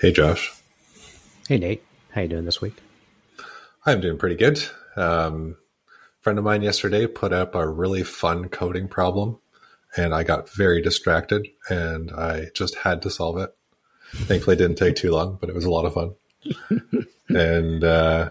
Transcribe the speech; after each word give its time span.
Hey, 0.00 0.12
Josh. 0.12 0.50
Hey, 1.46 1.58
Nate. 1.58 1.82
How 2.12 2.22
you 2.22 2.28
doing 2.28 2.46
this 2.46 2.62
week? 2.62 2.74
I'm 3.84 4.00
doing 4.00 4.16
pretty 4.16 4.36
good. 4.36 4.58
Um, 4.96 5.58
friend 6.22 6.38
of 6.38 6.44
mine 6.44 6.62
yesterday 6.62 7.06
put 7.06 7.34
up 7.34 7.54
a 7.54 7.68
really 7.68 8.02
fun 8.02 8.48
coding 8.48 8.88
problem, 8.88 9.38
and 9.94 10.14
I 10.14 10.22
got 10.22 10.48
very 10.48 10.80
distracted, 10.80 11.48
and 11.68 12.10
I 12.12 12.46
just 12.54 12.76
had 12.76 13.02
to 13.02 13.10
solve 13.10 13.36
it. 13.36 13.54
Thankfully, 14.12 14.54
it 14.56 14.58
didn't 14.58 14.78
take 14.78 14.96
too 14.96 15.10
long, 15.10 15.36
but 15.38 15.50
it 15.50 15.54
was 15.54 15.66
a 15.66 15.70
lot 15.70 15.84
of 15.84 15.92
fun. 15.92 16.14
and 17.28 17.84
uh, 17.84 18.30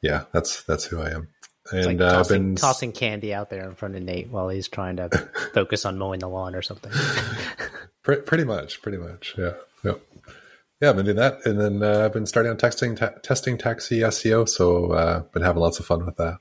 yeah, 0.00 0.24
that's 0.32 0.62
that's 0.62 0.86
who 0.86 1.02
I 1.02 1.10
am. 1.10 1.28
It's 1.66 1.86
And 1.86 2.00
like 2.00 2.00
uh, 2.00 2.18
I've 2.18 2.28
been 2.28 2.56
tossing 2.56 2.92
candy 2.92 3.34
out 3.34 3.50
there 3.50 3.68
in 3.68 3.74
front 3.74 3.94
of 3.94 4.02
Nate 4.02 4.28
while 4.28 4.48
he's 4.48 4.68
trying 4.68 4.96
to 4.96 5.08
focus 5.52 5.84
on 5.84 5.98
mowing 5.98 6.20
the 6.20 6.28
lawn 6.28 6.54
or 6.54 6.62
something. 6.62 6.92
Pre- 8.02 8.22
pretty 8.22 8.44
much, 8.44 8.80
pretty 8.82 8.98
much. 8.98 9.34
Yeah, 9.36 9.52
yeah, 9.82 9.94
yeah. 10.80 10.90
I've 10.90 10.96
been 10.96 11.04
doing 11.04 11.16
that, 11.16 11.44
and 11.46 11.60
then 11.60 11.82
uh, 11.82 12.04
I've 12.04 12.12
been 12.12 12.26
starting 12.26 12.50
on 12.50 12.58
texting, 12.58 12.96
ta- 12.96 13.14
testing 13.22 13.58
taxi 13.58 14.00
SEO. 14.00 14.48
So 14.48 14.92
uh, 14.92 15.20
been 15.32 15.42
having 15.42 15.60
lots 15.60 15.78
of 15.78 15.86
fun 15.86 16.04
with 16.04 16.16
that. 16.16 16.38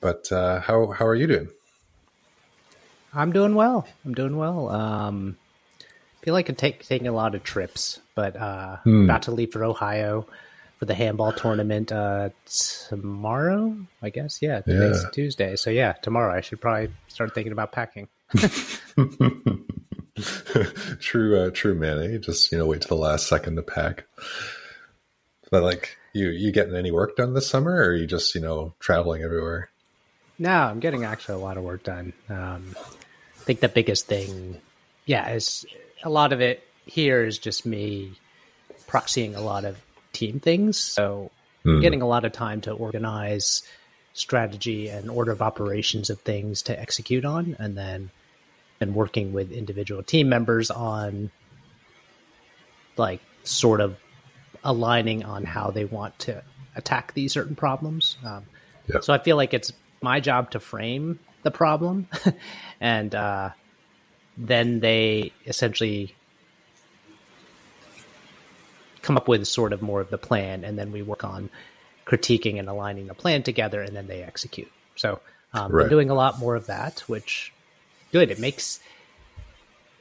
But 0.00 0.30
uh, 0.30 0.60
how 0.60 0.88
how 0.88 1.06
are 1.06 1.14
you 1.14 1.26
doing? 1.26 1.48
I'm 3.14 3.32
doing 3.32 3.54
well. 3.54 3.88
I'm 4.04 4.14
doing 4.14 4.36
well. 4.36 4.68
Um, 4.68 5.38
feel 6.22 6.34
like 6.34 6.48
I'm 6.48 6.54
take, 6.54 6.84
taking 6.86 7.08
a 7.08 7.12
lot 7.12 7.34
of 7.34 7.42
trips, 7.42 7.98
but 8.14 8.36
uh, 8.36 8.76
about 8.84 9.22
to 9.22 9.30
leave 9.30 9.52
for 9.52 9.64
Ohio 9.64 10.26
for 10.78 10.84
the 10.84 10.94
handball 10.94 11.32
tournament 11.32 11.90
uh, 11.90 12.28
tomorrow. 12.88 13.74
I 14.02 14.10
guess. 14.10 14.42
Yeah, 14.42 14.60
today's 14.60 15.02
Yeah. 15.02 15.10
Tuesday, 15.12 15.56
so 15.56 15.70
yeah, 15.70 15.92
tomorrow 15.94 16.34
I 16.34 16.42
should 16.42 16.60
probably 16.60 16.92
start 17.08 17.34
thinking 17.34 17.52
about 17.52 17.72
packing. 17.72 18.08
true, 21.00 21.38
uh, 21.38 21.50
true, 21.50 21.74
man. 21.74 21.98
eh? 21.98 22.18
Just 22.18 22.50
you 22.50 22.58
know, 22.58 22.66
wait 22.66 22.82
to 22.82 22.88
the 22.88 22.96
last 22.96 23.26
second 23.26 23.56
to 23.56 23.62
pack. 23.62 24.06
But 25.50 25.62
like, 25.62 25.96
you 26.12 26.30
you 26.30 26.52
getting 26.52 26.74
any 26.74 26.90
work 26.90 27.16
done 27.16 27.34
this 27.34 27.48
summer, 27.48 27.72
or 27.72 27.88
are 27.88 27.94
you 27.94 28.06
just 28.06 28.34
you 28.34 28.40
know 28.40 28.74
traveling 28.78 29.22
everywhere? 29.22 29.70
No, 30.38 30.50
I'm 30.50 30.80
getting 30.80 31.04
actually 31.04 31.36
a 31.36 31.44
lot 31.44 31.56
of 31.56 31.64
work 31.64 31.82
done. 31.82 32.12
Um, 32.28 32.74
I 32.76 33.44
think 33.44 33.60
the 33.60 33.68
biggest 33.68 34.06
thing, 34.06 34.60
yeah, 35.06 35.30
is 35.30 35.64
a 36.02 36.10
lot 36.10 36.32
of 36.32 36.40
it 36.40 36.62
here 36.84 37.24
is 37.24 37.38
just 37.38 37.64
me 37.64 38.12
proxying 38.86 39.36
a 39.36 39.40
lot 39.40 39.64
of 39.64 39.80
team 40.12 40.40
things. 40.40 40.78
So 40.78 41.30
I'm 41.64 41.80
getting 41.80 42.02
a 42.02 42.06
lot 42.06 42.24
of 42.24 42.32
time 42.32 42.60
to 42.62 42.72
organize 42.72 43.62
strategy 44.12 44.88
and 44.88 45.10
order 45.10 45.32
of 45.32 45.42
operations 45.42 46.10
of 46.10 46.20
things 46.20 46.62
to 46.62 46.78
execute 46.78 47.24
on, 47.24 47.56
and 47.58 47.76
then 47.76 48.10
and 48.80 48.94
working 48.94 49.32
with 49.32 49.50
individual 49.52 50.02
team 50.02 50.28
members 50.28 50.70
on 50.70 51.30
like 52.96 53.20
sort 53.42 53.80
of 53.80 53.96
aligning 54.64 55.24
on 55.24 55.44
how 55.44 55.70
they 55.70 55.84
want 55.84 56.18
to 56.18 56.42
attack 56.74 57.14
these 57.14 57.32
certain 57.32 57.54
problems. 57.56 58.16
Um, 58.24 58.44
Yeah. 58.88 59.00
so 59.00 59.12
I 59.12 59.18
feel 59.18 59.36
like 59.36 59.54
it's 59.54 59.72
my 60.02 60.20
job 60.20 60.50
to 60.52 60.60
frame 60.60 61.18
the 61.42 61.50
problem, 61.50 62.08
and 62.80 63.14
uh, 63.14 63.50
then 64.36 64.80
they 64.80 65.32
essentially 65.46 66.14
come 69.02 69.16
up 69.16 69.28
with 69.28 69.46
sort 69.46 69.72
of 69.72 69.82
more 69.82 70.00
of 70.00 70.10
the 70.10 70.18
plan, 70.18 70.64
and 70.64 70.78
then 70.78 70.92
we 70.92 71.02
work 71.02 71.24
on 71.24 71.48
critiquing 72.06 72.58
and 72.58 72.68
aligning 72.68 73.06
the 73.06 73.14
plan 73.14 73.42
together, 73.42 73.80
and 73.82 73.96
then 73.96 74.06
they 74.06 74.22
execute. 74.22 74.70
So 74.96 75.20
um, 75.52 75.72
Right. 75.72 75.82
been 75.84 75.90
doing 75.90 76.10
a 76.10 76.14
lot 76.14 76.38
more 76.38 76.54
of 76.56 76.66
that, 76.66 77.00
which 77.06 77.52
good. 78.12 78.30
It 78.30 78.38
makes 78.38 78.80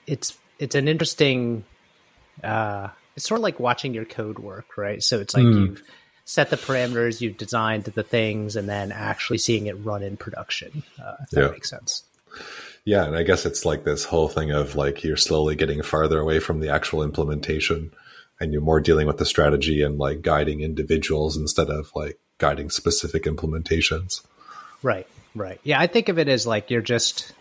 it's 0.08 0.38
it's 0.60 0.76
an 0.76 0.88
interesting. 0.88 1.64
Uh, 2.44 2.90
it's 3.16 3.28
sort 3.28 3.40
of 3.40 3.44
like 3.44 3.60
watching 3.60 3.94
your 3.94 4.06
code 4.06 4.40
work, 4.40 4.78
right? 4.78 5.02
So 5.02 5.20
it's 5.20 5.34
like 5.34 5.44
you've 5.44 5.82
set 6.26 6.50
the 6.50 6.58
parameters, 6.58 7.22
you've 7.22 7.38
designed 7.38 7.86
the 7.86 8.04
things, 8.04 8.56
and 8.56 8.68
then 8.68 8.92
actually 8.92 9.38
seeing 9.38 9.68
it 9.68 9.74
run 9.74 10.04
in 10.04 10.18
production. 10.18 10.84
Uh, 11.02 11.16
if 11.22 11.30
that 11.30 11.52
makes 11.52 11.70
sense. 11.70 12.04
Yeah, 12.84 13.06
and 13.06 13.16
I 13.16 13.24
guess 13.24 13.46
it's 13.46 13.64
like 13.64 13.84
this 13.84 14.04
whole 14.04 14.28
thing 14.28 14.52
of 14.52 14.76
like 14.76 15.04
you're 15.04 15.18
slowly 15.18 15.56
getting 15.56 15.82
farther 15.82 16.20
away 16.20 16.40
from 16.40 16.60
the 16.60 16.70
actual 16.70 17.04
implementation, 17.04 17.92
and 18.40 18.52
you're 18.52 18.62
more 18.62 18.82
dealing 18.82 19.08
with 19.08 19.18
the 19.18 19.26
strategy 19.26 19.82
and 19.82 19.98
like 19.98 20.22
guiding 20.22 20.60
individuals 20.60 21.38
instead 21.38 21.70
of 21.70 21.92
like 21.96 22.20
guiding 22.38 22.70
specific 22.70 23.24
implementations. 23.24 24.22
Right, 24.84 25.08
right. 25.34 25.60
Yeah, 25.64 25.80
I 25.80 25.88
think 25.88 26.10
of 26.10 26.20
it 26.20 26.28
as 26.28 26.46
like 26.46 26.70
you're 26.70 26.82
just 26.82 27.32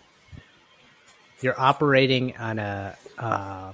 you're 1.45 1.61
operating 1.61 2.37
on 2.39 2.59
a 2.59 2.97
uh, 3.19 3.73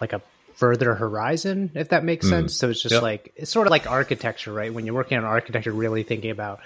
like 0.00 0.12
a 0.12 0.20
further 0.56 0.94
horizon, 0.94 1.70
if 1.74 1.90
that 1.90 2.04
makes 2.04 2.28
sense. 2.28 2.56
So 2.56 2.68
it's 2.68 2.82
just 2.82 2.94
Yep. 2.94 3.02
like 3.02 3.32
it's 3.36 3.50
sort 3.50 3.66
of 3.68 3.70
like 3.70 3.88
architecture, 3.88 4.52
right? 4.52 4.74
When 4.74 4.84
you're 4.84 4.94
working 4.94 5.16
on 5.16 5.24
architecture, 5.24 5.72
really 5.72 6.02
thinking 6.02 6.30
about 6.32 6.60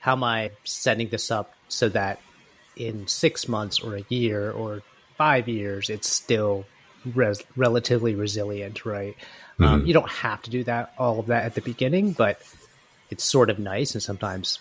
how 0.00 0.12
am 0.12 0.24
I 0.24 0.50
setting 0.64 1.08
this 1.08 1.30
up 1.30 1.54
so 1.68 1.88
that 1.90 2.20
in 2.76 3.06
six 3.06 3.48
months 3.48 3.80
or 3.80 3.96
a 3.96 4.04
year 4.08 4.50
or 4.50 4.82
five 5.16 5.48
years, 5.48 5.88
it's 5.88 6.08
still 6.08 6.66
res- 7.14 7.42
relatively 7.56 8.14
resilient, 8.14 8.84
right? 8.84 9.16
Um, 9.58 9.86
you 9.86 9.94
don't 9.94 10.10
have 10.10 10.42
to 10.42 10.50
do 10.50 10.64
that 10.64 10.92
all 10.98 11.18
of 11.18 11.26
that 11.28 11.44
at 11.44 11.54
the 11.54 11.62
beginning, 11.62 12.12
but 12.12 12.40
it's 13.10 13.24
sort 13.24 13.48
of 13.48 13.58
nice 13.58 13.94
and 13.94 14.02
sometimes 14.02 14.58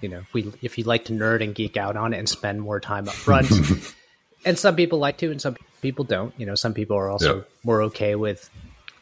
you 0.00 0.08
know 0.08 0.18
if 0.18 0.32
we 0.34 0.52
if 0.62 0.78
you 0.78 0.84
like 0.84 1.04
to 1.06 1.12
nerd 1.12 1.42
and 1.42 1.54
geek 1.54 1.76
out 1.76 1.96
on 1.96 2.12
it 2.14 2.18
and 2.18 2.28
spend 2.28 2.60
more 2.60 2.80
time 2.80 3.08
up 3.08 3.14
front 3.14 3.50
and 4.44 4.58
some 4.58 4.76
people 4.76 4.98
like 4.98 5.18
to 5.18 5.30
and 5.30 5.40
some 5.40 5.56
people 5.82 6.04
don't 6.04 6.32
you 6.38 6.46
know 6.46 6.54
some 6.54 6.74
people 6.74 6.96
are 6.96 7.10
also 7.10 7.36
Yeah. 7.38 7.42
more 7.64 7.82
okay 7.84 8.14
with 8.14 8.48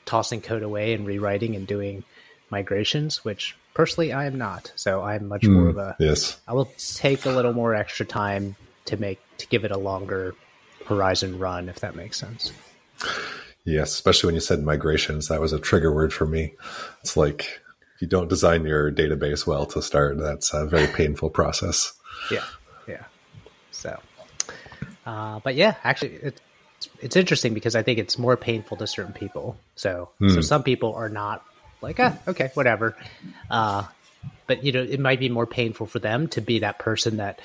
tossing 0.05 0.41
code 0.41 0.63
away 0.63 0.95
and 0.95 1.07
rewriting 1.07 1.55
and 1.57 1.67
doing 1.67 2.05
migrations 2.51 3.25
which 3.25 3.57
personally 3.75 4.13
i 4.13 4.27
am 4.27 4.39
not 4.39 4.73
so 4.77 5.03
i'm 5.03 5.29
much 5.29 5.45
hmm, 5.45 5.53
more 5.55 5.69
of 5.69 5.77
a 5.77 5.97
Yes. 5.99 6.41
i 6.49 6.53
will 6.53 6.71
take 6.95 7.25
a 7.27 7.31
little 7.31 7.53
more 7.53 7.75
extra 7.75 8.07
time 8.07 8.57
to 8.87 8.97
make 8.97 9.19
to 9.39 9.47
give 9.49 9.65
it 9.65 9.71
a 9.71 9.77
longer 9.79 10.35
horizon 10.87 11.39
run 11.39 11.69
if 11.69 11.81
that 11.81 11.95
makes 11.95 12.17
sense 12.19 12.53
Yes, 13.65 13.91
especially 13.93 14.29
when 14.29 14.35
you 14.35 14.41
said 14.41 14.63
migrations, 14.63 15.29
that 15.29 15.41
was 15.43 15.53
a 15.53 15.59
trigger 15.61 15.93
word 15.93 16.11
for 16.13 16.25
me. 16.25 16.55
It's 17.03 17.19
like 17.19 17.61
you 18.01 18.09
don't 18.09 18.29
design 18.29 18.65
your 18.65 18.91
database 18.93 19.47
well 19.47 19.67
to 19.67 19.83
start, 19.83 20.19
that's 20.19 20.53
a 20.53 20.67
very 20.67 20.87
painful 20.87 21.31
process. 21.31 21.93
Yeah, 22.31 22.45
yeah. 22.87 23.05
So, 23.71 23.99
uh, 25.07 25.41
but 25.41 25.55
yeah, 25.55 25.75
actually, 25.85 26.15
it's 26.23 26.41
it's 27.01 27.17
interesting 27.17 27.55
because 27.55 27.75
I 27.75 27.83
think 27.83 27.99
it's 27.99 28.19
more 28.19 28.37
painful 28.37 28.77
to 28.79 28.87
certain 28.87 29.13
people. 29.13 29.59
So, 29.75 30.11
so 30.29 30.41
some 30.41 30.63
people 30.63 30.95
are 30.95 31.09
not 31.09 31.45
like, 31.81 31.99
ah, 32.01 32.17
okay, 32.27 32.51
whatever. 32.55 32.97
Uh, 33.51 33.85
but 34.47 34.65
you 34.65 34.73
know, 34.73 34.83
it 34.83 35.01
might 35.01 35.21
be 35.21 35.29
more 35.29 35.47
painful 35.47 35.87
for 35.87 35.99
them 35.99 36.29
to 36.29 36.41
be 36.41 36.61
that 36.61 36.79
person 36.79 37.19
that 37.19 37.41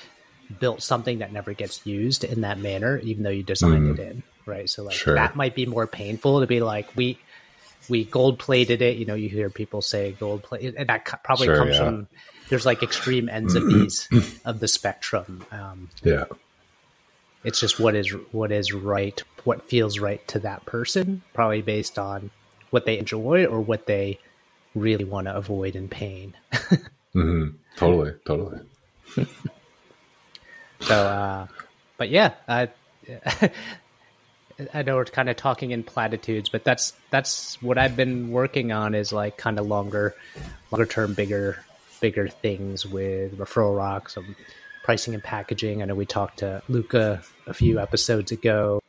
built 0.60 0.82
something 0.82 1.18
that 1.18 1.32
never 1.32 1.52
gets 1.52 1.86
used 1.86 2.24
in 2.24 2.42
that 2.42 2.58
manner, 2.58 2.98
even 2.98 3.22
though 3.22 3.30
you 3.30 3.42
designed 3.42 3.98
it 3.98 4.02
in, 4.02 4.22
right? 4.46 4.68
So, 4.68 4.84
like 4.84 4.94
Sure. 4.94 5.14
that 5.14 5.36
might 5.36 5.54
be 5.54 5.66
more 5.66 5.86
painful 5.86 6.40
to 6.40 6.46
be 6.46 6.60
like, 6.60 6.94
we 6.96 7.18
we 7.88 8.04
gold 8.04 8.38
plated 8.38 8.82
it. 8.82 8.96
You 8.96 9.04
know, 9.06 9.14
you 9.14 9.28
hear 9.28 9.50
people 9.50 9.82
say 9.82 10.12
gold 10.12 10.42
plate, 10.42 10.74
and 10.76 10.88
that 10.88 11.04
co- 11.04 11.18
probably 11.24 11.46
Sure, 11.46 11.56
comes 11.56 11.72
yeah. 11.72 11.84
from 11.84 12.08
there's 12.48 12.66
like 12.66 12.82
extreme 12.82 13.28
ends 13.28 13.54
of 13.54 13.66
these 13.68 14.08
of 14.44 14.60
the 14.60 14.68
spectrum. 14.68 15.44
Um, 15.50 15.88
Yeah. 16.02 16.24
it's 17.44 17.60
just 17.60 17.78
what 17.80 17.94
is 17.94 18.10
what 18.32 18.52
is 18.52 18.72
right, 18.72 19.22
what 19.44 19.68
feels 19.68 19.98
right 19.98 20.26
to 20.28 20.38
that 20.40 20.64
person, 20.66 21.22
probably 21.32 21.62
based 21.62 21.98
on 21.98 22.30
what 22.70 22.84
they 22.86 22.98
enjoy 22.98 23.44
or 23.46 23.60
what 23.60 23.86
they 23.86 24.18
really 24.74 25.04
want 25.04 25.26
to 25.26 25.34
avoid 25.36 25.76
in 25.76 25.88
pain. 25.88 26.34
Totally. 27.76 28.14
Totally. 28.26 28.60
So, 30.80 30.94
uh, 31.06 31.46
but 31.96 32.10
yeah, 32.10 32.34
I, 32.46 32.68
I 34.72 34.82
know 34.82 34.96
we're 34.96 35.04
kind 35.06 35.28
of 35.28 35.36
talking 35.36 35.70
in 35.72 35.82
platitudes, 35.82 36.48
but 36.48 36.64
that's 36.64 36.92
that's 37.10 37.60
what 37.62 37.76
I've 37.78 37.96
been 37.96 38.30
working 38.30 38.72
on 38.72 38.94
is 38.94 39.12
like 39.12 39.36
kind 39.36 39.58
of 39.58 39.66
longer, 39.66 40.14
longer 40.70 40.86
term, 40.86 41.14
bigger, 41.14 41.58
bigger 42.00 42.28
things 42.28 42.86
with 42.86 43.36
referral 43.38 43.76
rocks, 43.76 44.14
some 44.14 44.36
pricing 44.84 45.14
and 45.14 45.22
packaging. 45.22 45.82
I 45.82 45.86
know 45.86 45.94
we 45.94 46.06
talked 46.06 46.38
to 46.38 46.62
Luca 46.68 47.22
a 47.46 47.54
few 47.54 47.80
episodes 47.80 48.30
ago, 48.32 48.80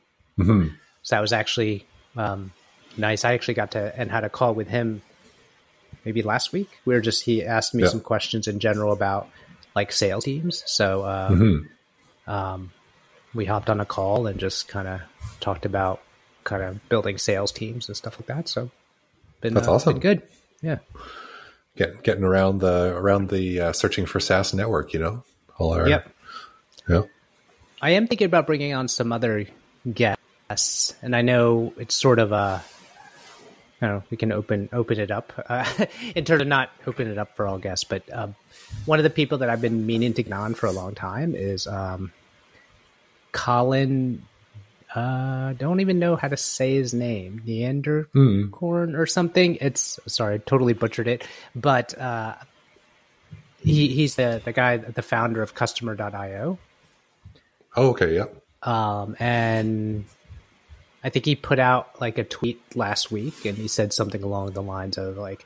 so 1.04 1.16
that 1.16 1.22
was 1.22 1.34
actually 1.34 1.86
um, 2.16 2.52
nice. 2.98 3.26
I 3.26 3.34
actually 3.34 3.56
got 3.56 3.72
to 3.72 3.94
and 4.00 4.12
had 4.12 4.24
a 4.24 4.30
call 4.30 4.54
with 4.54 4.68
him 4.68 5.02
maybe 6.04 6.22
last 6.22 6.54
week. 6.54 6.70
We 6.86 6.94
were 6.94 7.02
just 7.02 7.24
he 7.24 7.44
asked 7.44 7.74
me 7.74 7.84
Yeah. 7.84 7.90
some 7.90 8.02
questions 8.02 8.48
in 8.48 8.60
general 8.60 8.94
about 8.94 9.30
like 9.76 9.92
sales 9.92 10.26
teams. 10.26 10.64
So 10.68 11.02
uh, 11.04 11.30
Mm-hmm. 11.32 12.32
um, 12.32 12.72
we 13.36 13.46
hopped 13.46 13.70
on 13.70 13.80
a 13.80 13.86
call 13.86 14.26
and 14.26 14.40
just 14.40 14.68
kind 14.68 14.88
of 14.88 15.02
talked 15.42 15.66
about 15.66 16.02
kind 16.46 16.64
of 16.64 16.90
building 16.90 17.18
sales 17.18 17.52
teams 17.52 17.88
and 17.88 17.98
stuff 17.98 18.18
like 18.18 18.28
that. 18.28 18.48
So 18.48 18.72
been 19.42 19.54
That's 19.54 19.68
uh, 19.68 19.74
awesome. 19.74 19.94
Been 19.94 20.02
good. 20.02 20.22
Yeah. 20.62 20.78
Get, 21.76 22.04
getting 22.04 22.24
around 22.24 22.60
the 22.60 22.96
around 22.96 23.30
the 23.30 23.60
uh, 23.60 23.74
searching 23.74 24.06
for 24.06 24.22
SaaS 24.22 24.54
network, 24.54 24.94
you 24.94 25.00
know. 25.00 25.24
All 25.58 25.74
our 25.74 25.88
Yep. 25.88 26.10
yeah. 26.90 27.02
I 27.82 27.92
am 27.92 28.08
thinking 28.08 28.26
about 28.26 28.48
bringing 28.48 28.74
on 28.74 28.88
some 28.88 29.12
other 29.12 29.46
guests 29.92 30.96
and 31.02 31.16
I 31.16 31.22
know 31.22 31.74
it's 31.78 31.96
sort 31.96 32.20
of 32.20 32.32
a. 32.32 32.64
I 33.82 33.88
don't 33.88 33.98
know. 33.98 34.04
We 34.10 34.16
can 34.16 34.32
open 34.32 34.70
open 34.72 35.00
it 35.00 35.12
up 35.12 35.34
uh, 35.50 35.66
in 36.16 36.24
terms 36.24 36.42
of 36.42 36.48
not 36.48 36.70
open 36.88 37.08
it 37.12 37.18
up 37.18 37.36
for 37.36 37.46
all 37.46 37.58
guests, 37.58 37.84
but 37.84 38.04
um, 38.12 38.36
one 38.86 39.00
of 39.00 39.04
the 39.04 39.10
people 39.10 39.40
that 39.40 39.50
I've 39.50 39.62
been 39.62 39.86
meaning 39.86 40.14
to 40.14 40.24
get 40.24 40.32
on 40.32 40.54
for 40.54 40.68
a 40.68 40.72
long 40.72 40.96
time 40.96 41.36
is 41.36 41.68
um, 41.68 42.14
Colin. 43.36 44.24
Uh, 44.96 45.52
don't 45.54 45.82
even 45.82 46.00
know 46.00 46.16
how 46.16 46.30
to 46.30 46.38
say 46.38 46.76
his 46.76 46.94
name. 46.94 47.42
Neandercorn 47.46 48.98
or 48.98 49.06
something. 49.06 49.58
It's 49.60 50.00
sorry, 50.08 50.40
totally 50.40 50.72
butchered 50.72 51.10
it. 51.10 51.28
But 51.54 51.96
uh, 52.00 52.36
he 53.62 53.90
he's 53.90 54.16
the 54.16 54.42
the 54.44 54.54
guy, 54.54 54.78
the 54.78 55.02
founder 55.02 55.44
of 55.44 55.54
Customer.io. 55.54 56.58
Oh, 57.76 57.90
okay, 57.90 58.16
yeah. 58.16 58.26
Um, 58.64 59.18
and 59.20 60.06
I 61.04 61.10
think 61.10 61.26
he 61.26 61.36
put 61.36 61.60
out 61.60 62.00
like 62.00 62.18
a 62.18 62.24
tweet 62.24 62.62
last 62.74 63.12
week, 63.12 63.44
and 63.44 63.58
he 63.58 63.68
said 63.68 63.92
something 63.92 64.24
along 64.24 64.52
the 64.52 64.64
lines 64.64 64.98
of 64.98 65.18
like, 65.18 65.46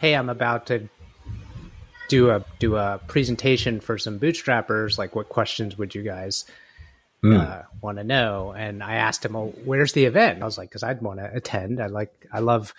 "Hey, 0.00 0.16
I'm 0.16 0.28
about 0.28 0.66
to 0.66 0.88
do 2.08 2.30
a 2.30 2.44
do 2.58 2.74
a 2.74 3.00
presentation 3.06 3.78
for 3.78 3.96
some 3.96 4.18
bootstrappers. 4.18 4.98
Like, 4.98 5.14
what 5.14 5.28
questions 5.28 5.78
would 5.78 5.94
you 5.94 6.02
guys 6.02 6.44
uh, 7.24 7.62
want 7.80 7.98
to 7.98 8.04
know?" 8.04 8.54
And 8.56 8.82
I 8.82 8.96
asked 8.96 9.24
him, 9.24 9.34
"Well, 9.34 9.52
where's 9.64 9.92
the 9.92 10.04
event?" 10.04 10.42
I 10.42 10.44
was 10.44 10.58
like, 10.58 10.70
"Because 10.70 10.82
I'd 10.82 11.02
want 11.02 11.20
to 11.20 11.34
attend. 11.34 11.80
I 11.80 11.86
like, 11.86 12.12
I 12.32 12.40
love 12.40 12.74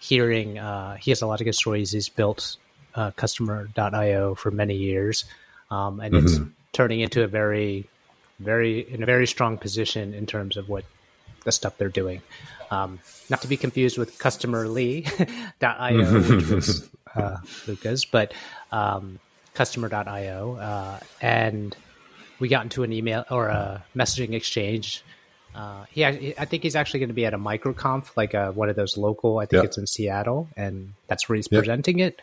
hearing. 0.00 0.58
Uh, 0.58 0.96
he 0.96 1.10
has 1.10 1.22
a 1.22 1.26
lot 1.26 1.40
of 1.40 1.44
good 1.44 1.54
stories. 1.54 1.92
He's 1.92 2.08
built 2.08 2.56
uh, 2.94 3.10
Customer.io 3.12 4.34
for 4.34 4.50
many 4.50 4.76
years, 4.76 5.24
um, 5.70 6.00
and 6.00 6.14
it's 6.14 6.38
turning 6.72 7.00
into 7.00 7.22
a 7.22 7.26
very 7.26 7.88
very 8.38 8.80
in 8.80 9.02
a 9.02 9.06
very 9.06 9.26
strong 9.26 9.58
position 9.58 10.14
in 10.14 10.26
terms 10.26 10.56
of 10.56 10.68
what 10.68 10.84
the 11.44 11.52
stuff 11.52 11.76
they're 11.78 11.88
doing. 11.88 12.22
Um, 12.70 13.00
not 13.28 13.42
to 13.42 13.48
be 13.48 13.56
confused 13.56 13.98
with 13.98 14.18
customerly.io, 14.18 16.36
which 16.36 16.48
was 16.48 16.88
uh, 17.14 17.36
Luca's, 17.66 18.04
but 18.04 18.32
um, 18.70 19.18
customer.io. 19.54 20.56
Uh, 20.56 21.00
and 21.20 21.76
we 22.42 22.48
got 22.48 22.64
into 22.64 22.82
an 22.82 22.92
email 22.92 23.24
or 23.30 23.46
a 23.46 23.84
messaging 23.96 24.32
exchange. 24.34 25.04
Uh, 25.54 25.84
he, 25.90 26.04
I 26.04 26.44
think 26.44 26.64
he's 26.64 26.74
actually 26.74 27.00
going 27.00 27.08
to 27.10 27.14
be 27.14 27.24
at 27.24 27.34
a 27.34 27.38
microconf, 27.38 28.16
like 28.16 28.34
a, 28.34 28.50
one 28.50 28.68
of 28.68 28.74
those 28.74 28.96
local. 28.96 29.38
I 29.38 29.46
think 29.46 29.62
Yeah. 29.62 29.66
it's 29.68 29.78
in 29.78 29.86
Seattle, 29.86 30.48
and 30.56 30.94
that's 31.06 31.28
where 31.28 31.36
he's 31.36 31.46
Yeah. 31.50 31.60
presenting 31.60 32.00
it. 32.00 32.20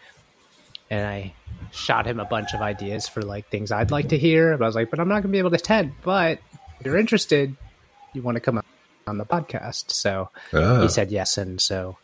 And 0.90 1.06
I 1.08 1.34
shot 1.72 2.06
him 2.06 2.20
a 2.20 2.26
bunch 2.26 2.54
of 2.54 2.62
ideas 2.62 3.08
for 3.08 3.22
like 3.22 3.48
things 3.50 3.72
I'd 3.72 3.92
like 3.92 4.10
to 4.10 4.18
hear. 4.18 4.58
But 4.58 4.66
I 4.66 4.68
was 4.68 4.76
like, 4.76 4.90
but 4.90 5.00
I'm 5.00 5.08
not 5.08 5.22
going 5.22 5.30
to 5.30 5.30
be 5.30 5.38
able 5.38 5.52
to 5.52 5.56
attend. 5.56 5.94
But 6.04 6.40
if 6.80 6.86
you're 6.86 6.98
interested, 6.98 7.56
you 8.14 8.22
want 8.22 8.36
to 8.36 8.42
come 8.42 8.62
on 9.08 9.18
the 9.18 9.26
podcast. 9.26 9.92
So 9.92 10.30
Ah. 10.54 10.82
he 10.82 10.90
said 10.90 11.12
yes, 11.12 11.38
and 11.38 11.62
so 11.62 11.98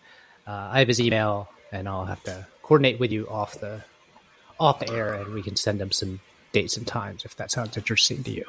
uh, 0.47 0.69
I 0.71 0.79
have 0.79 0.87
his 0.87 1.01
email, 1.01 1.49
and 1.71 1.89
I'll 1.89 2.05
have 2.05 2.23
to 2.23 2.45
coordinate 2.61 2.99
with 2.99 3.11
you 3.11 3.27
off 3.27 3.59
the 3.59 3.81
off 4.59 4.79
the 4.79 4.89
air, 4.93 5.15
and 5.15 5.33
we 5.33 5.41
can 5.41 5.55
send 5.57 5.81
him 5.81 5.91
some 5.91 6.21
dates 6.55 6.77
and 6.77 6.87
times 6.87 7.25
if 7.25 7.35
that 7.35 7.51
sounds 7.51 7.75
interesting 7.75 8.23
to 8.23 8.31
you. 8.31 8.45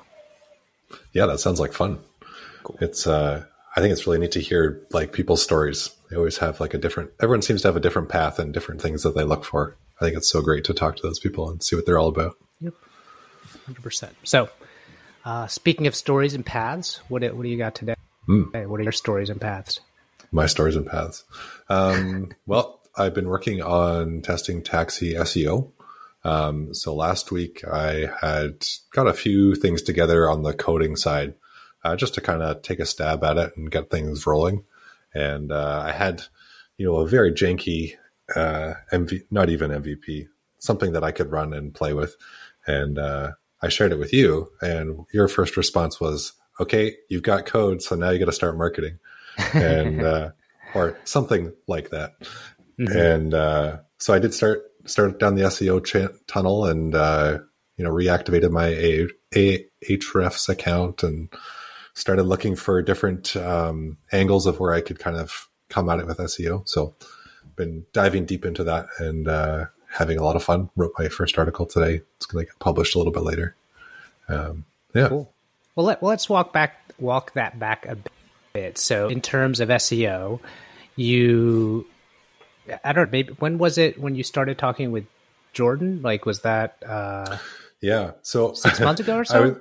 Yeah, 1.13 1.27
that 1.27 1.41
sounds 1.41 1.59
like 1.59 1.73
fun. 1.73 1.99
It's 2.81 3.05
uh 3.07 3.45
I 3.77 3.81
think 3.81 3.93
it's 3.93 4.07
really 4.07 4.19
neat 4.21 4.31
to 4.33 4.41
hear 4.41 4.81
like 4.93 5.13
people's 5.13 5.43
stories. 5.43 5.91
They 6.09 6.17
always 6.17 6.39
have 6.39 6.61
like 6.61 6.73
a 6.73 6.79
different 6.79 7.11
everyone 7.21 7.43
seems 7.43 7.63
to 7.63 7.69
have 7.69 7.77
a 7.77 7.81
different 7.81 8.09
path 8.09 8.39
and 8.39 8.55
different 8.55 8.81
things 8.81 9.03
that 9.03 9.17
they 9.17 9.25
look 9.25 9.45
for. 9.45 9.77
I 10.01 10.05
think 10.05 10.17
it's 10.17 10.31
so 10.31 10.41
great 10.41 10.63
to 10.65 10.75
talk 10.75 10.95
to 10.97 11.03
those 11.03 11.19
people 11.19 11.51
and 11.51 11.63
see 11.63 11.75
what 11.75 11.85
they're 11.85 11.99
all 11.99 12.09
about. 12.09 12.37
Yep, 12.61 12.75
hundred 13.67 13.83
percent. 13.83 14.15
So, 14.23 14.51
uh, 15.25 15.49
speaking 15.49 15.89
of 15.89 15.95
stories 15.97 16.35
and 16.35 16.47
paths, 16.47 17.01
what 17.09 17.23
do- 17.23 17.35
what 17.35 17.43
do 17.43 17.49
you 17.49 17.59
got 17.59 17.75
today? 17.75 17.97
Mm. 18.29 18.53
Hey, 18.53 18.67
what 18.67 18.79
are 18.79 18.83
your 18.85 18.93
stories 18.93 19.31
and 19.31 19.41
paths? 19.41 19.81
My 20.31 20.47
stories 20.47 20.77
and 20.77 20.87
paths. 20.87 21.25
Um, 21.69 22.31
well, 22.47 22.81
I've 22.97 23.15
been 23.15 23.29
working 23.29 23.63
on 23.63 24.21
testing 24.23 24.63
taxi 24.63 25.15
SEO. 25.15 25.73
Um, 26.27 26.75
so 26.75 26.93
last 26.93 27.31
week 27.31 27.63
I 27.65 28.11
had 28.21 28.67
got 28.91 29.07
a 29.07 29.13
few 29.13 29.55
things 29.55 29.81
together 29.81 30.29
on 30.29 30.43
the 30.43 30.53
coding 30.53 30.97
side, 30.97 31.35
uh, 31.85 31.95
just 31.95 32.15
to 32.15 32.21
kind 32.21 32.43
of 32.43 32.63
take 32.63 32.81
a 32.81 32.85
stab 32.85 33.23
at 33.23 33.37
it 33.37 33.57
and 33.57 33.71
get 33.71 33.91
things 33.91 34.27
rolling. 34.27 34.65
And 35.15 35.53
uh, 35.53 35.85
I 35.87 35.93
had, 35.93 36.25
you 36.79 36.87
know, 36.87 36.97
a 36.97 37.07
very 37.07 37.33
janky 37.33 37.95
uh, 38.35 38.75
MV, 38.93 39.23
not 39.31 39.51
even 39.51 39.71
MVP, 39.71 40.27
something 40.59 40.95
that 40.95 41.05
I 41.05 41.13
could 41.13 41.31
run 41.31 41.53
and 41.53 41.73
play 41.73 41.93
with. 41.93 42.17
And 42.67 42.99
uh, 42.99 43.33
I 43.63 43.69
shared 43.69 43.93
it 43.93 44.01
with 44.01 44.13
you, 44.13 44.51
and 44.61 45.07
your 45.13 45.29
first 45.29 45.57
response 45.57 46.01
was, 46.01 46.33
"Okay, 46.59 46.97
you've 47.09 47.23
got 47.23 47.47
code, 47.47 47.81
so 47.81 47.95
now 47.95 48.11
you 48.11 48.19
got 48.19 48.25
to 48.25 48.33
start 48.33 48.59
marketing." 48.59 48.99
and 49.55 50.03
uh, 50.05 50.31
or 50.75 50.99
something 51.05 51.53
like 51.69 51.91
that. 51.91 52.15
And 52.79 53.33
uh, 53.33 53.79
so 53.99 54.13
I 54.13 54.19
did 54.19 54.35
start 54.35 54.65
start 54.87 55.19
down 55.19 55.35
the 55.35 55.43
SEO 55.43 55.85
cha- 55.85 56.15
tunnel 56.27 56.65
and 56.65 56.95
uh, 56.95 57.39
you 57.77 57.85
know 57.85 57.91
reactivated 57.91 58.51
my 58.51 58.69
A- 58.69 59.09
A- 59.35 59.67
Ahrefs 59.89 60.49
account 60.49 61.03
and 61.03 61.29
started 61.95 62.25
looking 62.25 62.57
for 62.57 62.83
different 62.83 63.37
um, 63.37 63.99
angles 64.13 64.47
of 64.47 64.61
where 64.61 64.73
I 64.73 64.81
could 64.81 64.99
kind 64.99 65.17
of 65.17 65.49
come 65.69 65.89
at 65.89 65.99
it 65.99 66.07
with 66.07 66.19
SEO. 66.19 66.69
So 66.69 66.95
been 67.57 67.87
diving 67.93 68.27
deep 68.27 68.45
into 68.45 68.63
that 68.65 68.87
and 68.99 69.27
uh, 69.27 69.65
having 69.89 70.19
a 70.19 70.23
lot 70.23 70.37
of 70.37 70.45
fun. 70.45 70.71
Wrote 70.77 70.93
my 70.99 71.09
first 71.09 71.39
article 71.39 71.67
today. 71.67 72.03
It's 72.17 72.27
going 72.27 72.45
to 72.45 72.51
get 72.51 72.59
published 72.59 72.95
a 72.95 72.99
little 72.99 73.13
bit 73.13 73.23
later. 73.23 73.57
Um, 74.29 74.65
yeah. 74.95 75.09
Cool. 75.09 75.33
Well, 75.75 75.87
let, 75.87 76.03
well, 76.03 76.11
let's 76.11 76.29
walk 76.29 76.53
back, 76.53 76.77
walk 76.99 77.33
that 77.33 77.59
back 77.59 77.87
a 77.87 77.99
bit. 78.53 78.79
So, 78.79 79.09
in 79.09 79.21
terms 79.21 79.61
of 79.61 79.69
SEO, 79.69 80.41
you, 80.97 81.87
I 82.85 82.93
don't 82.93 83.07
know, 83.07 83.11
maybe 83.13 83.33
when 83.39 83.59
was 83.59 83.79
it 83.79 83.99
when 84.01 84.15
you 84.15 84.23
started 84.23 84.59
talking 84.59 84.93
with 84.93 85.05
Jordan? 85.53 86.03
Like, 86.03 86.27
was 86.27 86.41
that 86.43 86.77
uh, 86.87 87.39
Yeah. 87.81 88.13
So 88.23 88.53
six 88.55 88.81
months 88.81 89.01
ago 89.01 89.17
or 89.17 89.21
I 89.23 89.25
so? 89.25 89.43
was- 89.43 89.57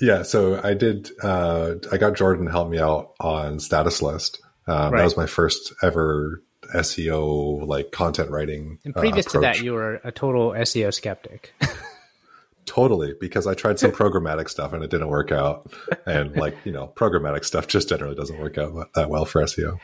yeah, 0.00 0.22
so 0.22 0.60
I 0.62 0.74
did. 0.74 1.10
Uh, 1.22 1.74
I 1.90 1.96
got 1.96 2.14
Jordan 2.14 2.44
to 2.46 2.52
help 2.52 2.68
me 2.70 2.78
out 2.78 3.14
on 3.18 3.58
Status 3.58 4.00
List. 4.00 4.40
Um, 4.68 4.92
Right. 4.92 4.98
That 4.98 5.04
was 5.04 5.16
my 5.16 5.26
first 5.26 5.72
ever 5.82 6.40
SEO 6.72 7.66
like 7.66 7.90
content 7.90 8.30
writing. 8.30 8.78
and 8.84 8.96
uh, 8.96 9.00
previous 9.00 9.26
to 9.26 9.40
that, 9.40 9.60
you 9.60 9.72
were 9.72 9.94
a 10.04 10.12
total 10.12 10.50
SEO 10.52 10.94
skeptic. 10.94 11.52
totally 12.66 13.14
because 13.18 13.46
I 13.46 13.54
tried 13.54 13.78
some 13.78 13.92
programmatic 13.92 14.48
stuff 14.50 14.72
and 14.72 14.84
it 14.84 14.90
didn't 14.90 15.08
work 15.08 15.32
out, 15.32 15.72
and 16.06 16.36
like 16.36 16.54
you 16.64 16.72
know, 16.72 16.92
programmatic 16.94 17.44
stuff 17.44 17.66
just 17.66 17.88
generally 17.88 18.14
doesn't 18.14 18.38
work 18.38 18.58
out 18.58 18.92
that 18.94 19.08
well 19.10 19.24
for 19.24 19.42
SEO. 19.42 19.78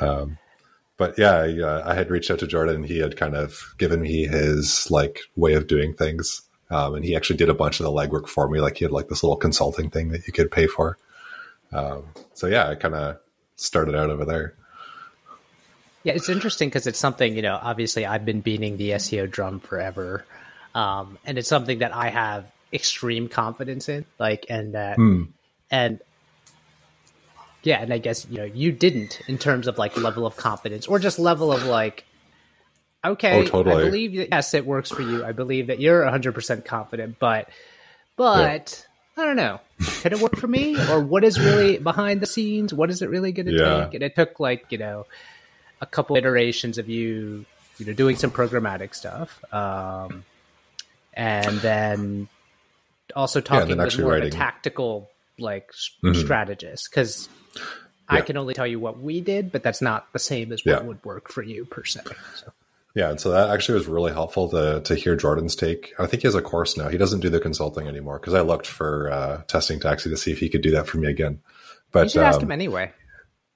Um, 0.00 0.38
but 1.00 1.16
yeah, 1.16 1.32
I, 1.32 1.58
uh, 1.58 1.82
I 1.86 1.94
had 1.94 2.10
reached 2.10 2.30
out 2.30 2.40
to 2.40 2.46
Jordan 2.46 2.76
and 2.76 2.86
he 2.86 2.98
had 2.98 3.16
kind 3.16 3.34
of 3.34 3.74
given 3.78 4.02
me 4.02 4.26
his 4.26 4.90
like 4.90 5.20
way 5.34 5.54
of 5.54 5.66
doing 5.66 5.94
things. 5.94 6.42
Um, 6.68 6.94
and 6.94 7.02
he 7.02 7.16
actually 7.16 7.38
did 7.38 7.48
a 7.48 7.54
bunch 7.54 7.80
of 7.80 7.84
the 7.84 7.90
legwork 7.90 8.28
for 8.28 8.50
me. 8.50 8.60
Like 8.60 8.76
he 8.76 8.84
had 8.84 8.92
like 8.92 9.08
this 9.08 9.22
little 9.22 9.38
consulting 9.38 9.88
thing 9.88 10.10
that 10.10 10.26
you 10.26 10.34
could 10.34 10.50
pay 10.50 10.66
for. 10.66 10.98
Um, 11.72 12.04
so 12.34 12.48
yeah, 12.48 12.68
I 12.68 12.74
kind 12.74 12.94
of 12.94 13.16
started 13.56 13.94
out 13.94 14.10
over 14.10 14.26
there. 14.26 14.56
Yeah, 16.02 16.12
it's 16.12 16.28
interesting 16.28 16.68
because 16.68 16.86
it's 16.86 16.98
something, 16.98 17.34
you 17.34 17.40
know, 17.40 17.58
obviously 17.62 18.04
I've 18.04 18.26
been 18.26 18.42
beating 18.42 18.76
the 18.76 18.90
SEO 18.90 19.30
drum 19.30 19.58
forever. 19.58 20.26
Um, 20.74 21.16
and 21.24 21.38
it's 21.38 21.48
something 21.48 21.78
that 21.78 21.96
I 21.96 22.10
have 22.10 22.52
extreme 22.74 23.28
confidence 23.28 23.88
in, 23.88 24.04
like, 24.18 24.44
and 24.50 24.74
that, 24.74 24.98
and 25.70 26.00
yeah, 27.62 27.80
and 27.80 27.92
I 27.92 27.98
guess, 27.98 28.26
you 28.28 28.38
know, 28.38 28.44
you 28.44 28.72
didn't 28.72 29.20
in 29.28 29.38
terms 29.38 29.66
of 29.66 29.78
like 29.78 29.96
level 29.96 30.26
of 30.26 30.36
confidence 30.36 30.86
or 30.86 30.98
just 30.98 31.18
level 31.18 31.52
of 31.52 31.64
like, 31.64 32.04
okay, 33.04 33.32
Oh, 33.32 33.42
totally. 33.42 33.82
I 33.82 33.84
believe 33.86 34.16
that, 34.16 34.28
yes, 34.30 34.54
it 34.54 34.64
works 34.66 34.90
for 34.90 35.02
you. 35.02 35.24
I 35.24 35.32
believe 35.32 35.66
that 35.68 35.80
you're 35.80 36.02
100% 36.04 36.64
confident, 36.64 37.16
but, 37.18 37.48
but 38.16 38.86
I 39.16 39.24
don't 39.24 39.36
know. 39.36 39.60
Can 40.02 40.12
it 40.12 40.20
work 40.20 40.36
for 40.36 40.46
me? 40.46 40.78
Or 40.88 41.00
what 41.00 41.24
is 41.24 41.38
really 41.38 41.78
behind 41.78 42.20
the 42.20 42.26
scenes? 42.26 42.72
What 42.72 42.90
is 42.90 43.02
it 43.02 43.10
really 43.10 43.32
going 43.32 43.46
to 43.46 43.52
Yeah. 43.52 43.84
take? 43.84 43.94
And 43.94 44.02
it 44.02 44.14
took 44.14 44.40
like, 44.40 44.64
you 44.70 44.78
know, 44.78 45.06
a 45.82 45.86
couple 45.86 46.16
iterations 46.16 46.78
of 46.78 46.88
you, 46.88 47.44
you 47.78 47.86
know, 47.86 47.92
doing 47.92 48.16
some 48.16 48.30
programmatic 48.30 48.94
stuff, 48.94 49.42
um, 49.52 50.24
and 51.14 51.58
then 51.58 52.28
also 53.16 53.40
talking 53.40 53.76
then 53.76 53.84
with 53.86 53.98
more 53.98 54.16
of 54.16 54.22
a 54.22 54.30
tactical 54.30 55.10
like 55.38 55.70
Mhm. 56.04 56.14
strategist 56.14 56.90
because 57.52 57.64
I 58.08 58.20
can 58.22 58.36
only 58.36 58.54
tell 58.54 58.66
you 58.66 58.78
what 58.80 58.98
we 59.00 59.20
did, 59.20 59.52
but 59.52 59.62
that's 59.62 59.80
not 59.82 60.12
the 60.12 60.18
same 60.18 60.52
as 60.52 60.64
what 60.64 60.82
Yeah. 60.82 60.86
would 60.86 61.04
work 61.04 61.28
for 61.30 61.42
you 61.42 61.64
per 61.64 61.84
se. 61.84 62.00
So. 62.36 62.52
Yeah, 62.94 63.10
and 63.10 63.20
so 63.20 63.30
that 63.30 63.50
actually 63.50 63.76
was 63.76 63.86
really 63.86 64.12
helpful 64.12 64.48
to 64.50 64.80
to 64.80 64.94
hear 64.96 65.14
Jordan's 65.14 65.54
take. 65.54 65.92
I 65.98 66.06
think 66.06 66.22
he 66.22 66.26
has 66.26 66.34
a 66.34 66.42
course 66.42 66.76
now. 66.76 66.88
He 66.88 66.98
doesn't 66.98 67.20
do 67.20 67.30
the 67.30 67.38
consulting 67.38 67.86
anymore 67.86 68.18
because 68.18 68.34
I 68.34 68.40
looked 68.40 68.66
for 68.66 69.10
uh, 69.12 69.42
testing 69.46 69.78
taxi 69.78 70.10
to 70.10 70.16
see 70.16 70.32
if 70.32 70.38
he 70.40 70.48
could 70.48 70.62
do 70.62 70.72
that 70.72 70.88
for 70.88 70.98
me 70.98 71.08
again. 71.08 71.40
But 71.92 72.04
You 72.04 72.08
should 72.10 72.22
ask 72.22 72.38
um, 72.38 72.44
him 72.46 72.52
anyway. 72.52 72.92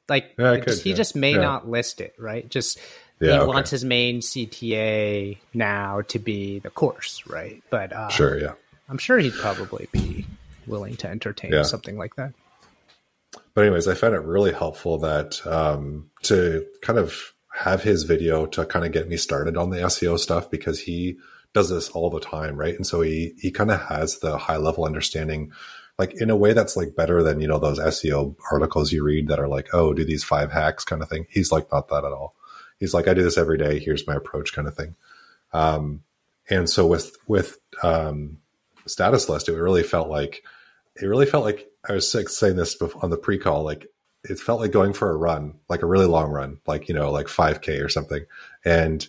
Like 0.09 0.35
Yeah, 0.39 0.57
just- 0.57 0.67
could, 0.79 0.85
he 0.85 0.91
yeah. 0.91 0.97
just 0.97 1.17
may 1.17 1.33
Yeah. 1.33 1.41
not 1.41 1.69
list 1.69 2.01
it, 2.01 2.15
right? 2.19 2.49
Just 2.49 2.79
he 3.21 3.29
okay. 3.31 3.45
wants 3.47 3.71
his 3.71 3.85
main 3.85 4.21
CTA 4.21 5.39
now 5.53 6.03
to 6.09 6.19
be 6.19 6.59
the 6.61 6.71
course, 6.71 7.23
right? 7.27 7.63
But 7.71 7.93
uh, 7.93 8.09
sure, 8.11 8.39
yeah. 8.39 8.53
I'm 8.89 8.99
sure 8.99 9.19
he'd 9.19 9.33
probably 9.35 9.89
be 9.93 10.27
willing 10.67 10.97
to 10.97 11.09
entertain 11.09 11.53
Yeah. 11.53 11.63
something 11.63 11.97
like 11.97 12.17
that. 12.17 12.33
But 13.55 13.63
anyways, 13.63 13.89
I 13.89 13.95
found 13.95 14.15
it 14.15 14.23
really 14.23 14.53
helpful 14.53 14.99
that 14.99 15.45
um, 15.47 16.11
to 16.23 16.67
kind 16.83 16.99
of 16.99 17.35
have 17.55 17.83
his 17.83 18.03
video 18.03 18.47
to 18.47 18.67
kind 18.67 18.85
of 18.85 18.93
get 18.93 19.09
me 19.09 19.17
started 19.17 19.57
on 19.57 19.71
the 19.71 19.79
SEO 19.79 20.19
stuff 20.19 20.51
because 20.51 20.81
he 20.81 21.17
does 21.53 21.71
this 21.71 21.89
all 21.91 22.11
the 22.11 22.21
time, 22.21 22.57
right? 22.57 22.75
And 22.75 22.87
so 22.87 23.01
he 23.01 23.35
he 23.39 23.51
kind 23.51 23.71
of 23.71 23.81
has 23.83 24.19
the 24.19 24.37
high 24.37 24.57
level 24.57 24.85
understanding, 24.85 25.53
like 25.99 26.21
in 26.21 26.31
a 26.31 26.37
way 26.37 26.53
that's 26.53 26.77
like 26.77 26.97
better 26.97 27.23
than 27.23 27.41
you 27.41 27.47
know 27.47 27.61
those 27.61 27.79
SEO 27.79 28.35
articles 28.51 28.93
you 28.93 29.05
read 29.05 29.29
that 29.29 29.39
are 29.39 29.49
like, 29.49 29.69
oh, 29.73 29.93
do 29.93 30.05
these 30.05 30.25
five 30.25 30.51
hacks 30.51 30.85
kind 30.85 31.01
of 31.01 31.09
thing. 31.09 31.27
He's 31.31 31.53
like 31.53 31.71
not 31.71 31.89
that 31.89 32.05
at 32.05 32.13
all. 32.13 32.35
He's 32.81 32.93
like, 32.93 33.07
I 33.07 33.15
do 33.15 33.23
this 33.23 33.39
every 33.39 33.57
day. 33.57 33.79
Here's 33.79 34.07
my 34.07 34.17
approach, 34.17 34.53
kind 34.53 34.67
of 34.67 34.75
thing. 34.75 34.97
Um, 35.53 36.03
and 36.51 36.69
so 36.69 36.87
with 36.87 37.17
with 37.29 37.59
um, 37.85 38.39
status 38.87 39.29
list, 39.29 39.49
it 39.49 39.57
really 39.57 39.85
felt 39.85 40.09
like 40.09 40.43
it 41.01 41.07
really 41.07 41.27
felt 41.27 41.45
like 41.45 41.69
I 41.89 41.93
was 41.93 42.11
saying 42.11 42.57
this 42.57 42.81
on 42.81 43.11
the 43.11 43.17
pre 43.17 43.39
call, 43.39 43.65
like 43.65 43.87
it 44.25 44.39
felt 44.39 44.61
like 44.61 44.73
going 44.73 44.93
for 44.93 45.11
a 45.11 45.17
run, 45.17 45.55
like 45.69 45.83
a 45.83 45.87
really 45.87 46.07
long 46.07 46.31
run, 46.31 46.59
like, 46.67 46.89
you 46.89 46.95
know, 46.95 47.11
like 47.11 47.27
5K 47.27 47.85
or 47.85 47.89
something. 47.89 48.25
And 48.65 49.07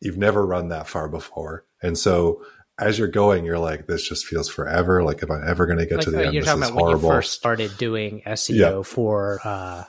you've 0.00 0.16
never 0.16 0.44
run 0.44 0.68
that 0.68 0.88
far 0.88 1.08
before. 1.08 1.64
And 1.82 1.98
so 1.98 2.44
as 2.78 2.98
you're 2.98 3.08
going, 3.08 3.44
you're 3.44 3.58
like, 3.58 3.86
this 3.86 4.08
just 4.08 4.26
feels 4.26 4.48
forever. 4.48 5.02
Like, 5.02 5.22
if 5.22 5.30
I'm 5.30 5.46
ever 5.46 5.66
going 5.66 5.78
to 5.78 5.86
get 5.86 5.96
like, 5.96 6.04
to 6.04 6.10
the 6.10 6.26
end, 6.26 6.36
this 6.36 6.46
is 6.46 6.70
horrible. 6.70 6.82
when 6.82 6.96
you 6.96 6.98
first 6.98 7.32
started 7.32 7.76
doing 7.76 8.22
SEO 8.26 8.56
yeah. 8.56 8.82
for, 8.82 9.40
uh, 9.44 9.84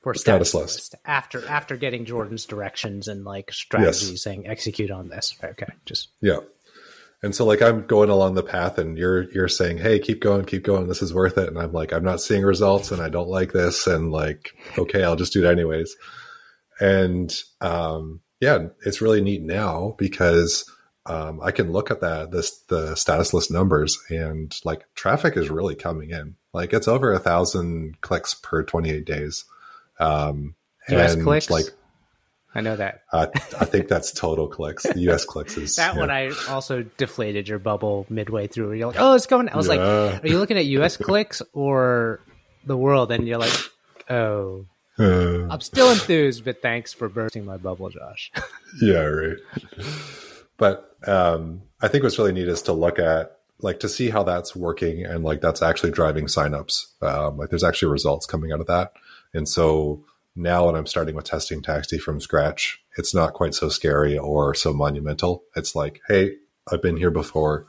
for 0.00 0.14
status, 0.14 0.50
status 0.50 0.74
list. 0.74 0.94
after 1.06 1.46
after 1.48 1.76
getting 1.78 2.04
Jordan's 2.04 2.44
directions 2.44 3.08
and 3.08 3.24
like 3.24 3.50
strategies 3.50 4.10
yes. 4.10 4.22
saying 4.22 4.46
execute 4.46 4.90
on 4.90 5.08
this. 5.08 5.34
Okay, 5.42 5.66
just 5.86 6.10
yeah. 6.20 6.40
And 7.24 7.34
so 7.34 7.46
like 7.46 7.62
I'm 7.62 7.86
going 7.86 8.10
along 8.10 8.34
the 8.34 8.42
path 8.42 8.76
and 8.76 8.98
you're 8.98 9.32
you're 9.32 9.48
saying, 9.48 9.78
"Hey, 9.78 9.98
keep 9.98 10.20
going, 10.20 10.44
keep 10.44 10.62
going. 10.62 10.88
This 10.88 11.00
is 11.00 11.14
worth 11.14 11.38
it." 11.38 11.48
And 11.48 11.58
I'm 11.58 11.72
like, 11.72 11.90
"I'm 11.90 12.04
not 12.04 12.20
seeing 12.20 12.42
results 12.42 12.92
and 12.92 13.00
I 13.00 13.08
don't 13.08 13.30
like 13.30 13.52
this." 13.52 13.86
And 13.86 14.12
like, 14.12 14.54
"Okay, 14.76 15.02
I'll 15.02 15.16
just 15.16 15.32
do 15.32 15.42
it 15.42 15.50
anyways." 15.50 15.96
And 16.80 17.34
um 17.62 18.20
yeah, 18.40 18.66
it's 18.84 19.00
really 19.00 19.22
neat 19.22 19.40
now 19.40 19.94
because 19.96 20.70
um, 21.06 21.40
I 21.42 21.50
can 21.50 21.72
look 21.72 21.90
at 21.90 22.02
that 22.02 22.30
this 22.30 22.58
the 22.68 22.94
status 22.94 23.32
list 23.32 23.50
numbers 23.50 23.98
and 24.10 24.54
like 24.66 24.84
traffic 24.94 25.38
is 25.38 25.48
really 25.48 25.76
coming 25.76 26.10
in. 26.10 26.36
Like 26.52 26.74
it's 26.74 26.88
over 26.88 27.10
a 27.10 27.18
thousand 27.18 28.02
clicks 28.02 28.34
per 28.34 28.64
28 28.64 29.06
days. 29.06 29.46
Um, 29.98 30.56
US 30.90 31.14
and 31.14 31.22
clicks? 31.22 31.48
like 31.48 31.66
I 32.54 32.60
know 32.60 32.76
that. 32.76 33.02
uh, 33.12 33.26
I 33.60 33.64
think 33.64 33.88
that's 33.88 34.12
total 34.12 34.46
clicks. 34.46 34.84
The 34.84 34.98
US 35.10 35.24
clicks 35.24 35.56
is 35.56 35.74
that 35.76 35.94
yeah. 35.94 36.00
one. 36.00 36.10
I 36.10 36.30
also 36.48 36.82
deflated 36.82 37.48
your 37.48 37.58
bubble 37.58 38.06
midway 38.08 38.46
through. 38.46 38.72
You're 38.74 38.88
like, 38.88 38.96
oh, 38.98 39.14
it's 39.14 39.26
going. 39.26 39.48
I 39.48 39.56
was 39.56 39.66
yeah. 39.66 39.74
like, 39.74 40.24
are 40.24 40.26
you 40.26 40.38
looking 40.38 40.56
at 40.56 40.66
US 40.66 40.96
clicks 40.98 41.42
or 41.52 42.20
the 42.64 42.76
world? 42.76 43.10
And 43.10 43.26
you're 43.26 43.38
like, 43.38 43.52
oh, 44.08 44.66
uh, 44.98 45.48
I'm 45.48 45.60
still 45.60 45.90
enthused, 45.90 46.44
but 46.44 46.62
thanks 46.62 46.92
for 46.92 47.08
bursting 47.08 47.44
my 47.44 47.56
bubble, 47.56 47.90
Josh. 47.90 48.30
yeah, 48.82 49.00
right. 49.00 49.36
But 50.56 50.96
um, 51.06 51.62
I 51.82 51.88
think 51.88 52.04
what's 52.04 52.18
really 52.18 52.32
neat 52.32 52.48
is 52.48 52.62
to 52.62 52.72
look 52.72 52.98
at 52.98 53.38
like 53.60 53.80
to 53.80 53.88
see 53.88 54.10
how 54.10 54.22
that's 54.22 54.54
working 54.54 55.04
and 55.04 55.24
like 55.24 55.40
that's 55.40 55.62
actually 55.62 55.90
driving 55.90 56.26
signups. 56.26 56.86
Um, 57.02 57.38
like 57.38 57.50
there's 57.50 57.64
actually 57.64 57.90
results 57.90 58.26
coming 58.26 58.52
out 58.52 58.60
of 58.60 58.66
that, 58.68 58.92
and 59.32 59.48
so 59.48 60.04
now 60.36 60.66
when 60.66 60.74
I'm 60.74 60.86
starting 60.86 61.14
with 61.14 61.24
testing 61.24 61.62
Taxi 61.62 61.98
from 61.98 62.20
scratch, 62.20 62.82
it's 62.96 63.14
not 63.14 63.34
quite 63.34 63.54
so 63.54 63.68
scary 63.68 64.18
or 64.18 64.54
so 64.54 64.72
monumental. 64.72 65.44
It's 65.54 65.74
like, 65.74 66.00
hey, 66.08 66.36
I've 66.70 66.82
been 66.82 66.96
here 66.96 67.10
before. 67.10 67.66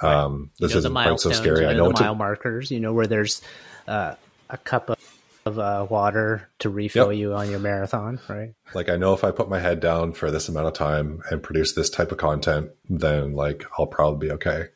Um, 0.00 0.50
this 0.58 0.70
you 0.70 0.74
know 0.74 0.78
isn't 0.78 0.92
quite 0.92 1.20
so 1.20 1.32
scary. 1.32 1.60
You 1.60 1.66
know 1.66 1.70
I 1.70 1.74
know 1.74 1.92
the 1.92 2.02
mile 2.02 2.14
to... 2.14 2.18
markers. 2.18 2.70
You 2.70 2.80
know 2.80 2.92
where 2.92 3.06
there's 3.06 3.42
uh, 3.86 4.14
a 4.50 4.58
cup 4.58 4.90
of, 4.90 4.98
of 5.44 5.58
uh, 5.58 5.86
water 5.88 6.48
to 6.60 6.70
refill 6.70 7.12
yep. 7.12 7.20
you 7.20 7.34
on 7.34 7.50
your 7.50 7.60
marathon, 7.60 8.20
right? 8.28 8.54
Like 8.74 8.88
I 8.88 8.96
know 8.96 9.14
if 9.14 9.24
I 9.24 9.30
put 9.30 9.48
my 9.48 9.60
head 9.60 9.80
down 9.80 10.12
for 10.12 10.30
this 10.30 10.48
amount 10.48 10.66
of 10.66 10.74
time 10.74 11.22
and 11.30 11.42
produce 11.42 11.72
this 11.72 11.90
type 11.90 12.12
of 12.12 12.18
content, 12.18 12.70
then 12.88 13.34
like 13.34 13.64
I'll 13.78 13.86
probably 13.86 14.28
be 14.28 14.32
okay. 14.34 14.66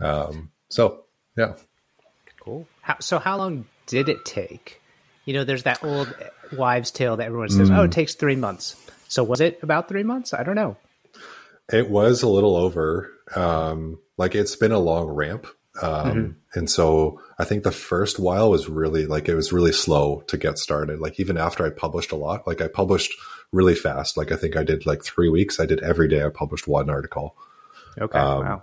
Um, 0.00 0.50
so 0.68 1.04
yeah, 1.36 1.54
cool. 2.40 2.66
How, 2.82 2.96
so 3.00 3.18
how 3.18 3.38
long 3.38 3.66
did 3.86 4.08
it 4.08 4.24
take? 4.24 4.80
You 5.24 5.34
know, 5.34 5.44
there's 5.44 5.62
that 5.62 5.82
old 5.82 6.14
wives' 6.52 6.90
tale 6.90 7.16
that 7.16 7.26
everyone 7.26 7.48
says, 7.48 7.70
mm. 7.70 7.78
"Oh, 7.78 7.84
it 7.84 7.92
takes 7.92 8.14
three 8.14 8.36
months." 8.36 8.76
So 9.08 9.22
was 9.22 9.40
it 9.40 9.60
about 9.62 9.88
three 9.88 10.02
months? 10.02 10.34
I 10.34 10.42
don't 10.42 10.56
know. 10.56 10.76
It 11.72 11.88
was 11.88 12.22
a 12.22 12.28
little 12.28 12.56
over. 12.56 13.10
Um, 13.34 13.98
like 14.16 14.34
it's 14.34 14.56
been 14.56 14.72
a 14.72 14.78
long 14.78 15.06
ramp, 15.06 15.46
um, 15.82 16.06
mm-hmm. 16.06 16.58
and 16.58 16.70
so 16.70 17.20
I 17.38 17.44
think 17.44 17.64
the 17.64 17.72
first 17.72 18.18
while 18.18 18.50
was 18.50 18.68
really 18.68 19.06
like 19.06 19.28
it 19.28 19.34
was 19.34 19.52
really 19.52 19.72
slow 19.72 20.22
to 20.28 20.36
get 20.36 20.58
started. 20.58 21.00
Like 21.00 21.18
even 21.18 21.36
after 21.36 21.64
I 21.66 21.70
published 21.70 22.12
a 22.12 22.16
lot, 22.16 22.46
like 22.46 22.60
I 22.60 22.68
published 22.68 23.12
really 23.52 23.74
fast. 23.74 24.16
Like 24.16 24.32
I 24.32 24.36
think 24.36 24.56
I 24.56 24.62
did 24.62 24.86
like 24.86 25.02
three 25.02 25.28
weeks. 25.28 25.58
I 25.58 25.66
did 25.66 25.80
every 25.80 26.08
day. 26.08 26.24
I 26.24 26.28
published 26.28 26.68
one 26.68 26.90
article. 26.90 27.36
Okay. 27.98 28.18
Um, 28.18 28.44
wow. 28.44 28.62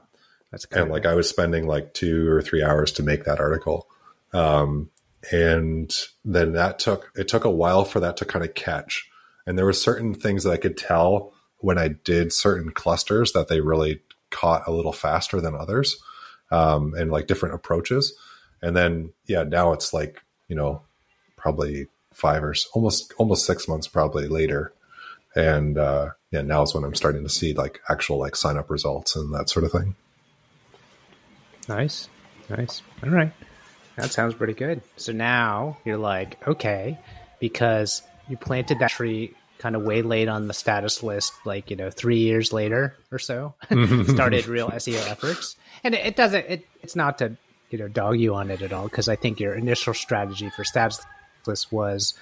That's 0.52 0.66
and 0.66 0.92
like 0.92 1.06
I 1.06 1.16
was 1.16 1.30
spending 1.30 1.66
like 1.66 1.94
two 1.94 2.30
or 2.30 2.42
three 2.42 2.62
hours 2.62 2.92
to 2.94 3.04
make 3.04 3.24
that 3.24 3.40
article. 3.40 3.88
Um, 4.34 4.90
and 5.30 5.94
then 6.26 6.54
that 6.54 6.80
took 6.80 7.12
it 7.16 7.28
took 7.28 7.46
a 7.46 7.50
while 7.50 7.86
for 7.86 8.00
that 8.00 8.18
to 8.18 8.26
kind 8.26 8.44
of 8.44 8.56
catch. 8.56 9.10
And 9.46 9.58
there 9.58 9.66
were 9.66 9.74
certain 9.74 10.14
things 10.14 10.44
that 10.44 10.52
i 10.52 10.58
could 10.58 10.78
tell 10.78 11.34
when 11.58 11.78
i 11.78 11.90
did 11.90 12.34
certain 12.34 12.72
clusters 12.72 13.34
that 13.34 13.48
they 13.48 13.62
really 13.62 14.02
caught 14.32 14.68
a 14.68 14.72
little 14.72 14.94
faster 14.94 15.42
than 15.42 15.56
others 15.56 16.02
um, 16.52 16.94
and 16.98 17.12
like 17.12 17.28
different 17.28 17.56
approaches. 17.56 18.14
And 18.62 18.76
then 18.76 19.14
yeah 19.28 19.44
now 19.44 19.74
it's 19.74 19.94
like 19.94 20.22
you 20.48 20.56
know 20.56 20.82
probably 21.38 21.88
five 22.14 22.44
or 22.44 22.56
almost 22.74 23.14
almost 23.18 23.46
six 23.46 23.68
months 23.68 23.88
probably 23.88 24.28
later. 24.28 24.74
And 25.36 25.78
uh, 25.78 26.10
yeah 26.32 26.42
now 26.42 26.64
is 26.64 26.74
when 26.74 26.84
i'm 26.84 26.96
starting 26.96 27.24
to 27.24 27.30
see 27.30 27.54
like 27.54 27.80
actual 27.90 28.18
like 28.18 28.36
sign 28.36 28.58
up 28.58 28.70
results 28.70 29.16
and 29.16 29.34
that 29.34 29.50
sort 29.50 29.66
of 29.66 29.72
thing. 29.72 29.96
Nice. 31.68 32.10
Nice. 32.50 32.82
All 33.04 33.10
right 33.10 33.32
that 33.98 34.12
sounds 34.12 34.34
pretty 34.34 34.54
good. 34.54 34.82
So 34.98 35.12
now 35.12 35.78
you're 35.86 35.98
like, 35.98 36.46
okay, 36.48 36.98
because 37.40 38.02
you 38.28 38.38
planted 38.38 38.80
that 38.80 38.92
tree 38.92 39.34
kind 39.60 39.76
of 39.76 39.84
way 39.84 40.02
late 40.02 40.28
on 40.28 40.48
the 40.48 40.54
status 40.54 41.04
list, 41.04 41.34
like, 41.46 41.70
you 41.70 41.76
know, 41.76 41.90
three 41.90 42.20
years 42.20 42.52
later 42.52 42.96
or 43.12 43.20
so, 43.20 43.54
started 44.08 44.48
real 44.48 44.70
SEO 44.70 45.10
efforts. 45.10 45.56
And 45.84 45.94
it, 45.94 46.06
it 46.08 46.16
doesn't, 46.16 46.46
it, 46.48 46.68
it's 46.82 46.96
not 46.96 47.20
to, 47.20 47.38
you 47.70 47.78
know, 47.78 47.88
dog 47.88 48.20
you 48.20 48.34
on 48.36 48.50
it 48.50 48.62
at 48.62 48.74
all, 48.74 48.86
because 48.86 49.08
I 49.08 49.16
think 49.16 49.40
your 49.40 49.54
initial 49.54 49.94
strategy 49.94 50.50
for 50.50 50.64
status 50.64 51.06
list 51.46 51.72
was 51.72 52.16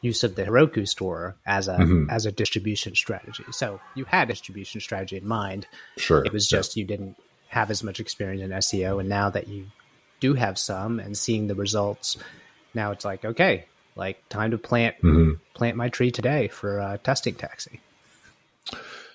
use 0.00 0.22
of 0.24 0.36
the 0.36 0.44
Heroku 0.44 0.86
store 0.86 1.36
as 1.44 1.68
a 1.68 1.76
mm-hmm. 1.76 2.10
as 2.10 2.26
a 2.26 2.32
distribution 2.32 2.94
strategy. 2.94 3.44
So 3.50 3.80
you 3.94 4.04
had 4.04 4.28
distribution 4.28 4.80
strategy 4.80 5.16
in 5.16 5.26
mind. 5.26 5.66
Sure. 5.96 6.24
It 6.24 6.32
was 6.32 6.48
just 6.48 6.76
yeah. 6.76 6.82
you 6.82 6.86
didn't 6.86 7.16
have 7.48 7.70
as 7.70 7.82
much 7.82 8.00
experience 8.00 8.42
in 8.42 8.50
SEO, 8.50 9.00
and 9.00 9.08
now 9.08 9.30
that 9.30 9.48
you 9.48 9.66
do 10.20 10.34
have 10.34 10.58
some 10.58 11.00
and 11.00 11.16
seeing 11.16 11.46
the 11.46 11.54
results, 11.54 12.16
now 12.74 12.90
it's 12.92 13.04
like 13.04 13.24
okay, 13.24 13.66
like 13.94 14.28
time 14.28 14.50
to 14.50 14.58
plant 14.58 14.96
mm-hmm. 14.98 15.32
plant 15.54 15.76
my 15.76 15.88
tree 15.88 16.10
today 16.10 16.48
for 16.48 16.80
uh, 16.80 16.96
testing 16.98 17.34
taxi. 17.34 17.80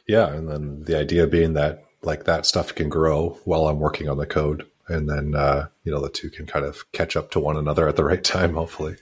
Yeah, 0.08 0.34
and 0.34 0.50
then 0.50 0.84
the 0.84 0.98
idea 0.98 1.28
being 1.28 1.54
that 1.54 1.86
like 2.02 2.26
that 2.26 2.46
stuff 2.46 2.74
can 2.74 2.90
grow 2.90 3.38
while 3.46 3.68
I'm 3.68 3.80
working 3.80 4.10
on 4.10 4.18
the 4.18 4.26
code, 4.26 4.68
and 4.88 5.08
then 5.10 5.36
uh, 5.36 5.68
you 5.84 5.92
know 5.92 6.02
the 6.02 6.10
two 6.10 6.30
can 6.30 6.46
kind 6.46 6.66
of 6.66 6.92
catch 6.92 7.16
up 7.16 7.32
to 7.32 7.40
one 7.40 7.58
another 7.58 7.88
at 7.88 7.96
the 7.96 8.04
right 8.04 8.24
time, 8.24 8.56
hopefully. 8.56 8.96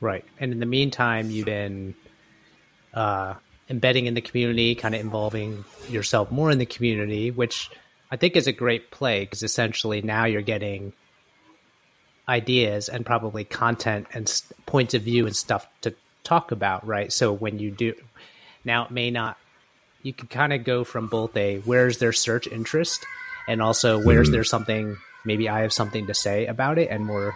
Right, 0.00 0.24
and 0.38 0.52
in 0.52 0.60
the 0.60 0.66
meantime, 0.66 1.30
you've 1.30 1.46
been 1.46 1.94
uh, 2.92 3.34
embedding 3.70 4.06
in 4.06 4.14
the 4.14 4.20
community, 4.20 4.74
kind 4.74 4.94
of 4.94 5.00
involving 5.00 5.64
yourself 5.88 6.30
more 6.30 6.50
in 6.50 6.58
the 6.58 6.66
community, 6.66 7.30
which 7.30 7.70
I 8.10 8.16
think 8.16 8.36
is 8.36 8.46
a 8.46 8.52
great 8.52 8.90
play 8.90 9.20
because 9.20 9.42
essentially 9.42 10.02
now 10.02 10.24
you're 10.24 10.42
getting 10.42 10.92
ideas 12.28 12.88
and 12.88 13.04
probably 13.04 13.44
content 13.44 14.06
and 14.14 14.28
st- 14.28 14.66
points 14.66 14.94
of 14.94 15.02
view 15.02 15.26
and 15.26 15.36
stuff 15.36 15.66
to 15.82 15.94
talk 16.22 16.52
about, 16.52 16.86
right? 16.86 17.12
So 17.12 17.32
when 17.32 17.58
you 17.58 17.70
do, 17.70 17.94
now 18.64 18.84
it 18.86 18.90
may 18.90 19.10
not, 19.10 19.36
you 20.02 20.12
can 20.12 20.28
kind 20.28 20.52
of 20.52 20.64
go 20.64 20.84
from 20.84 21.08
both 21.08 21.36
a 21.36 21.58
where's 21.60 21.98
their 21.98 22.12
search 22.12 22.46
interest 22.46 23.04
and 23.48 23.60
also 23.60 24.02
where's 24.02 24.28
mm-hmm. 24.28 24.34
there 24.34 24.44
something, 24.44 24.96
maybe 25.24 25.48
I 25.48 25.60
have 25.60 25.72
something 25.72 26.06
to 26.06 26.14
say 26.14 26.46
about 26.46 26.78
it 26.78 26.90
and 26.90 27.04
more 27.04 27.34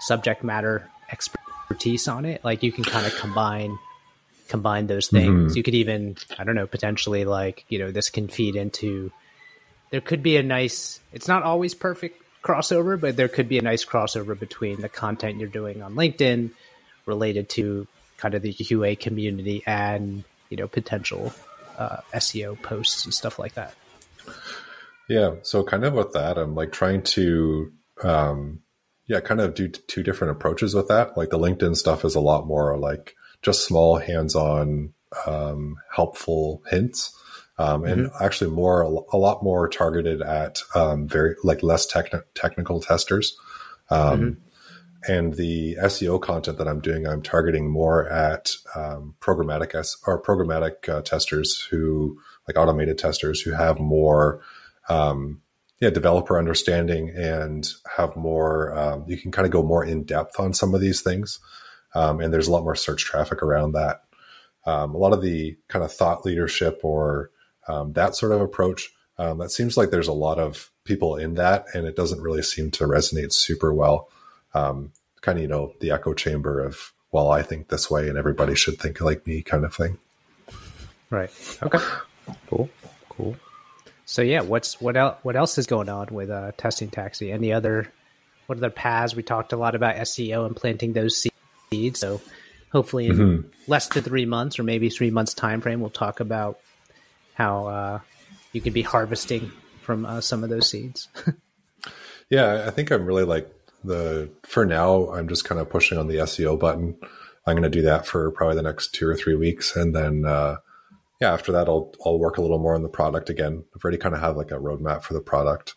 subject 0.00 0.44
matter 0.44 0.90
expertise 1.10 2.08
on 2.08 2.24
it. 2.24 2.44
Like 2.44 2.62
you 2.62 2.72
can 2.72 2.84
kind 2.84 3.06
of 3.06 3.14
combine 3.16 3.78
combine 4.48 4.86
those 4.86 5.08
things. 5.08 5.50
Mm-hmm. 5.50 5.56
You 5.56 5.62
could 5.62 5.74
even, 5.74 6.16
I 6.38 6.44
don't 6.44 6.54
know, 6.54 6.68
potentially 6.68 7.24
like, 7.24 7.64
you 7.68 7.78
know, 7.80 7.90
this 7.90 8.10
can 8.10 8.28
feed 8.28 8.54
into 8.54 9.10
there 9.90 10.00
could 10.00 10.22
be 10.22 10.36
a 10.36 10.42
nice 10.42 11.00
it's 11.12 11.28
not 11.28 11.42
always 11.42 11.74
perfect 11.74 12.22
crossover 12.42 13.00
but 13.00 13.16
there 13.16 13.28
could 13.28 13.48
be 13.48 13.58
a 13.58 13.62
nice 13.62 13.84
crossover 13.84 14.38
between 14.38 14.80
the 14.80 14.88
content 14.88 15.38
you're 15.38 15.48
doing 15.48 15.82
on 15.82 15.94
linkedin 15.94 16.50
related 17.06 17.48
to 17.48 17.86
kind 18.18 18.34
of 18.34 18.42
the 18.42 18.52
qa 18.52 18.98
community 18.98 19.62
and 19.66 20.24
you 20.50 20.56
know 20.56 20.68
potential 20.68 21.32
uh, 21.78 21.98
seo 22.14 22.60
posts 22.62 23.04
and 23.04 23.12
stuff 23.12 23.38
like 23.38 23.54
that 23.54 23.74
yeah 25.08 25.34
so 25.42 25.62
kind 25.62 25.84
of 25.84 25.92
with 25.94 26.12
that 26.12 26.38
i'm 26.38 26.54
like 26.54 26.72
trying 26.72 27.02
to 27.02 27.72
um 28.02 28.60
yeah, 29.06 29.20
kind 29.20 29.40
of 29.40 29.54
do 29.54 29.68
two 29.68 30.02
different 30.02 30.32
approaches 30.32 30.74
with 30.74 30.88
that. 30.88 31.16
Like 31.16 31.30
the 31.30 31.38
LinkedIn 31.38 31.76
stuff 31.76 32.04
is 32.04 32.14
a 32.14 32.20
lot 32.20 32.46
more 32.46 32.76
like 32.76 33.14
just 33.42 33.64
small, 33.64 33.98
hands-on, 33.98 34.92
um, 35.26 35.76
helpful 35.94 36.62
hints. 36.68 37.16
Um, 37.58 37.84
and 37.84 38.06
mm-hmm. 38.06 38.24
actually 38.24 38.50
more 38.50 38.82
a 38.82 39.16
lot 39.16 39.42
more 39.42 39.66
targeted 39.66 40.20
at 40.20 40.60
um, 40.74 41.08
very 41.08 41.36
like 41.42 41.62
less 41.62 41.90
techni- 41.90 42.22
technical 42.34 42.80
testers 42.80 43.34
um, 43.88 44.20
mm-hmm. 44.20 45.12
and 45.12 45.34
the 45.34 45.76
SEO 45.84 46.20
content 46.20 46.58
that 46.58 46.68
I'm 46.68 46.80
doing 46.80 47.06
I'm 47.06 47.22
targeting 47.22 47.70
more 47.70 48.08
at 48.10 48.52
um, 48.74 49.14
programmatic 49.20 49.74
S- 49.74 49.96
or 50.06 50.22
programmatic 50.22 50.86
uh, 50.86 51.00
testers 51.00 51.62
who 51.70 52.20
like 52.46 52.58
automated 52.58 52.98
testers 52.98 53.40
who 53.40 53.52
have 53.52 53.80
more 53.80 54.42
um, 54.90 55.40
yeah 55.80 55.88
developer 55.88 56.38
understanding 56.38 57.08
and 57.08 57.66
have 57.96 58.16
more 58.16 58.76
um, 58.76 59.04
you 59.06 59.16
can 59.16 59.32
kind 59.32 59.46
of 59.46 59.52
go 59.52 59.62
more 59.62 59.82
in 59.82 60.04
depth 60.04 60.38
on 60.38 60.52
some 60.52 60.74
of 60.74 60.82
these 60.82 61.00
things 61.00 61.38
and 61.94 62.34
there's 62.34 62.48
a 62.48 62.52
lot 62.52 62.64
more 62.64 62.76
search 62.76 63.02
traffic 63.06 63.42
around 63.42 63.72
that 63.72 64.02
a 64.66 64.86
lot 64.86 65.14
of 65.14 65.22
the 65.22 65.56
kind 65.68 65.82
of 65.82 65.90
thought 65.90 66.26
leadership 66.26 66.80
or 66.82 67.30
um, 67.68 67.92
that 67.94 68.16
sort 68.16 68.32
of 68.32 68.40
approach. 68.40 68.90
Um, 69.18 69.38
that 69.38 69.50
seems 69.50 69.76
like 69.76 69.90
there's 69.90 70.08
a 70.08 70.12
lot 70.12 70.38
of 70.38 70.70
people 70.84 71.16
in 71.16 71.34
that, 71.34 71.66
and 71.74 71.86
it 71.86 71.96
doesn't 71.96 72.20
really 72.20 72.42
seem 72.42 72.70
to 72.72 72.84
resonate 72.84 73.32
super 73.32 73.72
well. 73.72 74.08
Um, 74.54 74.92
kind 75.22 75.38
of, 75.38 75.42
you 75.42 75.48
know, 75.48 75.72
the 75.80 75.90
echo 75.90 76.12
chamber 76.14 76.60
of, 76.60 76.92
well, 77.12 77.30
I 77.30 77.42
think 77.42 77.68
this 77.68 77.90
way, 77.90 78.08
and 78.08 78.18
everybody 78.18 78.54
should 78.54 78.78
think 78.78 79.00
like 79.00 79.26
me, 79.26 79.42
kind 79.42 79.64
of 79.64 79.74
thing. 79.74 79.98
Right. 81.10 81.30
Okay. 81.62 81.78
Cool. 82.48 82.68
Cool. 83.08 83.36
So 84.04 84.22
yeah, 84.22 84.40
what's 84.40 84.80
what 84.80 84.96
else? 84.96 85.16
What 85.22 85.36
else 85.36 85.58
is 85.58 85.66
going 85.66 85.88
on 85.88 86.08
with 86.10 86.30
uh, 86.30 86.52
testing 86.56 86.90
taxi? 86.90 87.32
Any 87.32 87.52
other? 87.52 87.92
What 88.46 88.58
other 88.58 88.70
paths? 88.70 89.16
We 89.16 89.22
talked 89.22 89.52
a 89.52 89.56
lot 89.56 89.74
about 89.74 89.96
SEO 89.96 90.46
and 90.46 90.54
planting 90.54 90.92
those 90.92 91.26
seeds. 91.70 91.98
So 91.98 92.20
hopefully, 92.70 93.06
in 93.06 93.16
mm-hmm. 93.16 93.48
less 93.66 93.88
than 93.88 94.04
three 94.04 94.26
months 94.26 94.58
or 94.58 94.62
maybe 94.62 94.90
three 94.90 95.10
months 95.10 95.34
time 95.34 95.60
frame, 95.60 95.80
we'll 95.80 95.90
talk 95.90 96.20
about 96.20 96.60
how 97.36 97.66
uh, 97.66 98.00
you 98.52 98.62
could 98.62 98.72
be 98.72 98.82
harvesting 98.82 99.52
from 99.82 100.06
uh, 100.06 100.20
some 100.20 100.42
of 100.42 100.48
those 100.48 100.68
seeds. 100.68 101.08
yeah, 102.30 102.64
I 102.66 102.70
think 102.70 102.90
I'm 102.90 103.04
really 103.04 103.24
like 103.24 103.50
the 103.84 104.30
for 104.42 104.64
now. 104.64 105.10
I'm 105.10 105.28
just 105.28 105.44
kind 105.44 105.60
of 105.60 105.68
pushing 105.68 105.98
on 105.98 106.08
the 106.08 106.16
SEO 106.16 106.58
button. 106.58 106.96
I'm 107.46 107.54
going 107.54 107.62
to 107.62 107.68
do 107.70 107.82
that 107.82 108.06
for 108.06 108.30
probably 108.32 108.56
the 108.56 108.62
next 108.62 108.94
two 108.94 109.06
or 109.06 109.14
three 109.14 109.36
weeks, 109.36 109.76
and 109.76 109.94
then 109.94 110.24
uh, 110.24 110.56
yeah, 111.20 111.32
after 111.32 111.52
that, 111.52 111.68
I'll 111.68 111.92
I'll 112.04 112.18
work 112.18 112.38
a 112.38 112.42
little 112.42 112.58
more 112.58 112.74
on 112.74 112.82
the 112.82 112.88
product 112.88 113.28
again. 113.28 113.64
I've 113.74 113.84
already 113.84 113.98
kind 113.98 114.14
of 114.14 114.22
have 114.22 114.36
like 114.36 114.50
a 114.50 114.58
roadmap 114.58 115.02
for 115.02 115.12
the 115.12 115.20
product, 115.20 115.74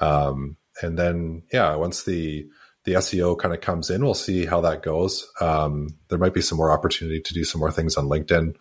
um, 0.00 0.56
and 0.82 0.98
then 0.98 1.44
yeah, 1.52 1.76
once 1.76 2.02
the 2.02 2.48
the 2.84 2.94
SEO 2.94 3.38
kind 3.38 3.54
of 3.54 3.60
comes 3.60 3.88
in, 3.88 4.02
we'll 4.02 4.14
see 4.14 4.46
how 4.46 4.60
that 4.62 4.82
goes. 4.82 5.30
Um, 5.40 5.88
there 6.08 6.18
might 6.18 6.34
be 6.34 6.40
some 6.40 6.58
more 6.58 6.72
opportunity 6.72 7.20
to 7.20 7.34
do 7.34 7.44
some 7.44 7.60
more 7.60 7.70
things 7.70 7.96
on 7.96 8.06
LinkedIn. 8.06 8.56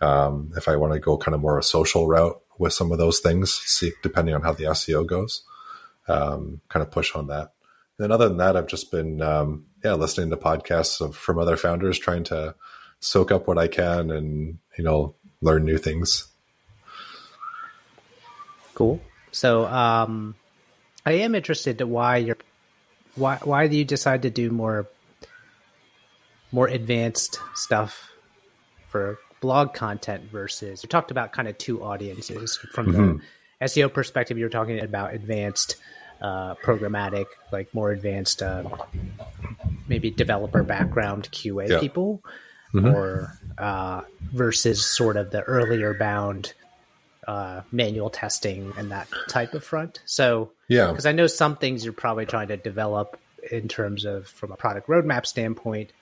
Um, 0.00 0.52
if 0.56 0.68
I 0.68 0.76
want 0.76 0.94
to 0.94 0.98
go 0.98 1.18
kind 1.18 1.34
of 1.34 1.40
more 1.40 1.58
a 1.58 1.62
social 1.62 2.06
route 2.06 2.40
with 2.58 2.72
some 2.72 2.92
of 2.92 2.98
those 2.98 3.20
things, 3.20 3.52
see, 3.52 3.92
depending 4.02 4.34
on 4.34 4.42
how 4.42 4.52
the 4.52 4.64
SEO 4.64 5.06
goes, 5.06 5.42
um, 6.08 6.60
kind 6.68 6.82
of 6.82 6.90
push 6.90 7.14
on 7.14 7.26
that. 7.28 7.52
And 7.98 8.12
other 8.12 8.28
than 8.28 8.38
that, 8.38 8.56
I've 8.56 8.66
just 8.66 8.90
been, 8.90 9.20
um, 9.20 9.66
yeah, 9.84 9.92
listening 9.92 10.30
to 10.30 10.36
podcasts 10.36 11.00
of, 11.00 11.14
from 11.14 11.38
other 11.38 11.56
founders, 11.56 11.98
trying 11.98 12.24
to 12.24 12.54
soak 13.00 13.30
up 13.30 13.46
what 13.46 13.58
I 13.58 13.68
can 13.68 14.10
and, 14.10 14.58
you 14.78 14.84
know, 14.84 15.14
learn 15.42 15.64
new 15.64 15.76
things. 15.76 16.28
Cool. 18.74 19.00
So, 19.32 19.66
um, 19.66 20.34
I 21.04 21.12
am 21.12 21.34
interested 21.34 21.80
in 21.80 21.90
why 21.90 22.16
you're, 22.18 22.38
why, 23.16 23.38
why 23.42 23.68
do 23.68 23.76
you 23.76 23.84
decide 23.84 24.22
to 24.22 24.30
do 24.30 24.50
more, 24.50 24.86
more 26.52 26.68
advanced 26.68 27.38
stuff 27.54 28.10
for 28.88 29.18
blog 29.40 29.74
content 29.74 30.24
versus 30.30 30.82
you 30.82 30.88
talked 30.88 31.10
about 31.10 31.32
kind 31.32 31.48
of 31.48 31.58
two 31.58 31.82
audiences 31.82 32.56
from 32.72 32.86
mm-hmm. 32.86 33.16
the 33.16 33.66
SEO 33.66 33.92
perspective. 33.92 34.38
You 34.38 34.44
were 34.44 34.50
talking 34.50 34.80
about 34.80 35.14
advanced 35.14 35.76
uh, 36.20 36.54
programmatic, 36.56 37.26
like 37.50 37.72
more 37.74 37.90
advanced, 37.90 38.42
uh, 38.42 38.64
maybe 39.88 40.10
developer 40.10 40.62
background 40.62 41.30
QA 41.32 41.68
yeah. 41.68 41.80
people, 41.80 42.22
mm-hmm. 42.74 42.88
or 42.88 43.38
uh, 43.58 44.02
versus 44.32 44.84
sort 44.84 45.16
of 45.16 45.30
the 45.30 45.42
earlier 45.42 45.94
bound 45.94 46.52
uh, 47.26 47.62
manual 47.72 48.10
testing 48.10 48.72
and 48.76 48.90
that 48.90 49.08
type 49.28 49.54
of 49.54 49.64
front. 49.64 50.00
So, 50.04 50.50
yeah, 50.68 50.88
because 50.88 51.06
I 51.06 51.12
know 51.12 51.26
some 51.26 51.56
things 51.56 51.84
you're 51.84 51.92
probably 51.92 52.26
trying 52.26 52.48
to 52.48 52.56
develop 52.56 53.18
in 53.50 53.68
terms 53.68 54.04
of 54.04 54.26
from 54.26 54.52
a 54.52 54.56
product 54.56 54.88
roadmap 54.88 55.24
standpoint 55.24 55.92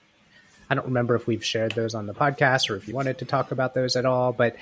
I 0.69 0.75
don't 0.75 0.85
remember 0.85 1.15
if 1.15 1.25
we've 1.25 1.43
shared 1.43 1.71
those 1.71 1.95
on 1.95 2.05
the 2.05 2.13
podcast 2.13 2.69
or 2.69 2.75
if 2.75 2.87
you 2.87 2.93
wanted 2.93 3.19
to 3.19 3.25
talk 3.25 3.51
about 3.51 3.73
those 3.73 3.95
at 3.95 4.05
all, 4.05 4.31
but 4.31 4.55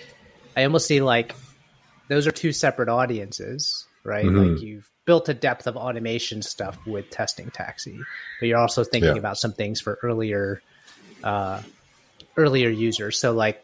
I 0.55 0.63
almost 0.63 0.87
see 0.87 1.01
like 1.01 1.35
those 2.07 2.27
are 2.27 2.31
two 2.31 2.53
separate 2.53 2.87
audiences, 2.87 3.85
right? 4.03 4.25
Mm-hmm. 4.25 4.53
Like 4.53 4.61
you've 4.61 4.89
built 5.05 5.27
a 5.27 5.33
depth 5.33 5.67
of 5.67 5.75
automation 5.75 6.41
stuff 6.41 6.77
with 6.85 7.09
testing 7.09 7.51
taxi, 7.51 7.99
but 8.39 8.45
you're 8.47 8.57
also 8.57 8.83
thinking 8.83 9.15
yeah. 9.15 9.19
about 9.19 9.37
some 9.37 9.51
things 9.51 9.81
for 9.81 9.99
earlier 10.01 10.61
uh, 11.23 11.61
earlier 12.37 12.69
users. 12.69 13.19
So 13.19 13.33
like 13.33 13.63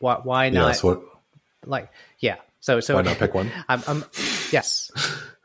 why 0.00 0.16
why 0.16 0.50
not 0.50 0.68
yes, 0.68 0.82
what, 0.82 1.02
like 1.64 1.90
yeah. 2.18 2.36
So 2.58 2.80
so 2.80 2.96
why 2.96 3.02
not 3.02 3.18
pick 3.18 3.34
one? 3.34 3.52
I'm, 3.68 3.82
I'm 3.86 4.04
yes. 4.50 4.90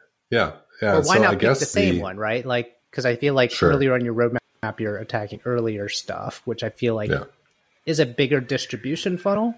yeah. 0.31 0.53
Yeah. 0.81 0.93
Or 0.93 1.01
why 1.01 1.17
so 1.17 1.21
not 1.21 1.33
I 1.33 1.35
pick 1.35 1.59
the 1.59 1.65
same 1.65 1.99
one, 1.99 2.17
right? 2.17 2.43
Like 2.43 2.75
because 2.89 3.05
I 3.05 3.17
feel 3.17 3.35
like 3.35 3.51
sure. 3.51 3.69
earlier 3.69 3.93
on 3.93 4.03
your 4.03 4.15
roadmap 4.15 4.39
you're 4.79 4.97
attacking 4.97 5.41
earlier 5.45 5.89
stuff, 5.89 6.41
which 6.45 6.63
I 6.63 6.69
feel 6.69 6.95
like 6.95 7.09
yeah. 7.09 7.23
is 7.85 7.99
a 7.99 8.05
bigger 8.05 8.39
distribution 8.39 9.17
funnel. 9.17 9.55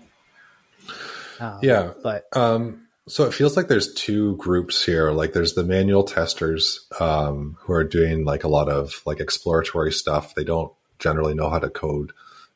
Um, 1.40 1.60
yeah, 1.62 1.94
but 2.02 2.26
um, 2.36 2.88
so 3.08 3.26
it 3.26 3.34
feels 3.34 3.56
like 3.56 3.68
there's 3.68 3.94
two 3.94 4.36
groups 4.36 4.84
here. 4.84 5.12
Like 5.12 5.34
there's 5.34 5.54
the 5.54 5.64
manual 5.64 6.04
testers 6.04 6.88
um, 7.00 7.58
who 7.62 7.74
are 7.74 7.84
doing 7.84 8.26
like 8.26 8.44
a 8.44 8.50
lot 8.50 8.70
of 8.70 9.02
like 9.06 9.20
exploratory 9.20 9.92
stuff. 9.92 10.36
They 10.36 10.44
don't 10.44 10.72
generally 11.00 11.34
know 11.34 11.50
how 11.50 11.60
to 11.60 11.70
code, 11.70 12.12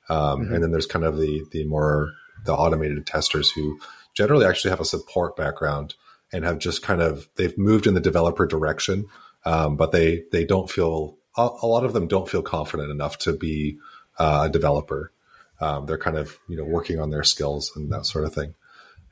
um, 0.10 0.42
mm-hmm. 0.42 0.54
and 0.54 0.64
then 0.64 0.72
there's 0.72 0.88
kind 0.88 1.06
of 1.06 1.18
the 1.18 1.46
the 1.52 1.66
more 1.66 2.12
the 2.46 2.54
automated 2.54 3.06
testers 3.06 3.52
who 3.52 3.80
generally 4.14 4.46
actually 4.46 4.72
have 4.72 4.82
a 4.82 4.86
support 4.86 5.36
background 5.36 5.96
and 6.34 6.44
have 6.44 6.60
just 6.60 6.82
kind 6.82 7.02
of 7.02 7.28
they've 7.36 7.58
moved 7.58 7.88
in 7.88 7.94
the 7.94 8.00
developer 8.00 8.46
direction, 8.46 9.08
um, 9.46 9.78
but 9.78 9.92
they 9.92 10.24
they 10.32 10.46
don't 10.46 10.70
feel 10.70 11.18
a, 11.38 11.50
a, 11.62 11.68
lot 11.68 11.84
of 11.84 11.94
them 11.94 12.08
don't 12.08 12.30
feel 12.30 12.42
confident 12.42 12.92
enough 12.92 13.18
to 13.20 13.34
be 13.34 13.78
uh, 14.18 14.44
a 14.46 14.50
developer. 14.50 15.12
Um, 15.60 15.86
they're 15.86 15.98
kind 15.98 16.18
of 16.18 16.38
you 16.48 16.58
know 16.58 16.66
working 16.66 17.00
on 17.00 17.10
their 17.10 17.24
skills 17.24 17.72
and 17.76 17.92
that 17.92 18.06
sort 18.06 18.26
of 18.26 18.34
thing. 18.34 18.56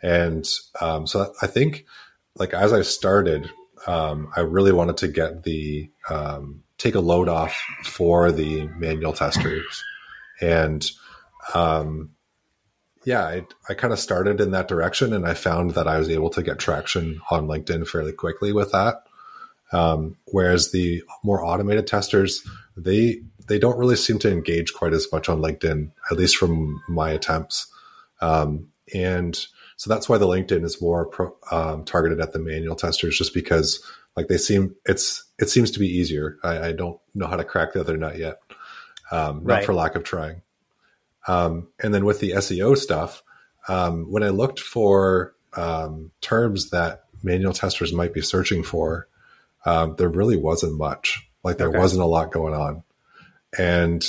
And 0.02 0.48
um, 0.80 1.08
so 1.08 1.34
I 1.42 1.48
think 1.48 1.86
like 2.36 2.54
as 2.54 2.74
I 2.74 2.82
started, 2.82 3.50
um, 3.88 4.32
I 4.36 4.42
really 4.42 4.72
wanted 4.72 4.98
to 4.98 5.08
get 5.08 5.44
the 5.44 5.90
um, 6.10 6.64
take 6.78 6.96
a 6.96 7.00
load 7.00 7.30
off 7.30 7.54
for 7.84 8.32
the 8.32 8.68
manual 8.78 9.14
testers, 9.14 9.84
and 10.42 10.90
um, 11.54 12.12
yeah, 13.06 13.24
I, 13.24 13.46
I 13.70 13.74
kind 13.74 13.94
of 13.94 14.00
started 14.00 14.42
in 14.42 14.52
that 14.52 14.68
direction, 14.68 15.14
and 15.14 15.26
I 15.26 15.34
found 15.34 15.72
that 15.72 15.88
I 15.88 16.00
was 16.00 16.10
able 16.10 16.30
to 16.32 16.44
get 16.44 16.60
traction 16.60 17.22
on 17.32 17.48
LinkedIn 17.48 17.88
fairly 17.88 18.12
quickly 18.12 18.52
with 18.52 18.72
that. 18.72 19.04
Um, 19.72 20.18
whereas 20.26 20.72
the 20.72 21.04
more 21.24 21.44
automated 21.44 21.88
testers, 21.88 22.42
they 22.76 23.22
they 23.48 23.60
don't 23.60 23.78
really 23.78 23.96
seem 23.96 24.20
to 24.20 24.32
engage 24.32 24.74
quite 24.74 24.94
as 24.94 25.08
much 25.12 25.28
on 25.28 25.42
LinkedIn, 25.42 25.92
at 26.12 26.18
least 26.18 26.38
from 26.38 26.84
my 26.88 27.12
attempts. 27.12 27.68
Um, 28.22 28.68
and 28.94 29.36
so 29.76 29.90
that's 29.90 30.08
why 30.08 30.18
the 30.18 30.28
LinkedIn 30.28 30.64
is 30.64 30.82
more 30.82 31.06
pro, 31.06 31.36
um, 31.52 31.84
targeted 31.84 32.20
at 32.20 32.32
the 32.32 32.40
manual 32.40 32.76
testers, 32.76 33.18
just 33.18 33.34
because 33.34 33.84
like 34.16 34.28
they 34.28 34.38
seem 34.38 34.76
it's 34.86 35.24
it 35.40 35.50
seems 35.50 35.72
to 35.72 35.80
be 35.80 35.88
easier. 35.88 36.38
I, 36.44 36.70
I 36.70 36.72
don't 36.74 37.00
know 37.16 37.28
how 37.28 37.38
to 37.38 37.44
crack 37.44 37.74
the 37.74 37.80
other 37.80 37.98
nut 37.98 38.18
yet, 38.18 38.40
um, 39.12 39.44
not 39.46 39.56
right. 39.56 39.66
for 39.66 39.74
lack 39.74 39.96
of 39.96 40.04
trying. 40.04 40.42
Um, 41.28 41.68
and 41.82 41.94
then 41.94 42.06
with 42.06 42.20
the 42.20 42.32
SEO 42.32 42.78
stuff, 42.78 43.24
um, 43.68 44.12
when 44.12 44.24
I 44.24 44.30
looked 44.30 44.60
for 44.60 45.36
terms 46.22 46.70
that 46.70 47.06
manual 47.24 47.54
testers 47.54 47.94
might 47.94 48.14
be 48.14 48.22
searching 48.22 48.64
for, 48.64 49.08
um, 49.66 49.96
there 49.98 50.10
really 50.10 50.38
wasn't 50.38 50.78
much. 50.78 51.28
Like 51.44 51.58
there 51.58 51.70
okay. 51.70 51.78
wasn't 51.78 52.04
a 52.04 52.08
lot 52.08 52.32
going 52.32 52.54
on. 52.54 52.84
And 53.58 54.06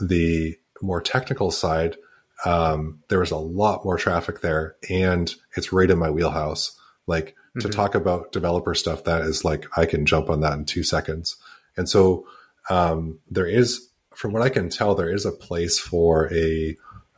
the 0.00 0.56
more 0.80 1.00
technical 1.00 1.50
side, 1.50 1.96
um, 2.44 3.02
there 3.08 3.20
was 3.20 3.30
a 3.30 3.36
lot 3.36 3.84
more 3.84 3.98
traffic 3.98 4.40
there, 4.40 4.76
and 4.90 5.32
it's 5.56 5.72
right 5.72 5.90
in 5.90 5.98
my 5.98 6.10
wheelhouse. 6.10 6.78
Like 7.06 7.36
mm-hmm. 7.56 7.60
to 7.60 7.68
talk 7.68 7.94
about 7.94 8.32
developer 8.32 8.74
stuff, 8.74 9.04
that 9.04 9.22
is 9.22 9.44
like 9.44 9.66
I 9.76 9.86
can 9.86 10.06
jump 10.06 10.28
on 10.30 10.40
that 10.40 10.54
in 10.54 10.64
two 10.64 10.82
seconds. 10.82 11.36
And 11.76 11.88
so 11.88 12.26
um, 12.68 13.18
there 13.30 13.46
is, 13.46 13.88
from 14.14 14.32
what 14.32 14.42
I 14.42 14.48
can 14.48 14.68
tell, 14.68 14.94
there 14.94 15.12
is 15.12 15.24
a 15.24 15.32
place 15.32 15.78
for 15.78 16.32
a 16.32 16.76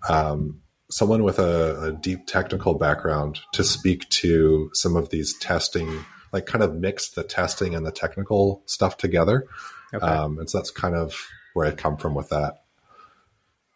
um, 0.09 0.61
someone 0.91 1.25
with 1.25 1.39
a, 1.39 1.81
a, 1.83 1.93
deep 1.93 2.27
technical 2.27 2.75
background 2.75 3.41
to 3.53 3.65
speak 3.65 4.07
to 4.11 4.71
some 4.75 4.97
of 4.97 5.09
these 5.09 5.37
testing 5.39 6.05
like 6.35 6.47
kind 6.47 6.65
of 6.65 6.75
mix 6.75 7.11
the 7.11 7.23
testing 7.23 7.77
and 7.77 7.87
the 7.87 7.93
technical 7.93 8.61
stuff 8.67 8.97
together. 8.97 9.47
Okay. 9.95 10.05
Um, 10.05 10.41
and 10.41 10.51
so 10.51 10.59
that's 10.59 10.73
kind 10.73 10.97
of 10.97 11.15
where 11.55 11.65
I 11.65 11.71
come 11.71 11.97
from 11.97 12.15
with 12.15 12.31
that. 12.31 12.65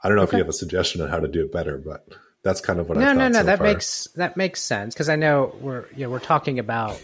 I 0.02 0.08
don't 0.08 0.16
know 0.16 0.24
if 0.24 0.32
you 0.32 0.38
have 0.38 0.48
a 0.48 0.52
suggestion 0.52 1.00
on 1.00 1.08
how 1.08 1.20
to 1.20 1.28
do 1.28 1.44
it 1.44 1.52
better, 1.52 1.78
but 1.78 2.04
that's 2.42 2.60
kind 2.60 2.80
of 2.80 2.88
what 2.88 2.98
no, 2.98 3.10
I've 3.10 3.16
no, 3.16 3.28
no. 3.28 3.38
so 3.38 3.44
that 3.44 3.58
far. 3.58 3.66
makes 3.68 4.08
that 4.16 4.36
makes 4.36 4.60
sense 4.60 4.92
because 4.92 5.08
I 5.08 5.14
know 5.14 5.54
we're 5.60 5.86
you 5.94 6.04
know 6.04 6.10
we're 6.10 6.18
talking 6.18 6.58
about 6.58 7.00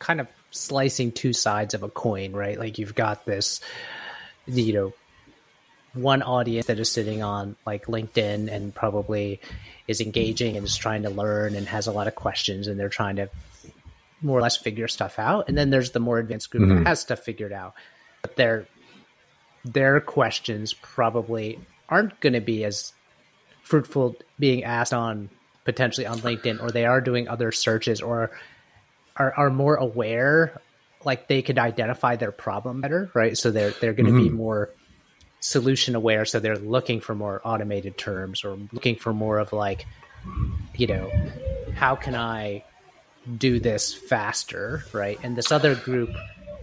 kind 0.00 0.20
of 0.20 0.26
slicing 0.50 1.12
two 1.12 1.32
sides 1.32 1.74
of 1.74 1.84
a 1.84 1.88
coin, 1.88 2.32
right? 2.32 2.58
Like 2.58 2.78
you've 2.78 2.96
got 2.96 3.24
this, 3.24 3.60
you 4.46 4.72
know, 4.72 4.92
one 5.94 6.22
audience 6.22 6.66
that 6.66 6.80
is 6.80 6.90
sitting 6.90 7.22
on 7.22 7.54
like 7.64 7.86
LinkedIn 7.86 8.52
and 8.52 8.74
probably 8.74 9.40
is 9.86 10.00
engaging 10.00 10.56
and 10.56 10.66
is 10.66 10.76
trying 10.76 11.04
to 11.04 11.10
learn 11.10 11.54
and 11.54 11.68
has 11.68 11.86
a 11.86 11.92
lot 11.92 12.08
of 12.08 12.16
questions 12.16 12.66
and 12.66 12.78
they're 12.78 12.88
trying 12.88 13.16
to 13.16 13.28
more 14.22 14.38
or 14.38 14.42
less 14.42 14.56
figure 14.56 14.88
stuff 14.88 15.18
out. 15.18 15.48
And 15.48 15.58
then 15.58 15.70
there's 15.70 15.90
the 15.90 16.00
more 16.00 16.18
advanced 16.18 16.50
group 16.50 16.68
that 16.68 16.74
mm-hmm. 16.74 16.86
has 16.86 17.00
stuff 17.00 17.20
figured 17.20 17.52
out, 17.52 17.74
but 18.22 18.36
their 18.36 18.66
their 19.64 20.00
questions 20.00 20.72
probably 20.72 21.58
aren't 21.88 22.18
going 22.20 22.32
to 22.32 22.40
be 22.40 22.64
as 22.64 22.92
fruitful 23.62 24.16
being 24.38 24.64
asked 24.64 24.92
on 24.92 25.30
potentially 25.64 26.06
on 26.06 26.18
LinkedIn, 26.18 26.62
or 26.62 26.70
they 26.70 26.84
are 26.84 27.00
doing 27.00 27.28
other 27.28 27.52
searches, 27.52 28.00
or 28.00 28.30
are 29.16 29.34
are 29.36 29.50
more 29.50 29.76
aware, 29.76 30.60
like 31.04 31.28
they 31.28 31.42
could 31.42 31.58
identify 31.58 32.16
their 32.16 32.32
problem 32.32 32.80
better, 32.80 33.10
right? 33.14 33.36
So 33.36 33.50
they're 33.50 33.70
they're 33.70 33.92
going 33.92 34.06
to 34.06 34.12
be 34.12 34.28
mm-hmm. 34.28 34.36
more 34.36 34.70
solution 35.40 35.94
aware, 35.94 36.24
so 36.24 36.40
they're 36.40 36.56
looking 36.56 37.00
for 37.00 37.14
more 37.14 37.40
automated 37.44 37.96
terms, 37.98 38.44
or 38.44 38.58
looking 38.72 38.96
for 38.96 39.12
more 39.12 39.38
of 39.38 39.52
like, 39.52 39.86
you 40.74 40.86
know, 40.86 41.10
how 41.74 41.94
can 41.94 42.14
I 42.14 42.64
do 43.38 43.60
this 43.60 43.94
faster, 43.94 44.84
right? 44.92 45.18
And 45.22 45.36
this 45.36 45.52
other 45.52 45.74
group 45.74 46.10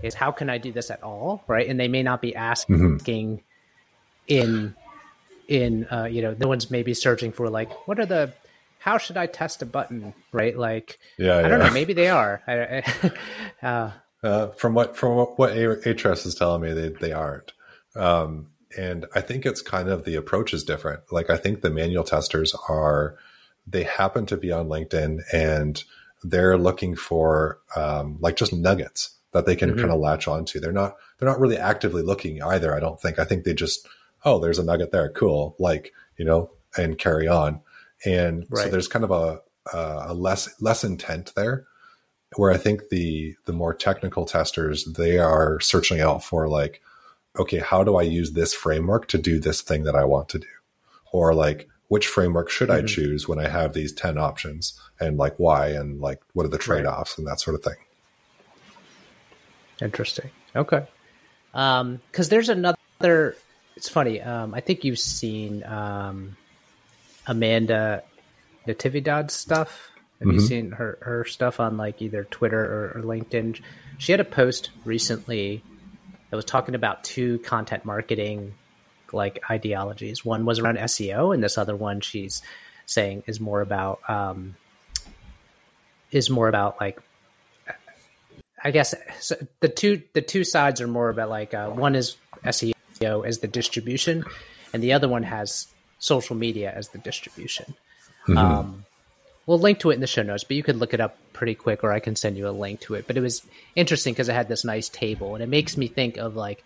is 0.04 0.14
how 0.14 0.32
can 0.32 0.50
I 0.50 0.58
do 0.58 0.72
this 0.72 0.92
at 0.92 1.04
all, 1.04 1.44
right? 1.48 1.68
And 1.68 1.80
they 1.80 1.88
may 1.88 2.04
not 2.04 2.22
be 2.22 2.36
asking 2.36 3.44
in 4.28 4.76
in 5.48 5.88
uh, 5.92 6.06
you 6.06 6.22
know 6.22 6.36
no 6.38 6.48
one's 6.48 6.70
maybe 6.70 6.94
searching 6.94 7.32
for 7.32 7.50
like 7.50 7.88
what 7.88 8.00
are 8.00 8.06
the 8.06 8.34
how 8.78 8.98
should 8.98 9.18
I 9.18 9.26
test 9.26 9.62
a 9.62 9.66
button, 9.66 10.14
right? 10.32 10.58
Like 10.58 11.00
Yeah, 11.18 11.38
I 11.38 11.48
don't 11.50 11.60
know, 11.60 11.72
maybe 11.72 11.94
they 11.94 12.10
are. 12.10 12.42
I, 12.48 12.54
I, 12.54 13.12
uh, 13.66 13.92
Uh, 14.22 14.48
from 14.52 14.74
what 14.74 14.96
from 14.96 15.16
what, 15.16 15.40
what 15.40 15.52
A- 15.52 15.82
Ahrefs 15.86 16.26
is 16.26 16.36
telling 16.36 16.62
me, 16.62 16.74
they 16.74 16.90
they 16.90 17.12
aren't. 17.12 17.54
Um, 17.96 18.48
and 18.78 19.06
I 19.16 19.22
think 19.22 19.46
it's 19.46 19.62
kind 19.62 19.90
of 19.90 20.06
the 20.06 20.16
approach 20.16 20.54
is 20.54 20.64
different. 20.64 21.02
Like 21.12 21.30
I 21.30 21.38
think 21.38 21.62
the 21.62 21.72
manual 21.72 22.04
testers 22.04 22.56
are 22.68 23.16
they 23.66 23.84
happen 23.84 24.26
to 24.28 24.38
be 24.38 24.52
on 24.52 24.68
LinkedIn 24.68 25.22
and 25.34 25.84
they're 26.24 26.58
looking 26.58 26.96
for 26.96 27.60
um, 27.76 28.18
like 28.20 28.36
just 28.36 28.54
nuggets 28.54 29.16
that 29.32 29.46
they 29.46 29.56
can 29.56 29.76
kind 29.78 29.92
of 29.92 30.00
latch 30.00 30.28
onto. 30.28 30.60
They're 30.60 30.72
not 30.72 30.96
they're 31.18 31.30
not 31.30 31.40
really 31.40 31.58
actively 31.58 32.02
looking 32.02 32.42
either. 32.42 32.76
I 32.76 32.80
don't 32.80 33.00
think. 33.00 33.20
I 33.20 33.26
think 33.26 33.44
they 33.44 33.54
just 33.54 33.88
oh 34.26 34.40
there's 34.40 34.60
a 34.60 34.64
nugget 34.64 34.92
there, 34.92 35.10
cool, 35.10 35.56
like 35.60 35.94
you 36.18 36.26
know, 36.26 36.52
and 36.78 36.98
carry 36.98 37.28
on. 37.28 37.62
And 38.06 38.48
so 38.54 38.70
there's 38.70 38.88
kind 38.88 39.06
of 39.06 39.12
a 39.12 39.42
a 39.74 40.14
less 40.14 40.50
less 40.62 40.84
intent 40.84 41.34
there 41.36 41.66
where 42.36 42.52
I 42.52 42.58
think 42.58 42.90
the 42.90 43.36
the 43.46 43.54
more 43.54 43.74
technical 43.74 44.26
testers 44.26 44.86
they 44.86 45.18
are 45.20 45.60
searching 45.60 46.00
out 46.00 46.24
for 46.24 46.48
like, 46.48 46.82
okay, 47.38 47.60
how 47.60 47.84
do 47.84 47.96
I 47.96 48.04
use 48.04 48.32
this 48.32 48.54
framework 48.54 49.08
to 49.10 49.18
do 49.18 49.40
this 49.40 49.62
thing 49.62 49.84
that 49.84 49.96
I 49.96 50.06
want 50.06 50.30
to 50.30 50.40
do, 50.40 50.48
or 51.12 51.34
like 51.34 51.68
which 51.90 52.08
framework 52.08 52.50
should 52.50 52.70
I 52.72 52.82
choose 52.82 53.28
when 53.28 53.40
I 53.40 53.50
have 53.50 53.74
these 53.74 53.92
ten 53.92 54.18
options, 54.18 54.80
and 55.00 55.18
like 55.18 55.36
why, 55.38 55.68
and 55.70 56.00
like 56.00 56.22
what 56.34 56.46
are 56.46 56.50
the 56.50 56.58
trade 56.58 56.86
offs 56.86 57.18
and 57.18 57.28
that 57.28 57.42
sort 57.42 57.56
of 57.56 57.64
thing. 57.64 57.76
Interesting. 59.82 60.30
Okay. 60.56 60.86
Um, 61.54 62.00
cause 62.12 62.30
there's 62.30 62.50
another, 62.50 63.36
it's 63.76 63.90
funny. 63.90 64.22
Um, 64.22 64.54
I 64.54 64.62
think 64.62 64.84
you've 64.84 65.00
seen, 65.00 65.64
um, 65.64 66.38
Amanda 67.26 68.04
Natividad's 68.68 69.34
stuff. 69.34 69.90
Have 70.20 70.34
you 70.34 70.40
seen 70.42 70.72
her, 70.72 70.98
her 71.02 71.24
stuff 71.24 71.60
on 71.60 71.78
like 71.78 72.02
either 72.02 72.26
Twitter 72.26 72.60
or, 72.60 73.00
or 73.00 73.04
LinkedIn? 73.04 73.62
She 73.98 74.12
had 74.12 74.20
a 74.20 74.26
post 74.26 74.70
recently 74.84 75.64
that 76.30 76.36
was 76.36 76.46
talking 76.46 76.76
about 76.76 77.04
two 77.04 77.40
content 77.40 77.86
marketing 77.86 78.54
like 79.14 79.40
ideologies. 79.50 80.24
One 80.24 80.46
was 80.46 80.60
around 80.60 80.78
SEO 80.78 81.34
and 81.34 81.44
this 81.44 81.58
other 81.58 81.76
one 81.76 82.02
she's 82.02 82.42
saying 82.86 83.24
is 83.28 83.40
more 83.40 83.62
about, 83.62 84.00
um, 84.10 84.56
is 86.12 86.30
more 86.30 86.48
about 86.48 86.80
like 86.80 87.00
I 88.64 88.72
guess 88.72 88.94
so 89.20 89.36
the 89.60 89.70
two 89.70 90.02
the 90.14 90.22
two 90.22 90.44
sides 90.44 90.82
are 90.82 90.88
more 90.88 91.10
about 91.10 91.30
like 91.30 91.54
uh, 91.54 91.70
one 91.70 91.96
is 91.96 92.18
SEO 92.44 93.26
as 93.26 93.40
the 93.40 93.48
distribution, 93.48 94.26
and 94.74 94.84
the 94.84 94.94
other 94.94 95.08
one 95.08 95.24
has 95.24 95.68
social 96.00 96.36
media 96.36 96.72
as 96.76 96.90
the 96.90 96.98
distribution. 96.98 97.74
Um, 98.36 98.86
we'll 99.46 99.60
link 99.60 99.80
to 99.80 99.92
it 99.92 99.96
in 99.96 100.02
the 100.02 100.08
show 100.08 100.22
notes, 100.22 100.44
but 100.44 100.56
you 100.56 100.64
could 100.64 100.76
look 100.76 100.94
it 100.94 101.00
up 101.00 101.18
pretty 101.34 101.56
quick, 101.56 101.84
or 101.84 101.92
I 101.92 102.00
can 102.00 102.16
send 102.16 102.38
you 102.38 102.48
a 102.48 102.52
link 102.52 102.82
to 102.82 102.94
it. 102.96 103.08
But 103.08 103.18
it 103.18 103.22
was 103.22 103.42
interesting 103.76 104.14
because 104.14 104.30
it 104.30 104.34
had 104.34 104.50
this 104.50 104.64
nice 104.64 104.90
table, 104.90 105.36
and 105.36 105.44
it 105.44 105.48
makes 105.48 105.78
me 105.78 105.88
think 105.88 106.18
of 106.18 106.36
like 106.36 106.64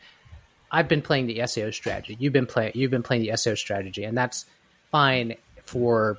I've 0.74 0.88
been 0.88 1.04
playing 1.04 1.28
the 1.28 1.38
SEO 1.38 1.72
strategy. 1.74 2.18
You've 2.20 2.34
been 2.34 2.48
playing 2.48 2.72
you've 2.74 2.92
been 2.92 3.04
playing 3.04 3.22
the 3.22 3.30
SEO 3.30 3.56
strategy, 3.58 4.04
and 4.04 4.18
that's 4.18 4.46
fine 4.92 5.36
for 5.64 6.18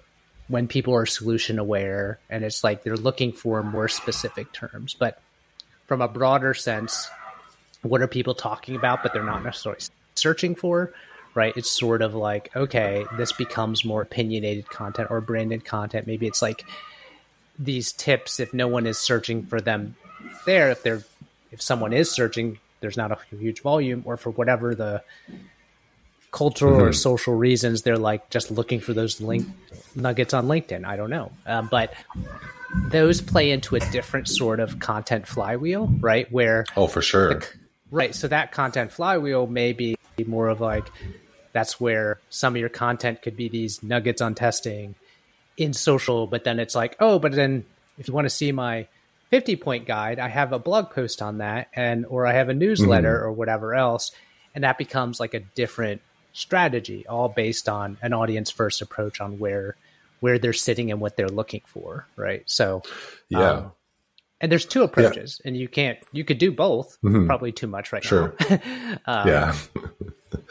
when 0.49 0.69
people 0.69 0.95
are 0.95 1.07
solution 1.07 1.59
aware 1.59 2.19
and 2.29 2.45
it's 2.45 2.63
like 2.63 2.83
they're 2.83 2.97
looking 2.97 3.33
for 3.33 3.63
more 3.63 3.89
specific 3.89 4.53
terms. 4.53 4.95
But 4.95 5.21
from 5.87 6.01
a 6.01 6.09
broader 6.09 6.55
sense, 6.55 7.09
what 7.83 8.01
are 8.01 8.07
people 8.07 8.35
talking 8.35 8.77
about, 8.77 9.03
but 9.03 9.13
they're 9.13 9.23
not 9.23 9.43
necessarily 9.43 9.81
searching 10.15 10.55
for, 10.55 10.93
right? 11.35 11.57
It's 11.57 11.71
sort 11.71 12.03
of 12.03 12.15
like, 12.15 12.55
okay, 12.55 13.07
this 13.17 13.33
becomes 13.33 13.85
more 13.85 14.03
opinionated 14.03 14.69
content 14.69 15.11
or 15.11 15.21
branded 15.21 15.65
content. 15.65 16.07
Maybe 16.07 16.27
it's 16.27 16.43
like 16.43 16.65
these 17.59 17.93
tips 17.93 18.39
if 18.41 18.53
no 18.53 18.69
one 18.69 18.87
is 18.87 18.99
searching 18.99 19.47
for 19.47 19.61
them 19.61 19.97
there, 20.47 20.71
if 20.71 20.83
they're 20.83 21.03
if 21.51 21.63
someone 21.63 21.93
is 21.93 22.11
searching, 22.11 22.59
there's 22.85 22.99
not 22.99 23.11
a 23.11 23.19
huge 23.35 23.63
volume, 23.63 24.03
or 24.05 24.19
for 24.19 24.29
whatever 24.29 24.75
the 24.75 25.03
cultural 26.31 26.83
or 26.83 26.93
social 26.93 27.35
reasons, 27.35 27.81
they're 27.81 27.97
like 27.97 28.29
just 28.29 28.51
looking 28.51 28.79
for 28.79 28.93
those 28.93 29.23
link 29.23 29.47
nuggets 29.95 30.35
on 30.35 30.47
LinkedIn. 30.47 30.85
I 30.85 30.97
don't 30.97 31.09
know, 31.09 31.33
um, 31.47 31.69
but 31.71 31.95
those 32.91 33.23
play 33.23 33.51
into 33.51 33.75
a 33.75 33.81
different 33.81 34.29
sort 34.29 34.61
of 34.61 34.81
content 34.81 35.27
flywheel, 35.27 35.87
right? 36.01 36.31
Where 36.31 36.67
Oh, 36.77 36.87
for 36.89 37.01
sure. 37.01 37.41
Right. 37.91 38.15
So 38.15 38.29
that 38.29 38.53
content 38.53 38.93
flywheel 38.93 39.47
may 39.47 39.73
be 39.73 39.97
more 40.27 40.49
of 40.49 40.61
like 40.61 40.85
that's 41.53 41.81
where 41.81 42.21
some 42.29 42.55
of 42.55 42.61
your 42.61 42.69
content 42.69 43.23
could 43.23 43.37
be 43.37 43.49
these 43.49 43.83
nuggets 43.83 44.21
on 44.21 44.35
testing 44.35 44.95
in 45.57 45.73
social, 45.73 46.27
but 46.27 46.45
then 46.45 46.59
it's 46.59 46.75
like, 46.75 46.97
oh, 47.01 47.19
but 47.19 47.33
then 47.33 47.65
if 47.97 48.09
you 48.09 48.13
want 48.13 48.27
to 48.27 48.31
see 48.31 48.53
my 48.53 48.89
50 49.35 49.57
point 49.57 49.85
guide, 49.85 50.21
I 50.21 50.29
have 50.29 50.53
a 50.53 50.61
blog 50.61 50.91
post 50.91 51.21
on 51.21 51.39
that 51.39 51.67
and 51.75 52.07
or 52.07 52.25
I 52.25 52.35
have 52.35 52.49
a 52.49 52.55
newsletter 52.55 53.21
or 53.21 53.33
whatever 53.33 53.75
else. 53.75 54.13
And 54.55 54.63
that 54.63 54.79
becomes 54.79 55.19
like 55.19 55.35
a 55.35 55.41
different 55.41 56.03
strategy, 56.33 57.05
all 57.09 57.29
based 57.29 57.69
on 57.69 57.99
an 58.01 58.13
audience 58.13 58.53
first 58.53 58.81
approach 58.81 59.21
on 59.21 59.41
where 59.41 59.75
where 60.21 60.39
they're 60.39 60.53
sitting 60.53 60.93
and 60.93 61.01
what 61.01 61.17
they're 61.17 61.29
looking 61.29 61.63
for. 61.67 62.07
Right. 62.15 62.45
So 62.47 62.83
Yeah. 63.29 63.51
um, 63.51 63.73
and 64.41 64.53
there's 64.53 64.67
two 64.67 64.85
approaches 64.85 65.41
and 65.45 65.57
you 65.57 65.67
can't 65.67 65.99
you 66.13 66.23
could 66.23 66.39
do 66.39 66.53
both 66.53 66.97
probably 67.03 67.51
too 67.51 67.67
much 67.67 67.93
right 67.93 68.05
Sure. 68.05 68.37
now 68.49 68.59
yeah. 69.27 69.57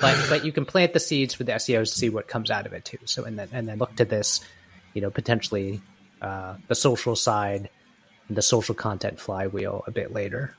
but 0.02 0.26
but 0.30 0.43
you 0.43 0.52
can 0.52 0.65
plant 0.65 0.91
the 0.91 1.00
seeds 1.00 1.34
for 1.34 1.46
the 1.46 1.54
seos 1.54 1.93
to 1.93 2.00
see 2.00 2.10
what 2.10 2.28
comes 2.28 2.52
out 2.52 2.65
of 2.65 2.74
it 2.74 2.84
too 2.84 2.98
so 3.06 3.24
and 3.24 3.39
then 3.39 3.48
and 3.54 3.65
then 3.67 3.78
look 3.78 3.96
to 3.96 4.04
this 4.06 4.41
you 4.93 5.02
know 5.02 5.10
potentially 5.10 5.80
uh, 6.22 6.56
the 6.67 6.76
social 6.76 7.15
side 7.15 7.69
the 8.29 8.41
social 8.41 8.75
content 8.75 9.19
flywheel 9.19 9.83
a 9.88 9.91
bit 9.91 10.13
later 10.13 10.55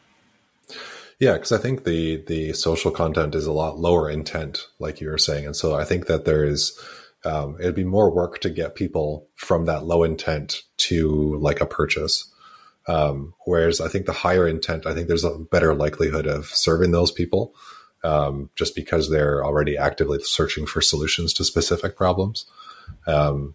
Yeah, 1.18 1.34
because 1.34 1.52
I 1.52 1.58
think 1.58 1.84
the 1.84 2.24
the 2.26 2.52
social 2.52 2.90
content 2.90 3.34
is 3.34 3.46
a 3.46 3.52
lot 3.52 3.78
lower 3.78 4.10
intent, 4.10 4.66
like 4.78 5.00
you 5.00 5.08
were 5.08 5.18
saying, 5.18 5.46
and 5.46 5.56
so 5.56 5.74
I 5.74 5.84
think 5.84 6.06
that 6.06 6.24
there 6.24 6.44
is 6.44 6.78
um, 7.24 7.56
it'd 7.58 7.74
be 7.74 7.84
more 7.84 8.10
work 8.10 8.40
to 8.40 8.50
get 8.50 8.74
people 8.74 9.28
from 9.34 9.64
that 9.64 9.84
low 9.84 10.02
intent 10.02 10.62
to 10.76 11.38
like 11.38 11.60
a 11.60 11.66
purchase. 11.66 12.30
Um, 12.86 13.34
whereas 13.46 13.80
I 13.80 13.88
think 13.88 14.04
the 14.04 14.12
higher 14.12 14.46
intent, 14.46 14.86
I 14.86 14.92
think 14.92 15.08
there's 15.08 15.24
a 15.24 15.38
better 15.38 15.74
likelihood 15.74 16.26
of 16.26 16.46
serving 16.46 16.90
those 16.90 17.10
people, 17.10 17.54
um, 18.02 18.50
just 18.56 18.74
because 18.74 19.08
they're 19.08 19.42
already 19.42 19.78
actively 19.78 20.20
searching 20.20 20.66
for 20.66 20.82
solutions 20.82 21.32
to 21.34 21.44
specific 21.44 21.96
problems. 21.96 22.44
Um, 23.06 23.54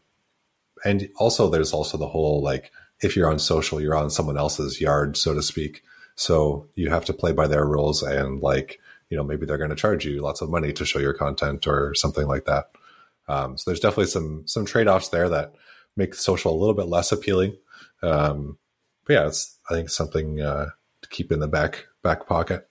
and 0.83 1.09
also, 1.17 1.49
there's 1.49 1.73
also 1.73 1.97
the 1.97 2.07
whole 2.07 2.41
like 2.41 2.71
if 3.01 3.15
you're 3.15 3.29
on 3.29 3.39
social, 3.39 3.81
you're 3.81 3.95
on 3.95 4.09
someone 4.09 4.37
else's 4.37 4.81
yard, 4.81 5.17
so 5.17 5.33
to 5.33 5.41
speak. 5.41 5.83
So 6.15 6.67
you 6.75 6.89
have 6.89 7.05
to 7.05 7.13
play 7.13 7.31
by 7.31 7.47
their 7.47 7.65
rules 7.65 8.03
and 8.03 8.41
like, 8.41 8.79
you 9.09 9.17
know, 9.17 9.23
maybe 9.23 9.45
they're 9.45 9.57
going 9.57 9.69
to 9.69 9.75
charge 9.75 10.05
you 10.05 10.21
lots 10.21 10.41
of 10.41 10.49
money 10.49 10.73
to 10.73 10.85
show 10.85 10.99
your 10.99 11.13
content 11.13 11.65
or 11.65 11.95
something 11.95 12.27
like 12.27 12.45
that. 12.45 12.69
Um, 13.27 13.57
so 13.57 13.69
there's 13.69 13.79
definitely 13.79 14.07
some, 14.07 14.43
some 14.45 14.65
trade-offs 14.65 15.09
there 15.09 15.29
that 15.29 15.53
make 15.95 16.13
social 16.13 16.53
a 16.53 16.59
little 16.59 16.73
bit 16.73 16.87
less 16.87 17.11
appealing. 17.11 17.57
Um, 18.01 18.57
but 19.05 19.13
yeah, 19.13 19.27
it's 19.27 19.57
I 19.69 19.73
think 19.73 19.89
something 19.89 20.41
uh, 20.41 20.67
to 21.01 21.09
keep 21.09 21.31
in 21.31 21.39
the 21.39 21.47
back 21.47 21.85
back 22.03 22.27
pocket. 22.27 22.67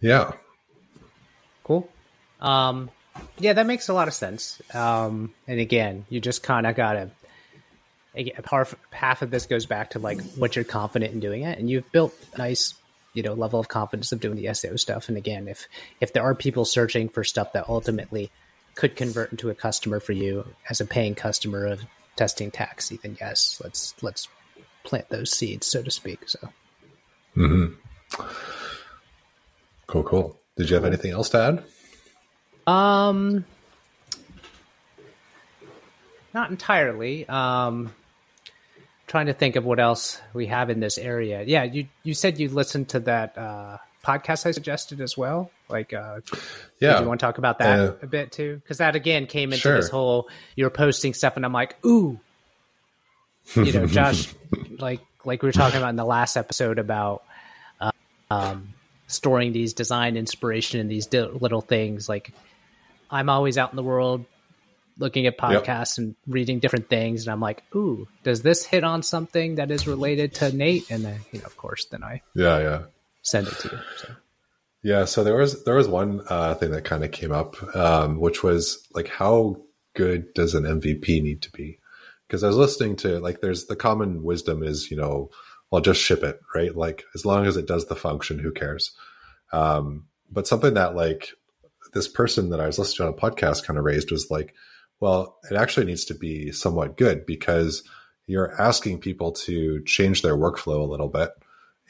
Yeah. 0.00 0.32
Cool. 1.62 1.88
Um, 2.40 2.90
yeah, 3.38 3.52
that 3.52 3.66
makes 3.66 3.88
a 3.88 3.94
lot 3.94 4.08
of 4.08 4.14
sense. 4.14 4.60
Um, 4.72 5.32
and 5.46 5.60
again, 5.60 6.06
you 6.08 6.20
just 6.20 6.42
kind 6.42 6.66
of 6.66 6.74
gotta. 6.74 7.10
Half, 8.44 8.76
half 8.90 9.22
of 9.22 9.32
this 9.32 9.46
goes 9.46 9.66
back 9.66 9.90
to 9.90 9.98
like 9.98 10.20
what 10.36 10.54
you're 10.54 10.64
confident 10.64 11.12
in 11.12 11.18
doing 11.18 11.42
it, 11.42 11.58
and 11.58 11.68
you've 11.68 11.90
built 11.90 12.14
a 12.34 12.38
nice, 12.38 12.74
you 13.12 13.24
know, 13.24 13.34
level 13.34 13.58
of 13.58 13.66
confidence 13.66 14.12
of 14.12 14.20
doing 14.20 14.36
the 14.36 14.44
SEO 14.44 14.78
stuff. 14.78 15.08
And 15.08 15.18
again, 15.18 15.48
if 15.48 15.66
if 16.00 16.12
there 16.12 16.22
are 16.22 16.34
people 16.34 16.64
searching 16.64 17.08
for 17.08 17.24
stuff 17.24 17.52
that 17.54 17.68
ultimately 17.68 18.30
could 18.76 18.94
convert 18.94 19.32
into 19.32 19.50
a 19.50 19.54
customer 19.54 19.98
for 19.98 20.12
you 20.12 20.46
as 20.70 20.80
a 20.80 20.86
paying 20.86 21.16
customer 21.16 21.66
of 21.66 21.82
testing 22.14 22.52
taxi, 22.52 23.00
then 23.02 23.16
yes, 23.20 23.60
let's 23.64 23.94
let's 24.00 24.28
plant 24.84 25.08
those 25.08 25.32
seeds, 25.32 25.66
so 25.66 25.82
to 25.82 25.90
speak. 25.90 26.28
So. 26.28 26.38
mm-hmm. 27.36 27.74
Cool. 29.88 30.04
Cool. 30.04 30.40
Did 30.56 30.70
you 30.70 30.76
have 30.76 30.84
anything 30.84 31.10
else 31.10 31.30
to 31.30 31.38
add? 31.38 31.64
Um, 32.66 33.44
not 36.32 36.50
entirely. 36.50 37.28
Um, 37.28 37.94
trying 39.06 39.26
to 39.26 39.32
think 39.32 39.56
of 39.56 39.64
what 39.64 39.78
else 39.78 40.20
we 40.32 40.46
have 40.46 40.70
in 40.70 40.80
this 40.80 40.98
area. 40.98 41.44
Yeah, 41.46 41.64
you 41.64 41.86
you 42.02 42.14
said 42.14 42.38
you 42.38 42.48
listened 42.48 42.88
to 42.90 43.00
that 43.00 43.38
uh, 43.38 43.78
podcast 44.04 44.46
I 44.46 44.50
suggested 44.50 45.00
as 45.00 45.16
well. 45.16 45.50
Like, 45.68 45.92
uh, 45.92 46.20
yeah, 46.80 46.96
do 46.96 47.02
you 47.04 47.08
want 47.08 47.20
to 47.20 47.26
talk 47.26 47.38
about 47.38 47.58
that 47.58 47.78
uh, 47.78 47.92
a 48.02 48.06
bit 48.06 48.32
too? 48.32 48.56
Because 48.56 48.78
that 48.78 48.96
again 48.96 49.26
came 49.26 49.52
into 49.52 49.62
sure. 49.62 49.76
this 49.76 49.88
whole 49.88 50.28
you're 50.56 50.70
posting 50.70 51.14
stuff, 51.14 51.36
and 51.36 51.44
I'm 51.44 51.52
like, 51.52 51.76
ooh, 51.84 52.18
you 53.54 53.72
know, 53.72 53.86
Josh, 53.86 54.34
like 54.78 55.00
like 55.24 55.42
we 55.42 55.48
were 55.48 55.52
talking 55.52 55.78
about 55.78 55.90
in 55.90 55.96
the 55.96 56.04
last 56.04 56.36
episode 56.36 56.78
about 56.78 57.22
uh, 57.80 57.92
um, 58.30 58.74
storing 59.06 59.52
these 59.52 59.72
design 59.72 60.16
inspiration 60.16 60.80
in 60.80 60.88
these 60.88 61.12
little 61.12 61.60
things 61.60 62.08
like 62.08 62.32
I'm 63.14 63.28
always 63.28 63.56
out 63.56 63.70
in 63.70 63.76
the 63.76 63.82
world 63.82 64.24
looking 64.98 65.26
at 65.26 65.38
podcasts 65.38 65.98
yep. 65.98 66.04
and 66.04 66.16
reading 66.26 66.58
different 66.58 66.88
things, 66.88 67.26
and 67.26 67.32
I'm 67.32 67.40
like, 67.40 67.62
"Ooh, 67.74 68.08
does 68.24 68.42
this 68.42 68.64
hit 68.64 68.82
on 68.82 69.02
something 69.02 69.54
that 69.54 69.70
is 69.70 69.86
related 69.86 70.34
to 70.34 70.52
Nate?" 70.52 70.90
And 70.90 71.04
then, 71.04 71.20
you 71.32 71.38
know, 71.38 71.46
of 71.46 71.56
course, 71.56 71.86
then 71.86 72.02
I 72.02 72.22
yeah 72.34 72.58
yeah 72.58 72.82
send 73.22 73.46
it 73.46 73.54
to 73.60 73.68
you. 73.68 73.78
So. 73.98 74.14
Yeah, 74.82 75.04
so 75.06 75.24
there 75.24 75.36
was 75.36 75.64
there 75.64 75.76
was 75.76 75.88
one 75.88 76.22
uh, 76.28 76.54
thing 76.56 76.72
that 76.72 76.84
kind 76.84 77.04
of 77.04 77.12
came 77.12 77.32
up, 77.32 77.56
um, 77.74 78.20
which 78.20 78.42
was 78.42 78.86
like, 78.92 79.08
how 79.08 79.62
good 79.94 80.34
does 80.34 80.54
an 80.54 80.64
MVP 80.64 81.22
need 81.22 81.40
to 81.42 81.52
be? 81.52 81.78
Because 82.26 82.44
I 82.44 82.48
was 82.48 82.56
listening 82.56 82.96
to 82.96 83.20
like, 83.20 83.40
there's 83.40 83.66
the 83.66 83.76
common 83.76 84.24
wisdom 84.24 84.62
is 84.62 84.90
you 84.90 84.96
know, 84.96 85.30
well, 85.70 85.80
just 85.80 86.02
ship 86.02 86.22
it, 86.22 86.38
right? 86.54 86.76
Like 86.76 87.04
as 87.14 87.24
long 87.24 87.46
as 87.46 87.56
it 87.56 87.66
does 87.66 87.86
the 87.86 87.96
function, 87.96 88.38
who 88.40 88.52
cares? 88.52 88.92
Um, 89.52 90.08
but 90.30 90.46
something 90.46 90.74
that 90.74 90.96
like 90.96 91.30
this 91.94 92.08
person 92.08 92.50
that 92.50 92.60
I 92.60 92.66
was 92.66 92.78
listening 92.78 93.12
to 93.12 93.18
on 93.24 93.30
a 93.30 93.32
podcast 93.32 93.64
kind 93.64 93.78
of 93.78 93.84
raised 93.84 94.10
was 94.10 94.30
like, 94.30 94.54
well, 95.00 95.38
it 95.50 95.56
actually 95.56 95.86
needs 95.86 96.04
to 96.06 96.14
be 96.14 96.52
somewhat 96.52 96.96
good 96.96 97.24
because 97.26 97.82
you're 98.26 98.60
asking 98.60 99.00
people 99.00 99.32
to 99.32 99.82
change 99.84 100.22
their 100.22 100.36
workflow 100.36 100.80
a 100.80 100.90
little 100.90 101.08
bit. 101.08 101.30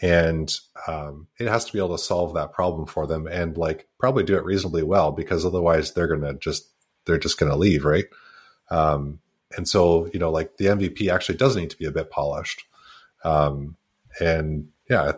And 0.03 0.53
um, 0.89 1.29
it 1.39 1.49
has 1.49 1.65
to 1.67 1.73
be 1.73 1.79
able 1.79 1.97
to 1.97 2.03
solve 2.03 2.35
that 2.35 2.53
problem 2.53 2.87
for 2.87 3.07
them 3.07 3.27
and 3.27 3.57
like 3.57 3.89
probably 3.99 4.25
do 4.25 4.37
it 4.37 4.45
reasonably 4.45 4.83
well 4.83 5.13
because 5.13 5.47
otherwise 5.47 5.93
they're 5.93 6.09
to 6.23 6.35
just, 6.35 6.69
they're 7.05 7.19
just 7.19 7.39
to 7.51 7.57
leave. 7.57 7.85
Right. 7.85 8.07
Um, 8.71 9.21
and 9.57 9.69
so, 9.69 10.11
you 10.13 10.19
know, 10.19 10.31
like 10.31 10.57
the 10.57 10.67
MVP 10.67 11.13
actually 11.13 11.39
does 11.39 11.57
need 11.57 11.71
to 11.71 11.77
be 11.77 11.87
a 11.87 11.93
bit 11.93 12.11
polished. 12.11 12.65
Um, 13.23 13.77
and 14.21 14.69
yeah, 14.91 15.13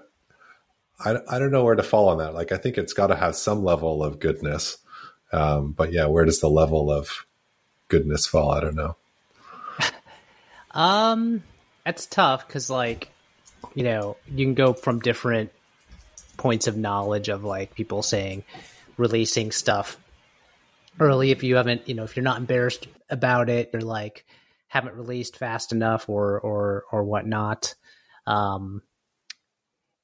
I, 0.98 1.16
I 1.28 1.38
don't 1.38 1.50
know 1.50 1.64
where 1.64 1.74
to 1.74 1.82
fall 1.82 2.09
on 2.09 2.18
that. 2.18 2.35
Like, 2.35 2.52
I 2.52 2.56
think 2.56 2.78
it's 2.78 2.92
got 2.92 3.09
to 3.09 3.16
have 3.16 3.37
some 3.37 3.64
level 3.64 4.02
of 4.02 4.18
goodness. 4.18 4.78
Um, 5.32 5.72
but 5.72 5.92
yeah, 5.92 6.06
where 6.06 6.24
does 6.24 6.40
the 6.40 6.48
level 6.48 6.90
of 6.90 7.26
goodness 7.88 8.26
fall? 8.26 8.50
I 8.50 8.61
don't 8.61 8.74
know. 8.74 8.96
um, 10.70 11.42
that's 11.85 12.06
tough 12.06 12.46
because, 12.46 12.70
like, 12.70 13.11
you 13.74 13.85
know, 13.85 14.16
you 14.26 14.46
can 14.46 14.54
go 14.54 14.72
from 14.72 15.00
different 15.00 15.52
points 16.37 16.66
of 16.66 16.76
knowledge 16.76 17.28
of 17.28 17.44
like 17.44 17.74
people 17.74 18.02
saying 18.02 18.44
releasing 18.96 19.50
stuff 19.50 19.98
early 21.00 21.30
if 21.30 21.42
you 21.42 21.56
haven't, 21.56 21.88
you 21.88 21.94
know, 21.94 22.04
if 22.04 22.16
you're 22.16 22.22
not 22.22 22.38
embarrassed 22.38 22.87
about 23.11 23.48
it, 23.48 23.70
you're 23.72 23.82
like 23.82 24.24
haven't 24.68 24.94
released 24.96 25.37
fast 25.37 25.72
enough 25.72 26.09
or 26.09 26.40
or 26.40 26.85
or 26.90 27.04
whatnot. 27.04 27.74
Um, 28.26 28.82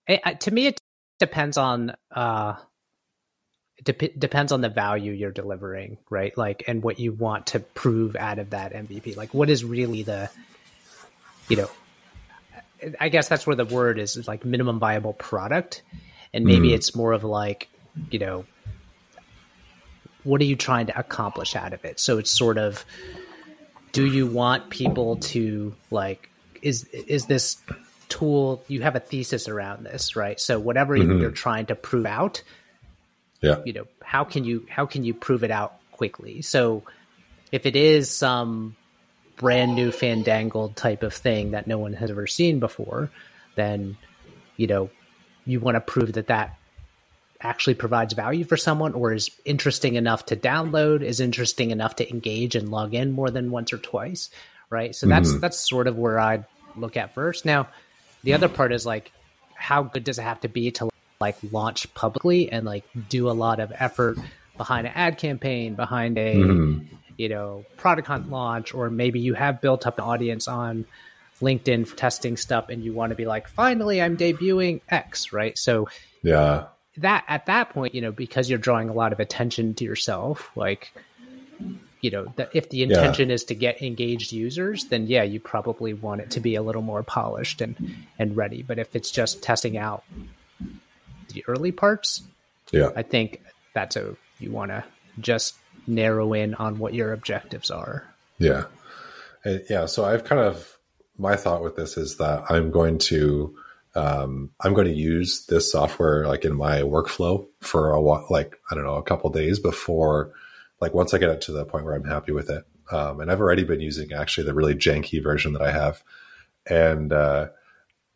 it, 0.06 0.40
to 0.40 0.50
me, 0.50 0.66
it 0.66 0.80
depends 1.22 1.56
on 1.56 1.94
uh, 2.10 2.54
it 3.86 4.18
depends 4.18 4.50
on 4.50 4.60
the 4.60 4.68
value 4.68 5.12
you're 5.12 5.30
delivering, 5.30 5.98
right? 6.10 6.36
Like, 6.36 6.64
and 6.66 6.82
what 6.82 6.98
you 6.98 7.12
want 7.12 7.46
to 7.48 7.60
prove 7.60 8.16
out 8.16 8.40
of 8.40 8.50
that 8.50 8.72
MVP. 8.72 9.16
Like, 9.16 9.32
what 9.32 9.48
is 9.48 9.64
really 9.64 10.02
the, 10.02 10.30
you 11.48 11.56
know, 11.56 11.70
I 12.98 13.08
guess 13.08 13.28
that's 13.28 13.46
where 13.46 13.54
the 13.54 13.64
word 13.64 14.00
is, 14.00 14.16
is 14.16 14.26
like 14.26 14.44
minimum 14.44 14.80
viable 14.80 15.12
product, 15.12 15.82
and 16.34 16.44
maybe 16.44 16.70
mm. 16.70 16.74
it's 16.74 16.96
more 16.96 17.12
of 17.12 17.22
like, 17.22 17.68
you 18.10 18.18
know, 18.18 18.44
what 20.24 20.40
are 20.40 20.44
you 20.44 20.56
trying 20.56 20.86
to 20.86 20.98
accomplish 20.98 21.54
out 21.54 21.72
of 21.72 21.84
it? 21.84 22.00
So 22.00 22.18
it's 22.18 22.32
sort 22.32 22.58
of, 22.58 22.84
do 23.92 24.04
you 24.06 24.26
want 24.26 24.70
people 24.70 25.16
to 25.16 25.72
like, 25.92 26.28
is 26.62 26.84
is 26.84 27.26
this 27.26 27.58
tool 28.12 28.62
you 28.68 28.82
have 28.82 28.94
a 28.94 29.00
thesis 29.00 29.48
around 29.48 29.84
this 29.84 30.16
right? 30.16 30.38
So 30.38 30.58
whatever 30.58 30.96
mm-hmm. 30.96 31.20
you're 31.20 31.30
trying 31.30 31.66
to 31.66 31.74
prove 31.74 32.06
out 32.06 32.42
yeah. 33.40 33.56
you 33.64 33.72
know 33.72 33.86
how 34.02 34.24
can 34.24 34.44
you 34.44 34.66
how 34.68 34.86
can 34.86 35.04
you 35.04 35.14
prove 35.14 35.44
it 35.44 35.50
out 35.50 35.74
quickly? 35.90 36.42
So 36.42 36.82
if 37.50 37.66
it 37.66 37.74
is 37.74 38.10
some 38.10 38.76
brand 39.36 39.74
new 39.74 39.90
fandangled 39.90 40.76
type 40.76 41.02
of 41.02 41.14
thing 41.14 41.52
that 41.52 41.66
no 41.66 41.78
one 41.78 41.94
has 41.94 42.10
ever 42.10 42.26
seen 42.26 42.60
before 42.60 43.10
then 43.56 43.96
you 44.56 44.66
know 44.66 44.90
you 45.44 45.58
want 45.58 45.74
to 45.74 45.80
prove 45.80 46.12
that 46.12 46.28
that 46.28 46.56
actually 47.40 47.74
provides 47.74 48.12
value 48.14 48.44
for 48.44 48.56
someone 48.56 48.92
or 48.92 49.12
is 49.12 49.30
interesting 49.44 49.96
enough 49.96 50.26
to 50.26 50.36
download 50.36 51.02
is 51.02 51.18
interesting 51.18 51.70
enough 51.70 51.96
to 51.96 52.08
engage 52.08 52.54
and 52.54 52.70
log 52.70 52.94
in 52.94 53.10
more 53.10 53.30
than 53.30 53.50
once 53.50 53.72
or 53.72 53.78
twice 53.78 54.30
right? 54.72 54.94
So 54.94 55.06
that's 55.06 55.30
mm-hmm. 55.30 55.40
that's 55.40 55.58
sort 55.58 55.86
of 55.86 55.98
where 55.98 56.18
i'd 56.18 56.46
look 56.74 56.96
at 56.96 57.14
first. 57.14 57.44
Now 57.44 57.68
the 58.22 58.34
other 58.34 58.48
part 58.48 58.72
is 58.72 58.86
like, 58.86 59.12
how 59.54 59.82
good 59.82 60.04
does 60.04 60.18
it 60.18 60.22
have 60.22 60.40
to 60.40 60.48
be 60.48 60.70
to 60.72 60.90
like 61.20 61.36
launch 61.52 61.92
publicly 61.94 62.50
and 62.50 62.66
like 62.66 62.84
do 63.08 63.30
a 63.30 63.32
lot 63.32 63.60
of 63.60 63.72
effort 63.78 64.18
behind 64.56 64.86
an 64.86 64.92
ad 64.94 65.18
campaign, 65.18 65.74
behind 65.74 66.18
a 66.18 66.34
mm-hmm. 66.34 66.94
you 67.16 67.28
know 67.28 67.64
product 67.76 68.08
hunt 68.08 68.30
launch, 68.30 68.74
or 68.74 68.90
maybe 68.90 69.20
you 69.20 69.34
have 69.34 69.60
built 69.60 69.86
up 69.86 69.98
an 69.98 70.04
audience 70.04 70.48
on 70.48 70.84
LinkedIn 71.40 71.86
for 71.86 71.96
testing 71.96 72.36
stuff, 72.36 72.68
and 72.68 72.84
you 72.84 72.92
want 72.92 73.10
to 73.10 73.16
be 73.16 73.24
like, 73.24 73.48
finally, 73.48 74.02
I'm 74.02 74.16
debuting 74.16 74.80
X, 74.88 75.32
right? 75.32 75.56
So 75.56 75.88
yeah, 76.22 76.66
that 76.98 77.24
at 77.28 77.46
that 77.46 77.70
point, 77.70 77.94
you 77.94 78.00
know, 78.00 78.12
because 78.12 78.50
you're 78.50 78.58
drawing 78.58 78.88
a 78.88 78.92
lot 78.92 79.12
of 79.12 79.20
attention 79.20 79.74
to 79.74 79.84
yourself, 79.84 80.50
like 80.56 80.92
you 82.02 82.10
know, 82.10 82.32
the, 82.34 82.48
if 82.52 82.68
the 82.68 82.82
intention 82.82 83.28
yeah. 83.28 83.34
is 83.36 83.44
to 83.44 83.54
get 83.54 83.80
engaged 83.80 84.32
users, 84.32 84.84
then 84.86 85.06
yeah, 85.06 85.22
you 85.22 85.38
probably 85.38 85.94
want 85.94 86.20
it 86.20 86.32
to 86.32 86.40
be 86.40 86.56
a 86.56 86.62
little 86.62 86.82
more 86.82 87.04
polished 87.04 87.60
and 87.60 87.96
and 88.18 88.36
ready. 88.36 88.62
But 88.62 88.78
if 88.78 88.94
it's 88.94 89.10
just 89.10 89.42
testing 89.42 89.78
out 89.78 90.02
the 91.32 91.44
early 91.46 91.70
parts, 91.70 92.22
yeah, 92.72 92.90
I 92.96 93.02
think 93.02 93.40
that's 93.72 93.94
a 93.94 94.16
you 94.40 94.50
want 94.50 94.72
to 94.72 94.84
just 95.20 95.54
narrow 95.86 96.32
in 96.32 96.54
on 96.56 96.78
what 96.80 96.92
your 96.92 97.12
objectives 97.12 97.70
are. 97.70 98.04
Yeah, 98.36 98.64
yeah. 99.70 99.86
So 99.86 100.04
I've 100.04 100.24
kind 100.24 100.40
of 100.40 100.76
my 101.18 101.36
thought 101.36 101.62
with 101.62 101.76
this 101.76 101.96
is 101.96 102.16
that 102.16 102.50
I'm 102.50 102.72
going 102.72 102.98
to 102.98 103.54
um, 103.94 104.50
I'm 104.60 104.74
going 104.74 104.88
to 104.88 104.92
use 104.92 105.46
this 105.46 105.70
software 105.70 106.26
like 106.26 106.44
in 106.44 106.56
my 106.56 106.80
workflow 106.80 107.46
for 107.60 107.92
a 107.92 108.00
while, 108.00 108.26
like 108.28 108.58
I 108.72 108.74
don't 108.74 108.84
know, 108.84 108.96
a 108.96 109.04
couple 109.04 109.30
days 109.30 109.60
before 109.60 110.32
like 110.82 110.92
once 110.92 111.14
I 111.14 111.18
get 111.18 111.30
it 111.30 111.40
to 111.42 111.52
the 111.52 111.64
point 111.64 111.84
where 111.84 111.94
I'm 111.94 112.02
happy 112.02 112.32
with 112.32 112.50
it. 112.50 112.64
Um, 112.90 113.20
and 113.20 113.30
I've 113.30 113.40
already 113.40 113.62
been 113.62 113.80
using 113.80 114.12
actually 114.12 114.46
the 114.48 114.52
really 114.52 114.74
janky 114.74 115.22
version 115.22 115.52
that 115.52 115.62
I 115.62 115.70
have. 115.70 116.02
And 116.66 117.12
uh, 117.12 117.50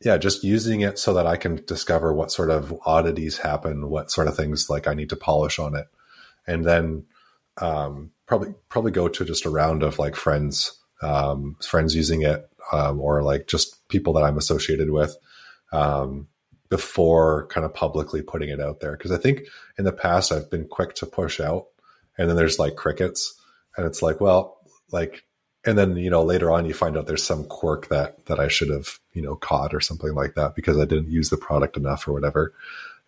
yeah, 0.03 0.17
just 0.17 0.43
using 0.43 0.81
it 0.81 0.99
so 0.99 1.15
that 1.15 1.29
I 1.29 1.37
can 1.37 1.65
discover 1.65 2.13
what 2.13 2.33
sort 2.33 2.51
of 2.51 2.77
oddities 2.85 3.39
happen, 3.39 3.89
what 3.89 4.11
sort 4.11 4.27
of 4.27 4.37
things 4.37 4.69
like 4.69 4.89
I 4.89 4.95
need 4.95 5.11
to 5.11 5.17
polish 5.17 5.61
on 5.61 5.77
it. 5.77 5.87
And 6.45 6.65
then 6.65 7.05
um, 7.59 8.11
probably 8.27 8.53
probably 8.69 8.91
go 8.91 9.07
to 9.07 9.25
just 9.25 9.47
a 9.47 9.51
round 9.51 9.85
of 9.85 10.01
like 10.01 10.17
friends, 10.17 10.77
um, 11.03 11.57
friends 11.63 11.95
using 11.95 12.23
it, 12.23 12.51
um, 12.73 13.01
or 13.01 13.23
like 13.23 13.47
just 13.47 13.89
people 13.89 14.13
that 14.15 14.25
I'm 14.25 14.39
associated 14.39 14.91
with 14.91 15.17
um, 15.71 16.27
before 16.69 17.47
kind 17.47 17.65
of 17.65 17.73
publicly 17.73 18.23
putting 18.23 18.49
it 18.49 18.61
out 18.61 18.81
there. 18.81 18.97
Because 18.97 19.13
I 19.13 19.19
think 19.19 19.43
in 19.79 19.85
the 19.85 19.93
past 19.93 20.33
I've 20.33 20.51
been 20.51 20.67
quick 20.67 20.95
to 20.97 21.07
push 21.07 21.39
out 21.39 21.67
and 22.19 22.29
then 22.29 22.37
there's 22.37 22.59
like 22.59 22.77
crickets 22.77 23.35
and 23.77 23.87
it's 23.87 24.03
like 24.03 24.21
well 24.21 24.59
like 24.91 25.25
and 25.67 25.77
then 25.77 25.97
you 25.97 26.09
know 26.09 26.23
later 26.23 26.51
on 26.51 26.65
you 26.65 26.73
find 26.73 26.97
out 26.97 27.07
there's 27.07 27.25
some 27.25 27.45
quirk 27.45 27.89
that 27.89 28.25
that 28.27 28.39
I 28.39 28.49
should 28.49 28.71
have 28.71 28.99
you 29.13 29.23
know 29.23 29.35
caught 29.35 29.75
or 29.75 29.81
something 29.81 30.15
like 30.15 30.35
that 30.35 30.55
because 30.55 30.79
I 30.79 30.85
didn't 30.85 31.11
use 31.11 31.29
the 31.29 31.37
product 31.37 31.77
enough 31.77 32.07
or 32.07 32.13
whatever. 32.13 32.55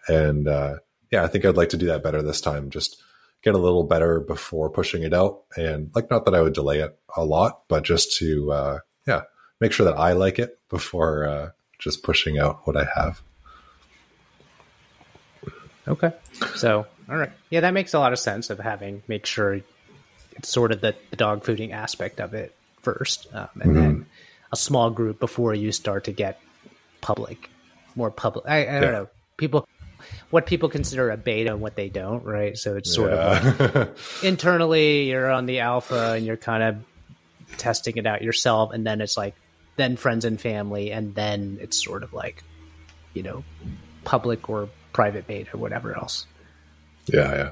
And 0.09 0.49
uh, 0.49 0.77
yeah, 1.11 1.23
I 1.23 1.29
think 1.29 1.44
I'd 1.44 1.57
like 1.57 1.71
to 1.71 1.77
do 1.77 1.87
that 1.87 2.03
better 2.03 2.21
this 2.23 2.40
time. 2.40 2.71
Just 2.71 3.01
get 3.42 3.55
a 3.55 3.59
little 3.59 3.85
better 3.85 4.21
before 4.21 4.68
pushing 4.68 5.05
it 5.05 5.14
out, 5.14 5.42
and 5.57 5.90
like 5.94 6.11
not 6.11 6.25
that 6.25 6.35
I 6.35 6.42
would 6.42 6.53
delay 6.53 6.81
it 6.81 6.99
a 7.16 7.25
lot, 7.25 7.62
but 7.68 7.85
just 7.85 8.16
to 8.18 8.53
uh, 8.53 8.79
yeah 9.07 9.23
make 9.61 9.73
sure 9.73 9.87
that 9.87 9.99
I 9.99 10.12
like 10.12 10.38
it 10.38 10.59
before 10.68 11.27
uh, 11.27 11.51
just 11.79 12.03
pushing 12.03 12.38
out 12.38 12.66
what 12.66 12.77
I 12.77 12.87
have. 12.97 13.23
Okay, 15.87 16.12
so 16.57 16.87
all 17.09 17.16
right, 17.16 17.33
yeah, 17.51 17.61
that 17.61 17.73
makes 17.73 17.94
a 17.94 17.99
lot 17.99 18.12
of 18.12 18.18
sense 18.18 18.51
of 18.51 18.59
having 18.59 19.03
make 19.09 19.27
sure 19.27 19.61
it's 20.33 20.49
sort 20.49 20.73
of 20.73 20.81
the, 20.81 20.94
the 21.11 21.16
dog 21.16 21.44
fooding 21.44 21.73
aspect 21.73 22.21
of 22.21 22.35
it 22.35 22.55
first, 22.83 23.27
um, 23.33 23.49
and 23.55 23.62
mm-hmm. 23.62 23.75
then 23.75 24.07
a 24.53 24.57
small 24.57 24.90
group 24.90 25.18
before 25.18 25.55
you 25.55 25.73
start 25.73 26.05
to 26.05 26.12
get 26.12 26.40
public, 27.01 27.51
more 27.94 28.11
public. 28.11 28.44
I, 28.47 28.62
I 28.62 28.64
don't 28.64 28.83
yeah. 28.83 28.90
know 28.90 29.09
people 29.37 29.68
what 30.31 30.47
people 30.47 30.68
consider 30.68 31.11
a 31.11 31.16
beta 31.16 31.51
and 31.51 31.61
what 31.61 31.77
they 31.77 31.88
don't, 31.88 32.25
right? 32.25 32.57
So 32.57 32.77
it's 32.77 32.94
sort 32.94 33.12
yeah. 33.12 33.49
of 33.49 33.75
like 33.75 33.97
internally 34.23 35.09
you're 35.09 35.31
on 35.31 35.47
the 35.47 35.61
alpha 35.61 36.12
and 36.12 36.25
you're 36.25 36.37
kind 36.37 36.62
of 36.62 36.77
testing 37.57 37.97
it 37.97 38.07
out 38.07 38.23
yourself, 38.23 38.73
and 38.73 38.87
then 38.87 39.01
it's 39.01 39.16
like 39.16 39.35
then 39.77 39.97
friends 39.97 40.25
and 40.25 40.40
family, 40.40 40.92
and 40.92 41.14
then 41.14 41.59
it's 41.61 41.83
sort 41.83 42.03
of 42.03 42.12
like 42.12 42.42
you 43.14 43.23
know 43.23 43.44
public 44.05 44.49
or 44.49 44.68
private 44.92 45.27
beta, 45.27 45.55
or 45.55 45.59
whatever 45.59 45.97
else. 45.97 46.27
Yeah, 47.12 47.35
yeah, 47.35 47.51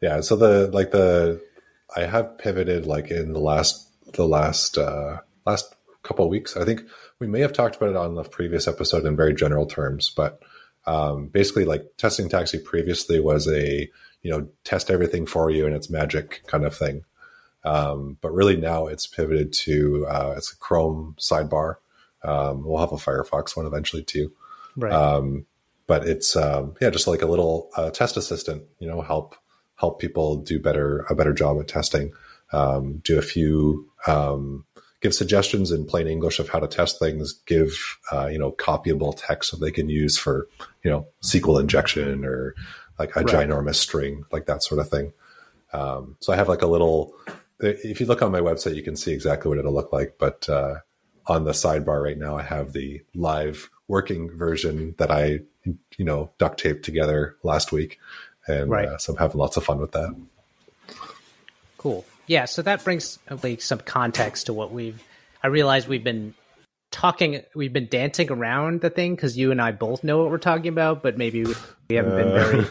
yeah. 0.00 0.20
So 0.20 0.36
the 0.36 0.68
like 0.68 0.90
the 0.90 1.42
I 1.94 2.02
have 2.02 2.38
pivoted 2.38 2.86
like 2.86 3.10
in 3.10 3.32
the 3.32 3.40
last 3.40 3.88
the 4.12 4.26
last 4.26 4.78
uh, 4.78 5.18
last 5.46 5.74
couple 6.02 6.28
weeks. 6.28 6.56
I 6.56 6.64
think 6.64 6.82
we 7.18 7.26
may 7.26 7.40
have 7.40 7.52
talked 7.52 7.76
about 7.76 7.90
it 7.90 7.96
on 7.96 8.14
the 8.14 8.24
previous 8.24 8.68
episode 8.68 9.04
in 9.04 9.16
very 9.16 9.34
general 9.34 9.66
terms, 9.66 10.10
but 10.10 10.40
um, 10.86 11.28
basically, 11.28 11.64
like 11.64 11.84
testing 11.96 12.28
taxi 12.28 12.58
previously 12.58 13.20
was 13.20 13.46
a 13.48 13.90
you 14.22 14.30
know 14.30 14.48
test 14.64 14.90
everything 14.90 15.26
for 15.26 15.50
you 15.50 15.66
and 15.66 15.74
it's 15.74 15.90
magic 15.90 16.42
kind 16.46 16.64
of 16.64 16.76
thing. 16.76 17.04
Um, 17.64 18.16
but 18.20 18.32
really 18.32 18.56
now 18.56 18.86
it's 18.86 19.06
pivoted 19.06 19.52
to 19.64 20.06
uh, 20.08 20.34
it's 20.36 20.52
a 20.52 20.56
Chrome 20.56 21.16
sidebar. 21.18 21.76
Um, 22.24 22.64
we'll 22.64 22.78
have 22.80 22.92
a 22.92 22.96
Firefox 22.96 23.56
one 23.56 23.66
eventually 23.66 24.02
too. 24.02 24.32
Right. 24.76 24.92
Um, 24.92 25.46
but 25.88 26.06
it's 26.06 26.36
um, 26.36 26.74
yeah, 26.80 26.90
just 26.90 27.08
like 27.08 27.22
a 27.22 27.26
little 27.26 27.70
uh, 27.76 27.90
test 27.90 28.16
assistant. 28.16 28.62
You 28.78 28.86
know, 28.86 29.00
help 29.00 29.34
help 29.74 30.00
people 30.00 30.36
do 30.36 30.60
better 30.60 31.04
a 31.10 31.16
better 31.16 31.32
job 31.32 31.58
at 31.58 31.66
testing. 31.66 32.12
Um, 32.52 32.98
do 32.98 33.18
a 33.18 33.22
few 33.22 33.90
um, 34.06 34.64
give 35.00 35.14
suggestions 35.14 35.72
in 35.72 35.86
plain 35.86 36.06
English 36.06 36.38
of 36.38 36.50
how 36.50 36.60
to 36.60 36.68
test 36.68 36.98
things. 36.98 37.32
Give 37.46 37.74
uh, 38.12 38.26
you 38.26 38.38
know 38.38 38.52
copyable 38.52 39.14
text 39.16 39.50
so 39.50 39.56
they 39.56 39.70
can 39.70 39.88
use 39.88 40.16
for 40.16 40.46
you 40.84 40.90
know 40.90 41.08
SQL 41.22 41.60
injection 41.60 42.24
or 42.24 42.54
like 42.98 43.16
a 43.16 43.20
right. 43.20 43.48
ginormous 43.48 43.76
string, 43.76 44.24
like 44.30 44.46
that 44.46 44.62
sort 44.62 44.80
of 44.80 44.90
thing. 44.90 45.12
Um, 45.72 46.16
so 46.20 46.32
I 46.32 46.36
have 46.36 46.48
like 46.48 46.62
a 46.62 46.66
little. 46.66 47.14
If 47.60 47.98
you 47.98 48.06
look 48.06 48.22
on 48.22 48.30
my 48.30 48.40
website, 48.40 48.76
you 48.76 48.84
can 48.84 48.94
see 48.94 49.12
exactly 49.12 49.48
what 49.48 49.58
it'll 49.58 49.74
look 49.74 49.92
like. 49.92 50.16
But 50.18 50.48
uh, 50.48 50.76
on 51.26 51.44
the 51.44 51.52
sidebar 51.52 52.02
right 52.02 52.18
now, 52.18 52.36
I 52.36 52.42
have 52.42 52.72
the 52.72 53.02
live 53.14 53.70
working 53.88 54.30
version 54.30 54.94
that 54.98 55.10
I 55.10 55.40
you 55.96 56.04
know 56.04 56.30
duct 56.38 56.60
taped 56.60 56.84
together 56.84 57.36
last 57.42 57.72
week 57.72 57.98
and 58.48 58.70
right. 58.70 58.88
uh, 58.88 58.98
so 58.98 59.12
I'm 59.12 59.18
having 59.18 59.38
lots 59.38 59.56
of 59.56 59.64
fun 59.64 59.78
with 59.78 59.92
that. 59.92 60.14
Cool. 61.76 62.04
Yeah, 62.26 62.46
so 62.46 62.62
that 62.62 62.82
brings 62.82 63.18
like 63.42 63.62
some 63.62 63.78
context 63.78 64.46
to 64.46 64.52
what 64.52 64.72
we've. 64.72 65.02
I 65.42 65.46
realize 65.48 65.86
we've 65.86 66.02
been 66.02 66.34
talking, 66.90 67.42
we've 67.54 67.72
been 67.72 67.88
dancing 67.88 68.30
around 68.30 68.80
the 68.80 68.90
thing 68.90 69.14
because 69.14 69.38
you 69.38 69.52
and 69.52 69.62
I 69.62 69.72
both 69.72 70.02
know 70.02 70.18
what 70.18 70.30
we're 70.30 70.38
talking 70.38 70.68
about, 70.68 71.02
but 71.02 71.16
maybe 71.16 71.44
we 71.88 71.94
haven't 71.94 72.16
been 72.16 72.32
very 72.32 72.66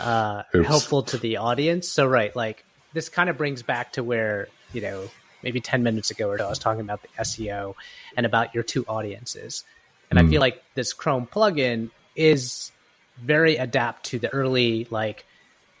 uh, 0.00 0.42
helpful 0.64 1.02
to 1.04 1.18
the 1.18 1.36
audience. 1.36 1.88
So, 1.88 2.06
right, 2.06 2.34
like 2.34 2.64
this 2.94 3.08
kind 3.08 3.28
of 3.28 3.36
brings 3.36 3.62
back 3.62 3.92
to 3.92 4.02
where 4.02 4.48
you 4.72 4.80
know 4.80 5.08
maybe 5.42 5.60
10 5.60 5.82
minutes 5.82 6.10
ago 6.10 6.28
or 6.28 6.38
so, 6.38 6.46
I 6.46 6.48
was 6.48 6.58
talking 6.58 6.80
about 6.80 7.02
the 7.02 7.08
SEO 7.20 7.74
and 8.16 8.26
about 8.26 8.54
your 8.54 8.64
two 8.64 8.84
audiences. 8.88 9.64
And 10.10 10.18
mm. 10.18 10.22
I 10.22 10.24
hmm. 10.24 10.30
feel 10.30 10.40
like 10.40 10.62
this 10.74 10.92
Chrome 10.92 11.26
plugin 11.26 11.90
is 12.16 12.72
very 13.18 13.56
adapt 13.56 14.06
to 14.06 14.18
the 14.18 14.32
early 14.32 14.86
like 14.90 15.24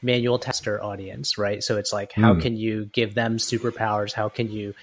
manual 0.02 0.38
tester 0.38 0.82
audience, 0.82 1.38
right? 1.38 1.62
So 1.62 1.76
it's 1.76 1.92
like, 1.92 2.12
how 2.12 2.34
mm. 2.34 2.42
can 2.42 2.56
you 2.56 2.86
give 2.86 3.14
them 3.14 3.38
superpowers? 3.38 4.12
How 4.12 4.28
can 4.28 4.50
you 4.50 4.74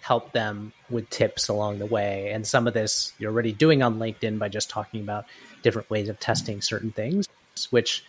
help 0.00 0.32
them 0.32 0.72
with 0.90 1.08
tips 1.10 1.48
along 1.48 1.78
the 1.78 1.86
way? 1.86 2.30
And 2.32 2.46
some 2.46 2.66
of 2.66 2.74
this 2.74 3.12
you're 3.18 3.32
already 3.32 3.52
doing 3.52 3.82
on 3.82 3.98
LinkedIn 3.98 4.38
by 4.38 4.48
just 4.48 4.70
talking 4.70 5.00
about 5.00 5.26
different 5.62 5.88
ways 5.90 6.08
of 6.08 6.18
testing 6.20 6.60
certain 6.60 6.90
things, 6.90 7.28
which 7.70 8.04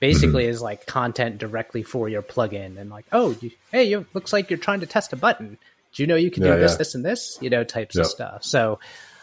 basically 0.00 0.44
mm-hmm. 0.44 0.50
is 0.50 0.62
like 0.62 0.86
content 0.86 1.38
directly 1.38 1.82
for 1.82 2.08
your 2.08 2.22
plugin. 2.22 2.78
And 2.78 2.90
like, 2.90 3.06
oh, 3.12 3.36
you, 3.40 3.50
hey, 3.72 3.84
you 3.84 4.06
looks 4.14 4.32
like 4.32 4.50
you're 4.50 4.58
trying 4.58 4.80
to 4.80 4.86
test 4.86 5.12
a 5.12 5.16
button. 5.16 5.58
Do 5.92 6.02
you 6.02 6.06
know 6.06 6.16
you 6.16 6.30
can 6.30 6.42
yeah, 6.42 6.54
do 6.54 6.60
this, 6.60 6.72
yeah. 6.72 6.78
this, 6.78 6.94
and 6.94 7.04
this? 7.04 7.38
You 7.40 7.50
know, 7.50 7.64
types 7.64 7.94
yep. 7.94 8.04
of 8.04 8.10
stuff. 8.10 8.44
So, 8.44 8.80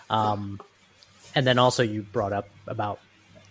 um, 0.10 0.60
and 1.36 1.46
then 1.46 1.60
also 1.60 1.84
you 1.84 2.02
brought 2.02 2.34
up 2.34 2.50
about 2.68 3.00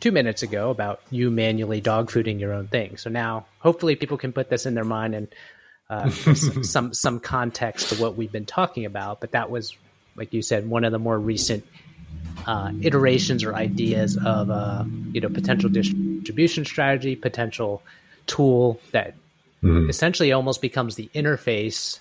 two 0.00 0.12
minutes 0.12 0.42
ago 0.42 0.70
about 0.70 1.00
you 1.10 1.30
manually 1.30 1.80
dog 1.80 2.10
fooding 2.10 2.40
your 2.40 2.52
own 2.52 2.66
thing. 2.66 2.96
So 2.96 3.10
now, 3.10 3.46
hopefully, 3.58 3.94
people 3.94 4.16
can 4.16 4.32
put 4.32 4.50
this 4.50 4.66
in 4.66 4.74
their 4.74 4.84
mind 4.84 5.14
and 5.14 5.28
uh, 5.88 6.10
some 6.62 6.94
some 6.94 7.20
context 7.20 7.90
to 7.90 8.02
what 8.02 8.16
we've 8.16 8.32
been 8.32 8.46
talking 8.46 8.84
about. 8.84 9.20
But 9.20 9.32
that 9.32 9.50
was, 9.50 9.76
like 10.16 10.32
you 10.32 10.42
said, 10.42 10.68
one 10.68 10.84
of 10.84 10.92
the 10.92 10.98
more 10.98 11.18
recent 11.18 11.64
uh, 12.46 12.72
iterations 12.82 13.44
or 13.44 13.54
ideas 13.54 14.16
of 14.16 14.50
a 14.50 14.52
uh, 14.52 14.84
you 15.12 15.20
know 15.20 15.28
potential 15.28 15.68
distribution 15.68 16.64
strategy, 16.64 17.14
potential 17.16 17.82
tool 18.26 18.80
that 18.92 19.14
mm-hmm. 19.62 19.88
essentially 19.88 20.32
almost 20.32 20.62
becomes 20.62 20.96
the 20.96 21.10
interface. 21.14 22.00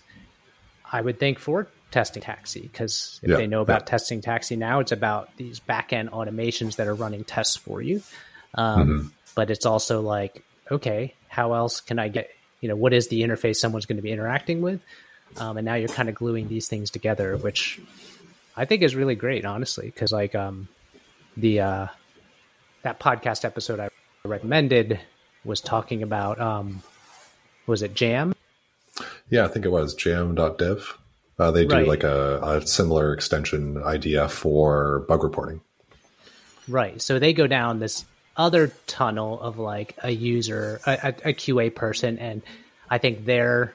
I 0.91 1.01
would 1.01 1.19
think 1.19 1.37
for 1.37 1.67
testing 1.91 2.21
taxi 2.21 2.61
because 2.61 3.19
if 3.23 3.31
yeah, 3.31 3.37
they 3.37 3.47
know 3.47 3.61
about 3.61 3.81
yeah. 3.81 3.85
testing 3.85 4.21
taxi 4.21 4.55
now, 4.55 4.79
it's 4.79 4.91
about 4.91 5.35
these 5.37 5.59
back 5.59 5.93
end 5.93 6.11
automations 6.11 6.75
that 6.77 6.87
are 6.87 6.93
running 6.93 7.23
tests 7.23 7.55
for 7.55 7.81
you. 7.81 8.01
Um, 8.55 8.87
mm-hmm. 8.87 9.07
But 9.35 9.51
it's 9.51 9.65
also 9.65 10.01
like, 10.01 10.43
okay, 10.71 11.13
how 11.27 11.53
else 11.53 11.81
can 11.81 11.99
I 11.99 12.07
get, 12.09 12.29
you 12.61 12.69
know, 12.69 12.75
what 12.75 12.93
is 12.93 13.07
the 13.07 13.21
interface 13.21 13.57
someone's 13.57 13.85
going 13.85 13.97
to 13.97 14.03
be 14.03 14.11
interacting 14.11 14.61
with? 14.61 14.81
Um, 15.37 15.57
and 15.57 15.65
now 15.65 15.75
you're 15.75 15.87
kind 15.87 16.09
of 16.09 16.15
gluing 16.15 16.47
these 16.47 16.67
things 16.67 16.89
together, 16.89 17.37
which 17.37 17.79
I 18.57 18.65
think 18.65 18.81
is 18.81 18.95
really 18.95 19.15
great, 19.15 19.45
honestly, 19.45 19.85
because 19.85 20.11
like 20.11 20.35
um, 20.35 20.67
the 21.37 21.61
uh, 21.61 21.87
that 22.81 22.99
podcast 22.99 23.45
episode 23.45 23.79
I 23.79 23.89
recommended 24.25 24.99
was 25.45 25.61
talking 25.61 26.03
about 26.03 26.41
um, 26.41 26.81
was 27.67 27.81
it 27.81 27.93
Jam? 27.93 28.33
Yeah, 29.29 29.45
I 29.45 29.47
think 29.47 29.65
it 29.65 29.71
was 29.71 29.93
jam.dev. 29.93 30.97
Uh, 31.39 31.51
they 31.51 31.65
do 31.65 31.75
right. 31.75 31.87
like 31.87 32.03
a, 32.03 32.39
a, 32.41 32.67
similar 32.67 33.13
extension 33.13 33.81
idea 33.81 34.27
for 34.27 35.05
bug 35.07 35.23
reporting. 35.23 35.61
Right. 36.67 37.01
So 37.01 37.17
they 37.17 37.31
go 37.31 37.47
down 37.47 37.79
this 37.79 38.03
other 38.35 38.73
tunnel 38.87 39.39
of 39.39 39.57
like 39.57 39.95
a 40.03 40.11
user, 40.11 40.81
a, 40.85 41.13
a 41.23 41.33
QA 41.33 41.73
person, 41.73 42.19
and 42.19 42.41
I 42.89 42.97
think 42.97 43.25
they're 43.25 43.73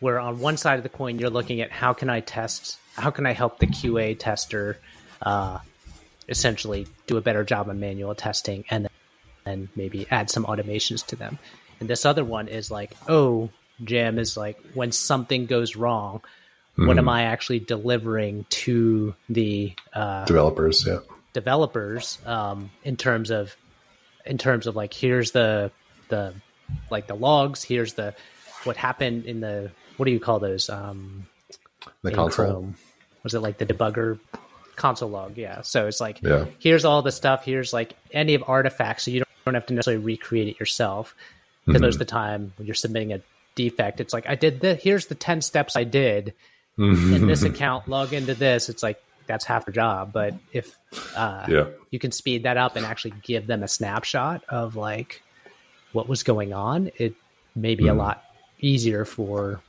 where 0.00 0.18
on 0.18 0.38
one 0.38 0.56
side 0.56 0.76
of 0.76 0.82
the 0.82 0.88
coin 0.90 1.18
you're 1.18 1.30
looking 1.30 1.60
at 1.60 1.70
how 1.70 1.92
can 1.94 2.10
I 2.10 2.20
test, 2.20 2.78
how 2.94 3.10
can 3.10 3.26
I 3.26 3.32
help 3.32 3.58
the 3.58 3.66
QA 3.66 4.18
tester 4.18 4.78
uh, 5.22 5.58
essentially 6.28 6.86
do 7.06 7.16
a 7.16 7.20
better 7.20 7.44
job 7.44 7.68
of 7.68 7.76
manual 7.76 8.14
testing, 8.14 8.64
and 8.70 8.88
then 9.44 9.68
maybe 9.74 10.06
add 10.10 10.30
some 10.30 10.44
automations 10.44 11.06
to 11.06 11.16
them. 11.16 11.38
And 11.80 11.88
this 11.88 12.04
other 12.04 12.24
one 12.24 12.48
is 12.48 12.70
like, 12.70 12.92
oh, 13.08 13.48
Jam 13.82 14.18
is 14.18 14.36
like 14.36 14.58
when 14.74 14.92
something 14.92 15.46
goes 15.46 15.74
wrong 15.74 16.22
Mm-hmm. 16.80 16.88
What 16.88 16.98
am 16.98 17.10
I 17.10 17.24
actually 17.24 17.58
delivering 17.58 18.46
to 18.48 19.14
the 19.28 19.74
uh, 19.92 20.24
developers? 20.24 20.86
Yeah, 20.86 21.00
developers 21.34 22.18
um, 22.24 22.70
in 22.82 22.96
terms 22.96 23.30
of 23.30 23.54
in 24.24 24.38
terms 24.38 24.66
of 24.66 24.76
like 24.76 24.94
here's 24.94 25.32
the 25.32 25.72
the 26.08 26.32
like 26.90 27.06
the 27.06 27.14
logs. 27.14 27.62
Here's 27.62 27.92
the 27.92 28.14
what 28.64 28.78
happened 28.78 29.26
in 29.26 29.40
the 29.40 29.70
what 29.98 30.06
do 30.06 30.12
you 30.12 30.20
call 30.20 30.38
those? 30.38 30.70
Um, 30.70 31.26
the 32.02 32.12
console. 32.12 32.46
Chrome. 32.46 32.76
Was 33.24 33.34
it 33.34 33.40
like 33.40 33.58
the 33.58 33.66
debugger 33.66 34.18
console 34.76 35.10
log? 35.10 35.36
Yeah. 35.36 35.60
So 35.60 35.86
it's 35.86 36.00
like 36.00 36.22
yeah. 36.22 36.46
here's 36.60 36.86
all 36.86 37.02
the 37.02 37.12
stuff. 37.12 37.44
Here's 37.44 37.74
like 37.74 37.94
any 38.10 38.32
of 38.34 38.44
artifacts, 38.46 39.04
so 39.04 39.10
you 39.10 39.20
don't 39.20 39.28
don't 39.44 39.54
have 39.54 39.66
to 39.66 39.74
necessarily 39.74 40.02
recreate 40.02 40.48
it 40.48 40.58
yourself. 40.58 41.14
Because 41.66 41.80
mm-hmm. 41.80 41.84
most 41.86 41.94
of 41.96 41.98
the 41.98 42.04
time 42.06 42.54
when 42.56 42.66
you're 42.66 42.74
submitting 42.74 43.12
a 43.12 43.20
defect, 43.54 44.00
it's 44.00 44.14
like 44.14 44.26
I 44.26 44.34
did 44.34 44.60
the 44.60 44.74
here's 44.74 45.06
the 45.06 45.14
ten 45.14 45.42
steps 45.42 45.76
I 45.76 45.84
did 45.84 46.32
in 46.80 47.26
this 47.26 47.42
account, 47.42 47.88
log 47.88 48.12
into 48.12 48.34
this. 48.34 48.68
It's 48.68 48.82
like 48.82 49.02
that's 49.26 49.44
half 49.44 49.66
the 49.66 49.72
job. 49.72 50.12
But 50.12 50.34
if 50.52 50.76
uh, 51.16 51.46
yeah. 51.48 51.66
you 51.90 51.98
can 51.98 52.12
speed 52.12 52.44
that 52.44 52.56
up 52.56 52.76
and 52.76 52.86
actually 52.86 53.14
give 53.22 53.46
them 53.46 53.62
a 53.62 53.68
snapshot 53.68 54.42
of 54.48 54.76
like 54.76 55.22
what 55.92 56.08
was 56.08 56.22
going 56.22 56.52
on, 56.52 56.90
it 56.96 57.14
may 57.54 57.74
be 57.74 57.84
mm. 57.84 57.90
a 57.90 57.94
lot 57.94 58.24
easier 58.60 59.04
for 59.04 59.60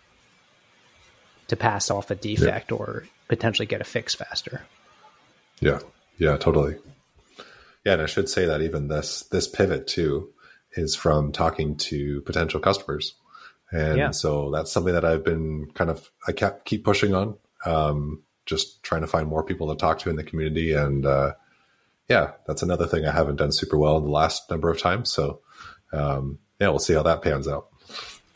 to 1.47 1.55
pass 1.55 1.91
off 1.91 2.11
a 2.11 2.15
defect 2.15 2.71
yeah. 2.71 2.77
or 2.77 3.05
potentially 3.27 3.65
get 3.65 3.81
a 3.81 3.85
fix 3.85 4.15
faster. 4.15 4.63
Yeah, 5.59 5.79
yeah, 6.17 6.37
totally. 6.37 6.77
Yeah, 7.85 7.93
and 7.93 8.01
I 8.01 8.05
should 8.05 8.29
say 8.29 8.45
that 8.45 8.61
even 8.61 8.87
this 8.87 9.23
this 9.31 9.47
pivot 9.47 9.87
too 9.87 10.29
is 10.73 10.95
from 10.95 11.31
talking 11.31 11.75
to 11.75 12.21
potential 12.21 12.59
customers, 12.59 13.15
and 13.71 13.97
yeah. 13.97 14.11
so 14.11 14.51
that's 14.51 14.71
something 14.71 14.93
that 14.93 15.05
I've 15.05 15.23
been 15.23 15.71
kind 15.73 15.89
of 15.89 16.09
I 16.27 16.31
kept 16.31 16.65
keep 16.65 16.83
pushing 16.83 17.13
on, 17.13 17.37
um, 17.65 18.23
just 18.45 18.83
trying 18.83 19.01
to 19.01 19.07
find 19.07 19.27
more 19.27 19.43
people 19.43 19.73
to 19.73 19.79
talk 19.79 19.99
to 19.99 20.09
in 20.09 20.15
the 20.15 20.23
community, 20.23 20.73
and 20.73 21.05
uh, 21.05 21.33
yeah, 22.07 22.31
that's 22.45 22.63
another 22.63 22.87
thing 22.87 23.05
I 23.05 23.11
haven't 23.11 23.37
done 23.37 23.51
super 23.51 23.77
well 23.77 23.97
in 23.97 24.03
the 24.03 24.09
last 24.09 24.49
number 24.49 24.69
of 24.69 24.79
times. 24.79 25.11
So 25.11 25.41
um, 25.93 26.39
yeah, 26.59 26.69
we'll 26.69 26.79
see 26.79 26.93
how 26.93 27.03
that 27.03 27.21
pans 27.21 27.47
out. 27.47 27.67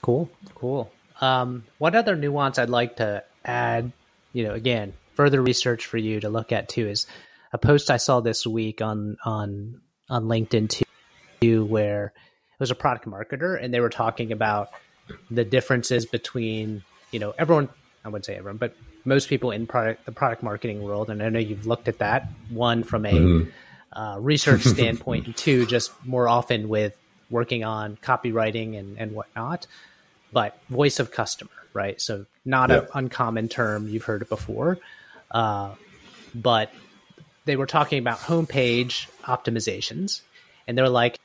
Cool, 0.01 0.29
cool. 0.55 0.91
Um, 1.21 1.63
one 1.77 1.95
other 1.95 2.15
nuance 2.15 2.59
I'd 2.59 2.69
like 2.69 2.97
to 2.97 3.23
add, 3.43 3.91
you 4.33 4.43
know, 4.43 4.53
again, 4.53 4.93
further 5.15 5.41
research 5.41 5.85
for 5.85 5.97
you 5.97 6.19
to 6.19 6.29
look 6.29 6.51
at 6.51 6.69
too 6.69 6.87
is 6.87 7.07
a 7.53 7.57
post 7.57 7.89
I 7.89 7.97
saw 7.97 8.19
this 8.19 8.45
week 8.45 8.81
on 8.81 9.17
on 9.25 9.81
on 10.09 10.25
LinkedIn 10.25 10.83
too, 11.41 11.65
where 11.65 12.13
it 12.15 12.59
was 12.59 12.71
a 12.71 12.75
product 12.75 13.07
marketer 13.07 13.61
and 13.61 13.73
they 13.73 13.79
were 13.79 13.89
talking 13.89 14.31
about 14.31 14.69
the 15.29 15.43
differences 15.43 16.05
between 16.05 16.83
you 17.11 17.19
know 17.19 17.33
everyone 17.37 17.69
I 18.05 18.09
wouldn't 18.09 18.25
say 18.25 18.35
everyone, 18.35 18.57
but 18.57 18.75
most 19.03 19.29
people 19.29 19.51
in 19.51 19.65
product 19.65 20.05
the 20.05 20.11
product 20.11 20.43
marketing 20.43 20.83
world, 20.83 21.09
and 21.09 21.21
I 21.21 21.29
know 21.29 21.39
you've 21.39 21.65
looked 21.65 21.87
at 21.87 21.97
that 21.97 22.27
one 22.49 22.83
from 22.83 23.05
a 23.05 23.11
mm-hmm. 23.11 23.99
uh, 23.99 24.19
research 24.19 24.61
standpoint, 24.65 25.25
and 25.25 25.35
two 25.35 25.65
just 25.65 25.91
more 26.05 26.29
often 26.29 26.69
with 26.69 26.95
working 27.29 27.63
on 27.63 27.97
copywriting 27.97 28.77
and 28.77 28.97
and 28.99 29.13
whatnot. 29.13 29.65
But 30.31 30.59
voice 30.69 30.99
of 30.99 31.11
customer, 31.11 31.51
right? 31.73 31.99
So 31.99 32.25
not 32.43 32.69
yep. 32.69 32.83
an 32.83 32.89
uncommon 32.93 33.49
term 33.49 33.87
you've 33.87 34.03
heard 34.03 34.21
it 34.21 34.29
before, 34.29 34.77
uh, 35.31 35.71
but 36.35 36.71
they 37.45 37.55
were 37.55 37.67
talking 37.67 37.99
about 37.99 38.19
homepage 38.19 39.07
optimizations, 39.23 40.21
and 40.67 40.77
they're 40.77 40.89
like, 40.89 41.17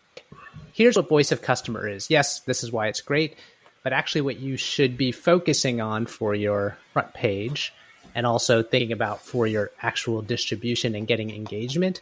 "Here's 0.72 0.96
what 0.96 1.10
voice 1.10 1.30
of 1.30 1.42
customer 1.42 1.86
is. 1.86 2.08
Yes, 2.08 2.40
this 2.40 2.62
is 2.62 2.72
why 2.72 2.88
it's 2.88 3.02
great." 3.02 3.36
But 3.82 3.92
actually 3.92 4.20
what 4.20 4.38
you 4.38 4.56
should 4.56 4.96
be 4.96 5.12
focusing 5.12 5.80
on 5.80 6.06
for 6.06 6.34
your 6.34 6.76
front 6.92 7.14
page 7.14 7.72
and 8.14 8.26
also 8.26 8.62
thinking 8.62 8.92
about 8.92 9.22
for 9.22 9.46
your 9.46 9.70
actual 9.82 10.22
distribution 10.22 10.94
and 10.94 11.06
getting 11.06 11.30
engagement 11.30 12.00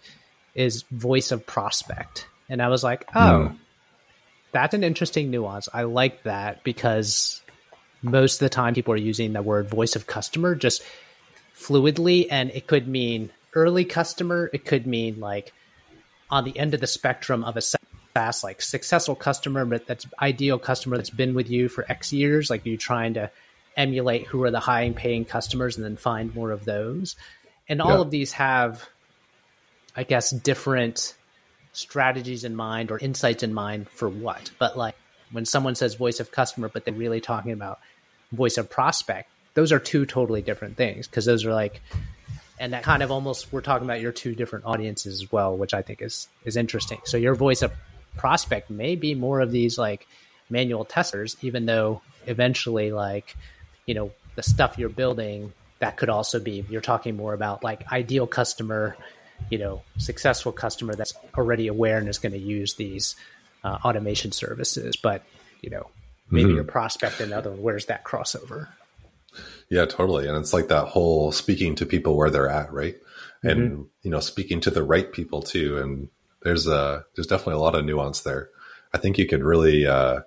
is 0.55 0.83
voice 0.91 1.31
of 1.31 1.47
prospect. 1.47 2.27
And 2.49 2.63
I 2.63 2.69
was 2.69 2.83
like, 2.83 3.05
oh, 3.15 3.53
that's 4.53 4.75
an 4.75 4.83
interesting 4.83 5.31
nuance. 5.31 5.69
I 5.73 5.83
like 5.83 6.23
that 6.25 6.65
because 6.65 7.43
most 8.03 8.35
of 8.35 8.41
the 8.41 8.49
time 8.49 8.75
people 8.75 8.95
are 8.95 8.97
using 8.97 9.33
the 9.33 9.43
word 9.43 9.69
voice 9.69 9.97
of 9.97 10.07
customer 10.07 10.55
just 10.55 10.83
fluidly 11.55 12.27
and 12.31 12.51
it 12.51 12.67
could 12.67 12.89
mean 12.89 13.31
early 13.55 13.85
customer, 13.85 14.51
it 14.53 14.65
could 14.65 14.87
mean 14.87 15.21
like 15.21 15.53
on 16.31 16.45
the 16.45 16.59
end 16.59 16.75
of 16.75 16.81
the 16.81 16.87
spectrum 16.87 17.45
of 17.45 17.57
a 17.57 17.61
fast, 18.19 18.43
like 18.43 18.61
successful 18.61 19.15
customer, 19.15 19.65
but 19.65 19.87
that's 19.87 20.05
ideal 20.21 20.59
customer 20.59 20.97
that's 20.97 21.09
been 21.11 21.35
with 21.35 21.49
you 21.49 21.69
for 21.69 21.85
X 21.89 22.13
years. 22.13 22.51
Like 22.51 22.67
you're 22.67 22.77
trying 22.77 23.15
to 23.15 23.31
emulate 23.77 24.27
who 24.27 24.43
are 24.43 24.51
the 24.51 24.59
high 24.59 24.91
paying 24.91 25.25
customers 25.25 25.77
and 25.77 25.85
then 25.85 25.97
find 25.97 26.35
more 26.35 26.51
of 26.51 26.65
those. 26.65 27.15
And 27.69 27.81
all 27.81 27.95
yeah. 27.95 28.01
of 28.01 28.11
these 28.11 28.33
have, 28.33 28.89
I 29.95 30.03
guess, 30.03 30.33
different 30.33 31.15
strategies 31.73 32.43
in 32.43 32.57
mind 32.57 32.91
or 32.91 32.99
insights 32.99 33.45
in 33.45 33.55
mind 33.55 33.89
for 33.89 34.09
what. 34.09 34.51
But 34.59 34.77
like 34.77 34.97
when 35.31 35.45
someone 35.45 35.77
says 35.77 35.95
voice 35.95 36.19
of 36.19 36.33
customer, 36.33 36.69
but 36.69 36.85
they're 36.85 36.95
really 36.95 37.21
talking 37.21 37.53
about 37.53 37.79
voice 38.33 38.59
of 38.59 38.69
prospect, 38.69 39.31
those 39.55 39.71
are 39.71 39.79
two 39.79 40.07
totally 40.07 40.43
different 40.43 40.77
things 40.77 41.07
because 41.07 41.25
those 41.25 41.45
are 41.45 41.55
like 41.55 41.81
and 42.59 42.73
that 42.73 42.83
kind 42.83 43.05
of 43.05 43.13
almost 43.13 43.53
we're 43.53 43.61
talking 43.61 43.87
about 43.87 44.01
your 44.01 44.11
two 44.11 44.35
different 44.35 44.65
audiences 44.65 45.23
as 45.23 45.31
well, 45.31 45.57
which 45.57 45.73
I 45.73 45.83
think 45.83 46.03
is 46.03 46.27
is 46.45 46.57
interesting. 46.57 47.01
So 47.05 47.17
your 47.17 47.37
voice 47.37 47.63
of 47.63 47.71
prospect 48.19 48.69
may 48.69 48.97
be 48.97 49.15
more 49.15 49.41
of 49.41 49.51
these 49.51 49.79
like 49.79 50.07
manual 50.51 50.85
testers, 50.85 51.37
even 51.41 51.65
though 51.65 52.03
eventually, 52.27 52.93
like, 52.93 53.35
you 53.87 53.95
know, 53.95 54.13
the 54.35 54.43
stuff 54.43 54.77
you're 54.79 54.91
building 54.91 55.53
that 55.81 55.97
could 55.97 56.09
also 56.09 56.41
be 56.41 56.65
you're 56.69 56.81
talking 56.81 57.17
more 57.17 57.35
about 57.35 57.63
like 57.63 57.91
ideal 57.93 58.27
customer, 58.27 58.97
you 59.51 59.59
know, 59.59 59.83
successful 59.97 60.53
customer 60.53 60.95
that's 60.95 61.15
already 61.37 61.69
aware 61.69 61.99
and 61.99 62.09
is 62.09 62.19
going 62.19 62.33
to 62.33 62.39
use 62.39 62.75
these 62.75 63.17
uh, 63.65 63.79
automation 63.85 64.33
services. 64.33 64.97
But 64.97 65.23
you 65.63 65.71
know, 65.71 65.89
maybe 66.31 66.49
mm-hmm. 66.49 66.57
your 66.57 66.65
prospect 66.65 67.21
another 67.21 67.51
one. 67.51 67.63
Where's 67.63 67.87
that 67.87 68.05
crossover? 68.05 68.69
Yeah, 69.71 69.85
totally. 69.85 70.27
And 70.27 70.37
it's 70.37 70.53
like 70.53 70.69
that 70.69 70.87
whole 70.87 71.33
speaking 71.33 71.75
to 71.77 71.87
people 71.87 72.17
where 72.17 72.31
they're 72.31 72.49
at, 72.49 72.73
right? 72.73 72.97
And 73.43 73.61
mm-hmm. 73.61 73.83
you 74.03 74.11
know, 74.11 74.21
speaking 74.21 74.61
to 74.63 74.71
the 74.71 74.83
right 74.83 75.11
people 75.13 75.43
too. 75.43 75.79
And 75.79 76.09
there's 76.43 76.67
a 76.67 77.05
there's 77.15 77.27
definitely 77.27 77.55
a 77.55 77.59
lot 77.59 77.75
of 77.75 77.85
nuance 77.85 78.21
there. 78.21 78.51
I 78.93 78.99
think 78.99 79.19
you 79.19 79.27
could 79.27 79.43
really 79.43 79.87
uh, 79.87 80.21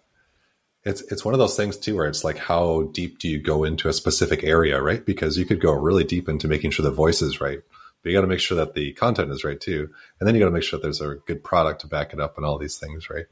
it's 0.83 1.01
it's 1.03 1.23
one 1.23 1.33
of 1.33 1.39
those 1.39 1.55
things 1.55 1.77
too 1.77 1.95
where 1.95 2.07
it's 2.07 2.23
like 2.23 2.37
how 2.37 2.89
deep 2.93 3.19
do 3.19 3.27
you 3.27 3.39
go 3.39 3.63
into 3.63 3.87
a 3.87 3.93
specific 3.93 4.43
area, 4.43 4.81
right? 4.81 5.05
Because 5.05 5.37
you 5.37 5.45
could 5.45 5.61
go 5.61 5.73
really 5.73 6.03
deep 6.03 6.27
into 6.27 6.47
making 6.47 6.71
sure 6.71 6.83
the 6.83 6.91
voice 6.91 7.21
is 7.21 7.39
right, 7.39 7.59
but 8.01 8.09
you 8.09 8.17
got 8.17 8.21
to 8.21 8.27
make 8.27 8.39
sure 8.39 8.57
that 8.57 8.73
the 8.73 8.93
content 8.93 9.31
is 9.31 9.43
right 9.43 9.59
too, 9.59 9.89
and 10.19 10.27
then 10.27 10.35
you 10.35 10.39
got 10.39 10.47
to 10.47 10.51
make 10.51 10.63
sure 10.63 10.79
that 10.79 10.83
there's 10.83 11.01
a 11.01 11.15
good 11.27 11.43
product 11.43 11.81
to 11.81 11.87
back 11.87 12.13
it 12.13 12.19
up 12.19 12.37
and 12.37 12.45
all 12.45 12.57
these 12.57 12.77
things, 12.77 13.09
right? 13.09 13.25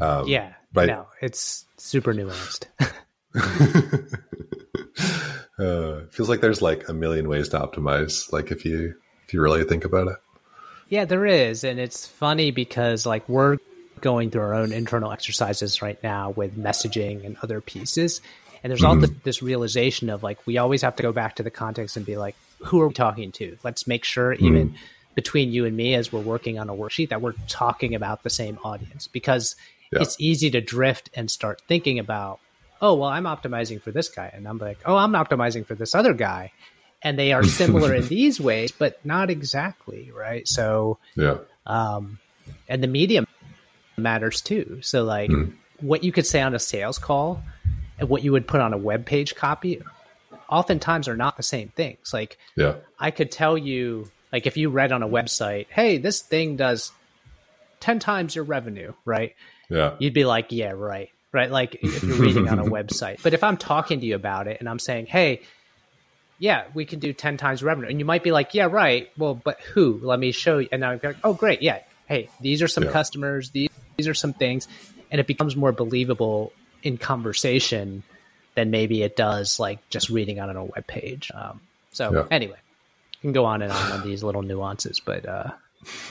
Um, 0.00 0.28
yeah, 0.28 0.54
but 0.72 0.86
no, 0.86 1.08
it's 1.20 1.66
super 1.76 2.14
nuanced. 2.14 2.66
uh, 5.58 6.06
feels 6.10 6.28
like 6.28 6.40
there's 6.40 6.62
like 6.62 6.88
a 6.88 6.94
million 6.94 7.28
ways 7.28 7.48
to 7.50 7.58
optimize. 7.58 8.32
Like 8.32 8.50
if 8.50 8.64
you 8.64 8.94
if 9.26 9.34
you 9.34 9.42
really 9.42 9.64
think 9.64 9.84
about 9.84 10.08
it. 10.08 10.16
Yeah, 10.88 11.04
there 11.04 11.26
is, 11.26 11.64
and 11.64 11.78
it's 11.78 12.06
funny 12.06 12.50
because 12.50 13.04
like 13.04 13.28
we're 13.28 13.58
going 14.00 14.30
through 14.30 14.42
our 14.42 14.54
own 14.54 14.72
internal 14.72 15.12
exercises 15.12 15.82
right 15.82 16.02
now 16.02 16.30
with 16.30 16.56
messaging 16.56 17.26
and 17.26 17.36
other 17.42 17.60
pieces, 17.60 18.20
and 18.62 18.70
there's 18.70 18.80
mm-hmm. 18.80 18.88
all 18.88 18.96
this, 18.96 19.10
this 19.22 19.42
realization 19.42 20.08
of 20.08 20.22
like 20.22 20.38
we 20.46 20.58
always 20.58 20.82
have 20.82 20.96
to 20.96 21.02
go 21.02 21.12
back 21.12 21.36
to 21.36 21.42
the 21.42 21.50
context 21.50 21.96
and 21.96 22.06
be 22.06 22.16
like, 22.16 22.36
who 22.60 22.80
are 22.80 22.88
we 22.88 22.94
talking 22.94 23.32
to? 23.32 23.58
Let's 23.62 23.86
make 23.86 24.04
sure 24.04 24.34
mm-hmm. 24.34 24.46
even 24.46 24.74
between 25.14 25.52
you 25.52 25.66
and 25.66 25.76
me 25.76 25.94
as 25.94 26.12
we're 26.12 26.20
working 26.20 26.60
on 26.60 26.68
a 26.68 26.72
worksheet 26.72 27.08
that 27.08 27.20
we're 27.20 27.34
talking 27.48 27.94
about 27.94 28.22
the 28.22 28.30
same 28.30 28.56
audience 28.62 29.08
because 29.08 29.56
yeah. 29.92 30.00
it's 30.00 30.14
easy 30.20 30.48
to 30.50 30.60
drift 30.60 31.10
and 31.12 31.28
start 31.28 31.60
thinking 31.66 31.98
about 31.98 32.38
oh 32.80 32.94
well 32.94 33.08
i'm 33.08 33.24
optimizing 33.24 33.82
for 33.82 33.90
this 33.90 34.08
guy 34.08 34.30
and 34.32 34.46
i'm 34.46 34.58
like 34.58 34.78
oh 34.86 34.96
i'm 34.96 35.14
optimizing 35.14 35.66
for 35.66 35.74
this 35.74 35.92
other 35.92 36.12
guy 36.12 36.52
and 37.02 37.18
they 37.18 37.32
are 37.32 37.42
similar 37.42 37.94
in 37.94 38.06
these 38.08 38.40
ways, 38.40 38.72
but 38.72 39.04
not 39.04 39.30
exactly, 39.30 40.10
right? 40.10 40.46
So, 40.48 40.98
yeah. 41.14 41.38
Um, 41.66 42.18
and 42.68 42.82
the 42.82 42.88
medium 42.88 43.26
matters 43.96 44.40
too. 44.40 44.78
So, 44.82 45.04
like, 45.04 45.30
mm. 45.30 45.52
what 45.80 46.02
you 46.02 46.12
could 46.12 46.26
say 46.26 46.40
on 46.40 46.54
a 46.54 46.58
sales 46.58 46.98
call 46.98 47.42
and 47.98 48.08
what 48.08 48.24
you 48.24 48.32
would 48.32 48.46
put 48.46 48.60
on 48.60 48.72
a 48.72 48.78
web 48.78 49.06
page 49.06 49.34
copy, 49.34 49.82
oftentimes 50.48 51.08
are 51.08 51.16
not 51.16 51.36
the 51.36 51.42
same 51.42 51.68
things. 51.68 52.12
Like, 52.12 52.38
yeah, 52.56 52.76
I 52.98 53.10
could 53.10 53.30
tell 53.30 53.56
you, 53.56 54.10
like, 54.32 54.46
if 54.46 54.56
you 54.56 54.70
read 54.70 54.92
on 54.92 55.02
a 55.02 55.08
website, 55.08 55.66
hey, 55.68 55.98
this 55.98 56.20
thing 56.20 56.56
does 56.56 56.90
ten 57.80 57.98
times 57.98 58.34
your 58.34 58.44
revenue, 58.44 58.94
right? 59.04 59.34
Yeah, 59.68 59.94
you'd 59.98 60.14
be 60.14 60.24
like, 60.24 60.46
yeah, 60.50 60.70
right, 60.70 61.10
right. 61.32 61.50
Like, 61.50 61.76
if 61.82 62.02
you're 62.02 62.16
reading 62.16 62.48
on 62.48 62.58
a 62.58 62.64
website, 62.78 63.22
but 63.22 63.34
if 63.34 63.44
I'm 63.44 63.56
talking 63.56 64.00
to 64.00 64.06
you 64.06 64.14
about 64.14 64.48
it 64.48 64.58
and 64.58 64.68
I'm 64.68 64.78
saying, 64.78 65.06
hey 65.06 65.42
yeah, 66.38 66.64
we 66.74 66.84
can 66.84 66.98
do 67.00 67.12
10 67.12 67.36
times 67.36 67.62
revenue. 67.62 67.88
And 67.88 67.98
you 67.98 68.04
might 68.04 68.22
be 68.22 68.30
like, 68.30 68.54
yeah, 68.54 68.66
right. 68.66 69.10
Well, 69.16 69.34
but 69.34 69.60
who? 69.60 70.00
Let 70.02 70.18
me 70.18 70.32
show 70.32 70.58
you. 70.58 70.68
And 70.70 70.80
now 70.80 70.90
I'm 70.90 71.00
like, 71.02 71.16
oh, 71.24 71.34
great. 71.34 71.62
Yeah. 71.62 71.80
Hey, 72.06 72.28
these 72.40 72.62
are 72.62 72.68
some 72.68 72.84
yeah. 72.84 72.92
customers. 72.92 73.50
These, 73.50 73.68
these 73.96 74.08
are 74.08 74.14
some 74.14 74.32
things. 74.32 74.68
And 75.10 75.20
it 75.20 75.26
becomes 75.26 75.56
more 75.56 75.72
believable 75.72 76.52
in 76.82 76.96
conversation 76.96 78.04
than 78.54 78.70
maybe 78.70 79.02
it 79.02 79.16
does 79.16 79.58
like 79.58 79.88
just 79.90 80.10
reading 80.10 80.38
on 80.38 80.54
a 80.54 80.64
web 80.64 80.86
page. 80.86 81.30
Um, 81.34 81.60
so 81.90 82.12
yeah. 82.12 82.24
anyway, 82.30 82.58
you 83.14 83.20
can 83.20 83.32
go 83.32 83.44
on 83.44 83.62
and 83.62 83.72
on 83.72 83.92
on 83.92 84.06
these 84.06 84.22
little 84.22 84.42
nuances, 84.42 85.00
but, 85.00 85.26
uh, 85.26 85.50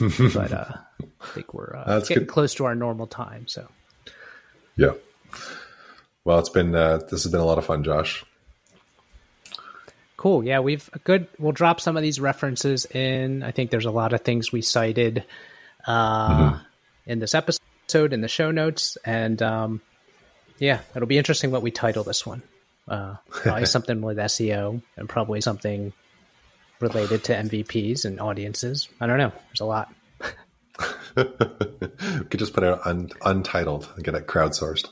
but, 0.34 0.52
uh, 0.52 0.72
I 1.20 1.26
think 1.34 1.54
we're 1.54 1.74
uh, 1.74 2.00
getting 2.00 2.18
good. 2.18 2.28
close 2.28 2.54
to 2.56 2.64
our 2.66 2.74
normal 2.74 3.06
time. 3.06 3.48
So, 3.48 3.68
yeah. 4.76 4.92
Well, 6.24 6.38
it's 6.38 6.48
been, 6.48 6.74
uh, 6.74 6.98
this 7.10 7.22
has 7.22 7.32
been 7.32 7.40
a 7.40 7.44
lot 7.44 7.58
of 7.58 7.64
fun, 7.64 7.82
Josh. 7.82 8.24
Cool. 10.18 10.44
Yeah, 10.44 10.58
we've 10.58 10.90
a 10.92 10.98
good. 10.98 11.28
We'll 11.38 11.52
drop 11.52 11.80
some 11.80 11.96
of 11.96 12.02
these 12.02 12.18
references 12.18 12.86
in. 12.86 13.44
I 13.44 13.52
think 13.52 13.70
there's 13.70 13.84
a 13.84 13.92
lot 13.92 14.12
of 14.12 14.22
things 14.22 14.50
we 14.50 14.62
cited 14.62 15.24
uh, 15.86 16.28
mm-hmm. 16.28 16.62
in 17.06 17.20
this 17.20 17.36
episode 17.36 18.12
in 18.12 18.20
the 18.20 18.26
show 18.26 18.50
notes, 18.50 18.98
and 19.04 19.40
um, 19.40 19.80
yeah, 20.58 20.80
it'll 20.96 21.06
be 21.06 21.18
interesting 21.18 21.52
what 21.52 21.62
we 21.62 21.70
title 21.70 22.02
this 22.02 22.26
one. 22.26 22.42
Uh, 22.88 23.14
probably 23.30 23.66
something 23.66 24.00
with 24.00 24.16
SEO 24.16 24.82
and 24.96 25.08
probably 25.08 25.40
something 25.40 25.92
related 26.80 27.22
to 27.24 27.34
MVPs 27.34 28.04
and 28.04 28.20
audiences. 28.20 28.88
I 29.00 29.06
don't 29.06 29.18
know. 29.18 29.32
There's 29.50 29.60
a 29.60 29.66
lot. 29.66 29.94
we 31.16 31.24
could 31.24 32.40
just 32.40 32.54
put 32.54 32.64
it 32.64 32.78
un- 32.84 33.10
untitled 33.24 33.88
and 33.94 34.04
get 34.04 34.16
it 34.16 34.26
crowdsourced. 34.26 34.88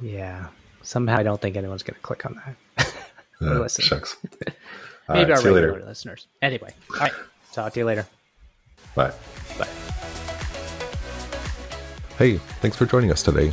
Yeah. 0.00 0.48
Somehow 0.82 1.18
I 1.18 1.22
don't 1.22 1.40
think 1.40 1.56
anyone's 1.56 1.82
going 1.82 1.96
to 1.96 2.00
click 2.00 2.24
on 2.24 2.36
that. 2.36 2.56
Uh, 3.42 3.60
listen. 3.60 3.84
shucks. 3.84 4.16
Maybe 4.24 4.54
right, 5.08 5.30
our 5.30 5.36
regular 5.36 5.72
later. 5.72 5.86
listeners. 5.86 6.26
Anyway, 6.42 6.72
all 6.94 7.00
right. 7.00 7.12
Talk 7.52 7.72
to 7.72 7.80
you 7.80 7.86
later. 7.86 8.06
Bye. 8.94 9.12
Bye. 9.58 9.66
Hey, 12.18 12.36
thanks 12.60 12.76
for 12.76 12.86
joining 12.86 13.10
us 13.10 13.22
today. 13.22 13.52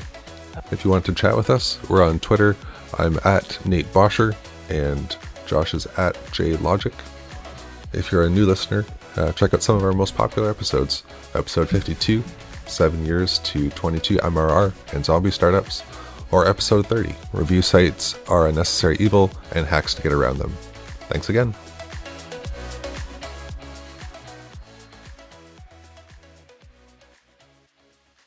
If 0.72 0.84
you 0.84 0.92
want 0.92 1.06
to 1.06 1.14
chat 1.14 1.36
with 1.38 1.50
us, 1.50 1.80
we're 1.90 2.04
on 2.04 2.20
Twitter. 2.20 2.56
I'm 2.98 3.18
at 3.24 3.58
Nate 3.66 3.92
Bosher, 3.94 4.36
and 4.70 5.16
Josh 5.46 5.74
is 5.74 5.86
at 5.98 6.16
JLogic. 6.32 6.94
If 7.94 8.12
you're 8.12 8.24
a 8.26 8.30
new 8.30 8.46
listener, 8.46 8.86
uh, 9.16 9.32
check 9.32 9.54
out 9.54 9.64
some 9.64 9.78
of 9.78 9.84
our 9.84 9.94
most 9.94 10.16
popular 10.16 10.50
episodes. 10.50 11.04
Episode 11.34 11.70
52, 11.70 12.24
7 12.66 13.06
Years 13.06 13.40
to 13.40 13.70
22 13.72 14.18
MRR 14.18 14.74
and 14.94 15.06
Zombie 15.06 15.32
Startups, 15.32 15.82
or 16.32 16.48
Episode 16.48 16.88
30, 16.88 17.16
Review 17.34 17.62
Sites 17.62 18.18
Are 18.28 18.48
a 18.48 18.52
Necessary 18.52 18.98
Evil 19.00 19.32
and 19.54 19.66
Hacks 19.66 19.94
to 19.96 20.02
Get 20.02 20.12
Around 20.12 20.40
Them. 20.40 20.52
Thanks 21.10 21.30
again. 21.30 21.54